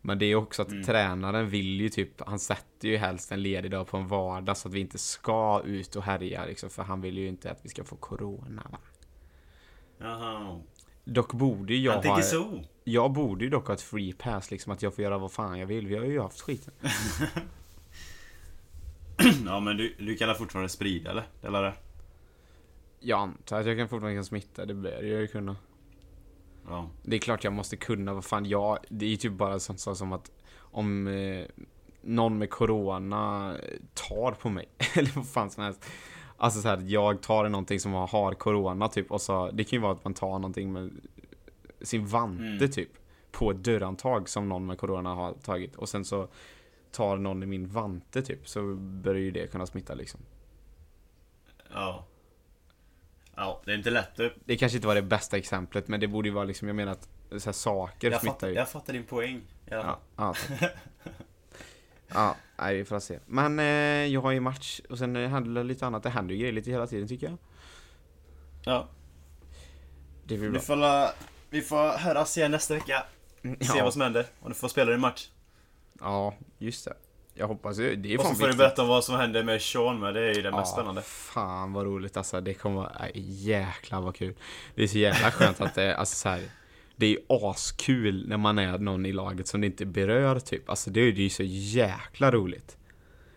Men 0.01 0.19
det 0.19 0.25
är 0.25 0.35
också 0.35 0.61
att 0.61 0.71
Mm. 0.71 0.83
tränaren 0.83 1.49
vill 1.49 1.81
ju 1.81 1.89
typ, 1.89 2.21
han 2.27 2.39
sätter 2.39 2.87
ju 2.87 2.97
helst 2.97 3.31
en 3.31 3.41
ledig 3.41 3.71
dag 3.71 3.87
på 3.87 3.97
en 3.97 4.07
vardag 4.07 4.57
så 4.57 4.67
att 4.67 4.73
vi 4.73 4.79
inte 4.79 4.97
ska 4.97 5.61
ut 5.65 5.95
och 5.95 6.03
härja 6.03 6.45
liksom, 6.45 6.69
för 6.69 6.83
han 6.83 7.01
vill 7.01 7.17
ju 7.17 7.27
inte 7.27 7.51
att 7.51 7.59
vi 7.65 7.69
ska 7.69 7.83
få 7.83 7.95
corona 7.95 8.67
va. 8.71 8.77
Jaha. 9.97 10.59
Dock 11.03 11.33
borde 11.33 11.73
ju 11.73 11.81
jag 11.85 11.93
Han 11.93 12.05
ha, 12.07 12.21
så. 12.21 12.63
jag 12.83 13.11
borde 13.11 13.43
ju 13.43 13.49
dock 13.49 13.67
ha 13.67 13.73
ett 13.73 13.81
free 13.81 14.13
pass 14.13 14.51
liksom, 14.51 14.73
att 14.73 14.81
jag 14.81 14.95
får 14.95 15.03
göra 15.03 15.17
vad 15.17 15.31
fan 15.31 15.59
jag 15.59 15.67
vill. 15.67 15.87
Vi 15.87 15.95
har 15.97 16.05
ju 16.05 16.21
haft 16.21 16.41
skiten. 16.41 16.73
Ja, 19.45 19.59
men 19.59 19.77
du, 19.77 19.95
du 19.99 20.15
kan 20.15 20.27
väl 20.27 20.37
fortfarande 20.37 20.69
sprida 20.69 21.11
eller? 21.11 21.23
Eller? 21.41 21.73
Jag 22.99 23.19
antar 23.19 23.59
att 23.59 23.65
jag 23.65 23.77
kan 23.77 23.89
fortfarande 23.89 24.17
kan 24.17 24.25
smitta, 24.25 24.65
det 24.65 24.73
bör 24.73 24.91
jag 24.91 25.21
ju 25.21 25.27
kunna. 25.27 25.55
Ja. 26.68 26.89
Det 27.03 27.15
är 27.15 27.20
klart 27.20 27.43
jag 27.43 27.53
måste 27.53 27.78
kunna, 27.78 28.13
vad 28.13 28.26
fan 28.26 28.45
jag, 28.45 28.78
det 28.89 29.05
är 29.05 29.09
ju 29.09 29.15
typ 29.18 29.34
bara 29.34 29.59
sånt 29.59 29.80
som 29.80 30.13
att 30.13 30.32
om 30.59 31.07
eh, 31.07 31.45
någon 32.01 32.38
med 32.38 32.49
corona 32.49 33.55
tar 33.93 34.32
på 34.32 34.49
mig, 34.49 34.65
eller 34.95 35.11
vad 35.15 35.28
fan 35.28 35.49
som 35.49 35.63
helst. 35.63 35.86
Alltså 36.38 36.61
så 36.61 36.68
här, 36.68 36.82
jag 36.86 37.22
tar 37.22 37.49
någonting 37.49 37.80
som 37.80 37.93
har, 37.93 38.34
corona 38.34 38.88
typ 38.88 39.11
och 39.11 39.22
så, 39.22 39.51
det 39.51 39.63
kan 39.63 39.78
ju 39.78 39.82
vara 39.82 39.91
att 39.91 40.03
man 40.03 40.13
tar 40.13 40.30
någonting 40.30 40.74
med 40.74 40.91
sin 41.82 42.05
vante 42.07 42.43
Mm. 42.43 42.72
typ. 42.72 42.89
På 43.32 43.51
ett 43.51 43.63
dörrhandtag 43.63 44.30
som 44.30 44.49
någon 44.49 44.65
med 44.65 44.78
corona 44.78 45.13
har 45.15 45.34
tagit 45.34 45.76
och 45.76 45.89
sen 45.89 46.05
så 46.05 46.28
tar 46.91 47.18
någon 47.18 47.43
i 47.43 47.45
min 47.45 47.68
vante 47.68 48.22
typ 48.22 48.47
så 48.49 48.76
börjar 48.76 49.22
ju 49.22 49.32
det 49.32 49.51
kunna 49.51 49.65
smitta 49.65 49.93
liksom. 49.93 50.20
Ja. 51.74 52.05
Ja, 53.39 53.61
det 53.65 53.71
är 53.71 53.75
inte 53.77 53.89
lätt 53.89 54.15
du. 54.15 54.33
Det 54.45 54.57
kanske 54.57 54.75
inte 54.77 54.88
var 54.88 54.95
det 54.95 55.01
bästa 55.01 55.38
exemplet, 55.38 55.88
men 55.88 55.99
det 55.99 56.07
borde 56.07 56.27
ju 56.29 56.33
vara 56.33 56.45
liksom, 56.45 56.67
jag 56.67 56.75
menar 56.75 56.91
att 56.91 57.09
så 57.41 57.45
här, 57.49 57.53
saker 57.53 58.11
Jag 58.11 58.21
smittar 58.21 58.33
fattar, 58.33 58.47
ju. 58.47 58.53
jag 58.53 58.69
fattar 58.69 58.93
din 58.93 59.03
poäng. 59.03 59.41
Ja. 59.65 59.99
Ja, 60.17 60.35
ja. 62.07 62.35
nej 62.57 62.77
vi 62.77 62.85
får 62.85 62.99
se. 62.99 63.19
Men 63.25 63.59
eh, 63.59 63.65
jag 64.13 64.21
har 64.21 64.31
ju 64.31 64.39
match 64.39 64.79
och 64.89 64.97
sen 64.97 65.15
eh, 65.15 65.29
händer 65.29 65.51
det 65.61 65.63
lite 65.63 65.85
annat. 65.85 66.03
Det 66.03 66.09
händer 66.09 66.33
ju 66.35 66.39
grejer 66.39 66.53
lite 66.53 66.71
hela 66.71 66.88
tiden 66.88 67.07
tycker 67.07 67.27
jag. 67.27 67.38
ja. 68.65 68.88
Det 70.23 70.38
blir 70.38 70.47
Vi 70.47 70.51
bra. 70.51 70.61
får, 70.61 70.75
la, 70.75 71.11
vi 71.49 71.61
får 71.61 71.97
höras 71.97 72.38
igen 72.38 72.51
nästa 72.51 72.73
vecka. 72.73 73.03
Se 73.41 73.55
Ja, 73.59 73.83
vad 73.83 73.93
som 73.93 74.01
händer. 74.01 74.25
Om 74.39 74.49
du 74.49 74.55
får 74.55 74.67
spela 74.67 74.91
din 74.91 74.99
match. 74.99 75.27
ja, 75.99 76.33
just 76.57 76.85
det. 76.85 76.93
Jag 77.39 77.47
hoppas 77.47 77.79
ju, 77.79 77.95
det 77.95 78.13
är 78.13 78.17
Och 78.19 78.25
så 78.25 78.29
får 78.29 78.35
du 78.39 78.45
viktigt. 78.45 78.57
berätta 78.57 78.81
om 78.81 78.88
vad 78.88 79.03
som 79.03 79.15
händer 79.15 79.43
med 79.43 79.61
Sean 79.61 79.99
med. 79.99 80.13
Det 80.13 80.21
är 80.29 80.33
ju 80.33 80.41
det 80.41 80.51
mest 80.51 80.63
Ja, 80.69 80.73
spännande. 80.81 81.01
Fan 81.01 81.73
vad 81.73 81.85
roligt 81.85 82.17
alltså. 82.17 82.41
Det 82.41 82.53
kommer 82.53 82.75
vara, 82.75 82.91
äh, 83.05 83.09
jäklar 83.15 84.01
vad 84.01 84.15
kul. 84.15 84.33
Det 84.75 84.83
är 84.83 84.88
så 84.88 84.97
jävla 84.97 85.31
skönt 85.31 85.61
att 85.61 85.75
det, 85.75 85.95
alltså 85.95 86.15
så 86.15 86.29
här, 86.29 86.41
Det 86.95 87.05
är 87.05 87.09
ju 87.09 87.19
askul 87.29 88.27
när 88.27 88.38
man 88.38 88.59
är 88.59 88.77
någon 88.77 89.05
i 89.05 89.13
laget 89.13 89.47
som 89.47 89.61
det 89.61 89.67
inte 89.67 89.85
berör 89.85 90.39
typ. 90.39 90.69
Alltså 90.69 90.89
det 90.89 90.99
är 91.01 91.11
ju 91.11 91.29
så 91.29 91.43
jäkla 91.43 92.31
roligt. 92.31 92.77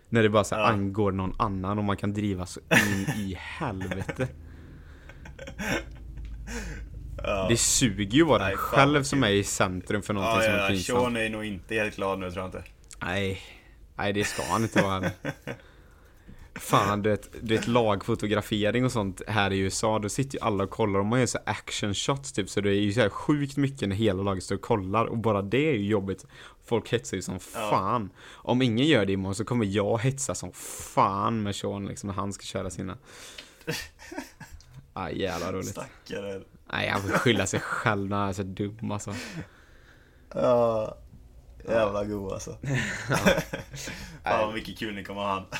När 0.08 0.22
det 0.22 0.28
bara 0.28 0.44
så 0.44 0.54
här, 0.54 0.62
Ja. 0.62 0.68
angår 0.68 1.12
någon 1.12 1.34
annan 1.38 1.78
och 1.78 1.84
man 1.84 1.96
kan 1.96 2.12
driva 2.14 2.46
så 2.46 2.60
in 2.60 3.06
i 3.16 3.36
helvete. 3.38 4.28
Ja. 7.22 7.46
Det 7.48 7.56
suger 7.56 8.04
ju 8.16 8.24
vara 8.24 8.48
den 8.48 8.56
själv 8.56 9.02
som 9.02 9.24
är 9.24 9.30
i 9.30 9.44
centrum 9.44 10.02
för 10.02 10.14
någonting 10.14 10.36
Ja, 10.36 10.42
som 10.44 10.52
är 10.54 10.58
ja, 10.58 10.62
ja. 10.64 10.68
pinsamt. 10.68 11.00
Sean 11.00 11.16
är 11.16 11.30
nog 11.30 11.44
inte 11.44 11.74
helt 11.74 11.96
glad 11.96 12.18
nu 12.18 12.30
tror 12.30 12.42
jag 12.44 12.48
inte. 12.48 12.64
Nej, 13.02 13.40
nej 14.00 14.12
det 14.12 14.24
ska 14.24 14.42
han 14.42 14.62
inte 14.62 14.82
vara. 14.82 15.10
Fan, 16.54 17.02
du 17.02 17.10
vet, 17.10 17.28
du 17.40 17.56
vet 17.56 17.66
lagfotografering 17.66 18.84
och 18.84 18.92
sånt 18.92 19.22
här 19.26 19.50
i 19.52 19.58
USA, 19.58 19.98
då 19.98 20.08
sitter 20.08 20.38
ju 20.38 20.44
alla 20.44 20.64
och 20.64 20.70
kollar 20.70 21.00
och 21.00 21.06
man 21.06 21.18
gör 21.20 21.26
så 21.26 21.38
action 21.46 21.94
shots 21.94 22.32
typ, 22.32 22.50
så 22.50 22.60
det 22.60 22.70
är 22.70 22.74
ju 22.80 22.92
så 22.92 23.00
här 23.00 23.08
sjukt 23.08 23.56
mycket 23.56 23.88
när 23.88 23.96
hela 23.96 24.22
laget 24.22 24.44
står 24.44 24.54
och 24.54 24.60
kollar 24.60 25.04
och 25.04 25.18
bara 25.18 25.42
det 25.42 25.68
är 25.70 25.74
ju 25.74 25.86
jobbigt. 25.86 26.26
Folk 26.64 26.92
hetsar 26.92 27.16
ju 27.16 27.22
som 27.22 27.34
Ja. 27.34 27.70
fan. 27.70 28.10
Om 28.32 28.62
ingen 28.62 28.86
gör 28.86 29.06
det 29.06 29.12
imorgon 29.12 29.34
så 29.34 29.44
kommer 29.44 29.64
jag 29.66 29.98
hetsa 29.98 30.34
som 30.34 30.52
fan 30.94 31.42
med 31.42 31.56
Sean 31.56 31.86
liksom 31.86 32.06
när 32.06 32.14
han 32.14 32.32
ska 32.32 32.42
köra 32.42 32.70
sina. 32.70 32.98
Ah, 34.92 35.10
jävla 35.10 35.52
roligt. 35.52 35.68
Stackare. 35.68 36.42
Nej, 36.72 36.88
han 36.88 37.02
får 37.02 37.08
skylla 37.08 37.46
sig 37.46 37.60
själv 37.60 38.08
när 38.10 38.16
han 38.16 38.28
är 38.28 38.32
så 38.32 38.42
dum 38.42 38.90
alltså. 38.90 39.14
Ja. 40.34 40.96
Jävla 41.68 42.04
god 42.04 42.32
alltså. 42.32 42.50
Fan 44.24 44.46
vad 44.46 44.54
mycket 44.54 44.78
kul 44.78 44.94
ni 44.94 45.04
kommer 45.04 45.20
ha. 45.20 45.46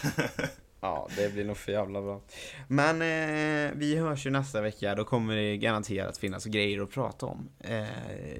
Ja, 0.82 1.08
det 1.16 1.32
blir 1.32 1.44
nog 1.44 1.56
för 1.56 1.72
jävla 1.72 2.02
bra. 2.02 2.20
Men 2.68 3.02
eh, 3.02 3.72
vi 3.74 3.96
hörs 3.96 4.26
ju 4.26 4.30
nästa 4.30 4.60
vecka, 4.60 4.94
då 4.94 5.04
kommer 5.04 5.36
det 5.36 5.56
garanterat 5.56 6.18
finnas 6.18 6.44
grejer 6.44 6.82
att 6.82 6.90
prata 6.90 7.26
om. 7.26 7.48
Eh, 7.58 7.84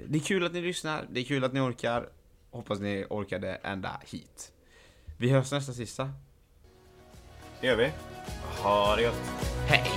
det 0.06 0.18
är 0.18 0.24
kul 0.24 0.46
att 0.46 0.52
ni 0.52 0.60
lyssnar, 0.60 1.06
det 1.10 1.20
är 1.20 1.24
kul 1.24 1.44
att 1.44 1.52
ni 1.52 1.60
orkar. 1.60 2.08
Hoppas 2.50 2.80
ni 2.80 3.06
orkade 3.10 3.54
ända 3.54 4.00
hit. 4.06 4.52
Vi 5.16 5.30
hörs 5.30 5.52
nästa 5.52 5.72
sista. 5.72 6.10
Det 7.60 7.66
gör 7.66 7.76
vi. 7.76 7.90
Ha 8.62 8.96
det 8.96 9.02
gott. 9.02 9.22
Hej! 9.66 9.90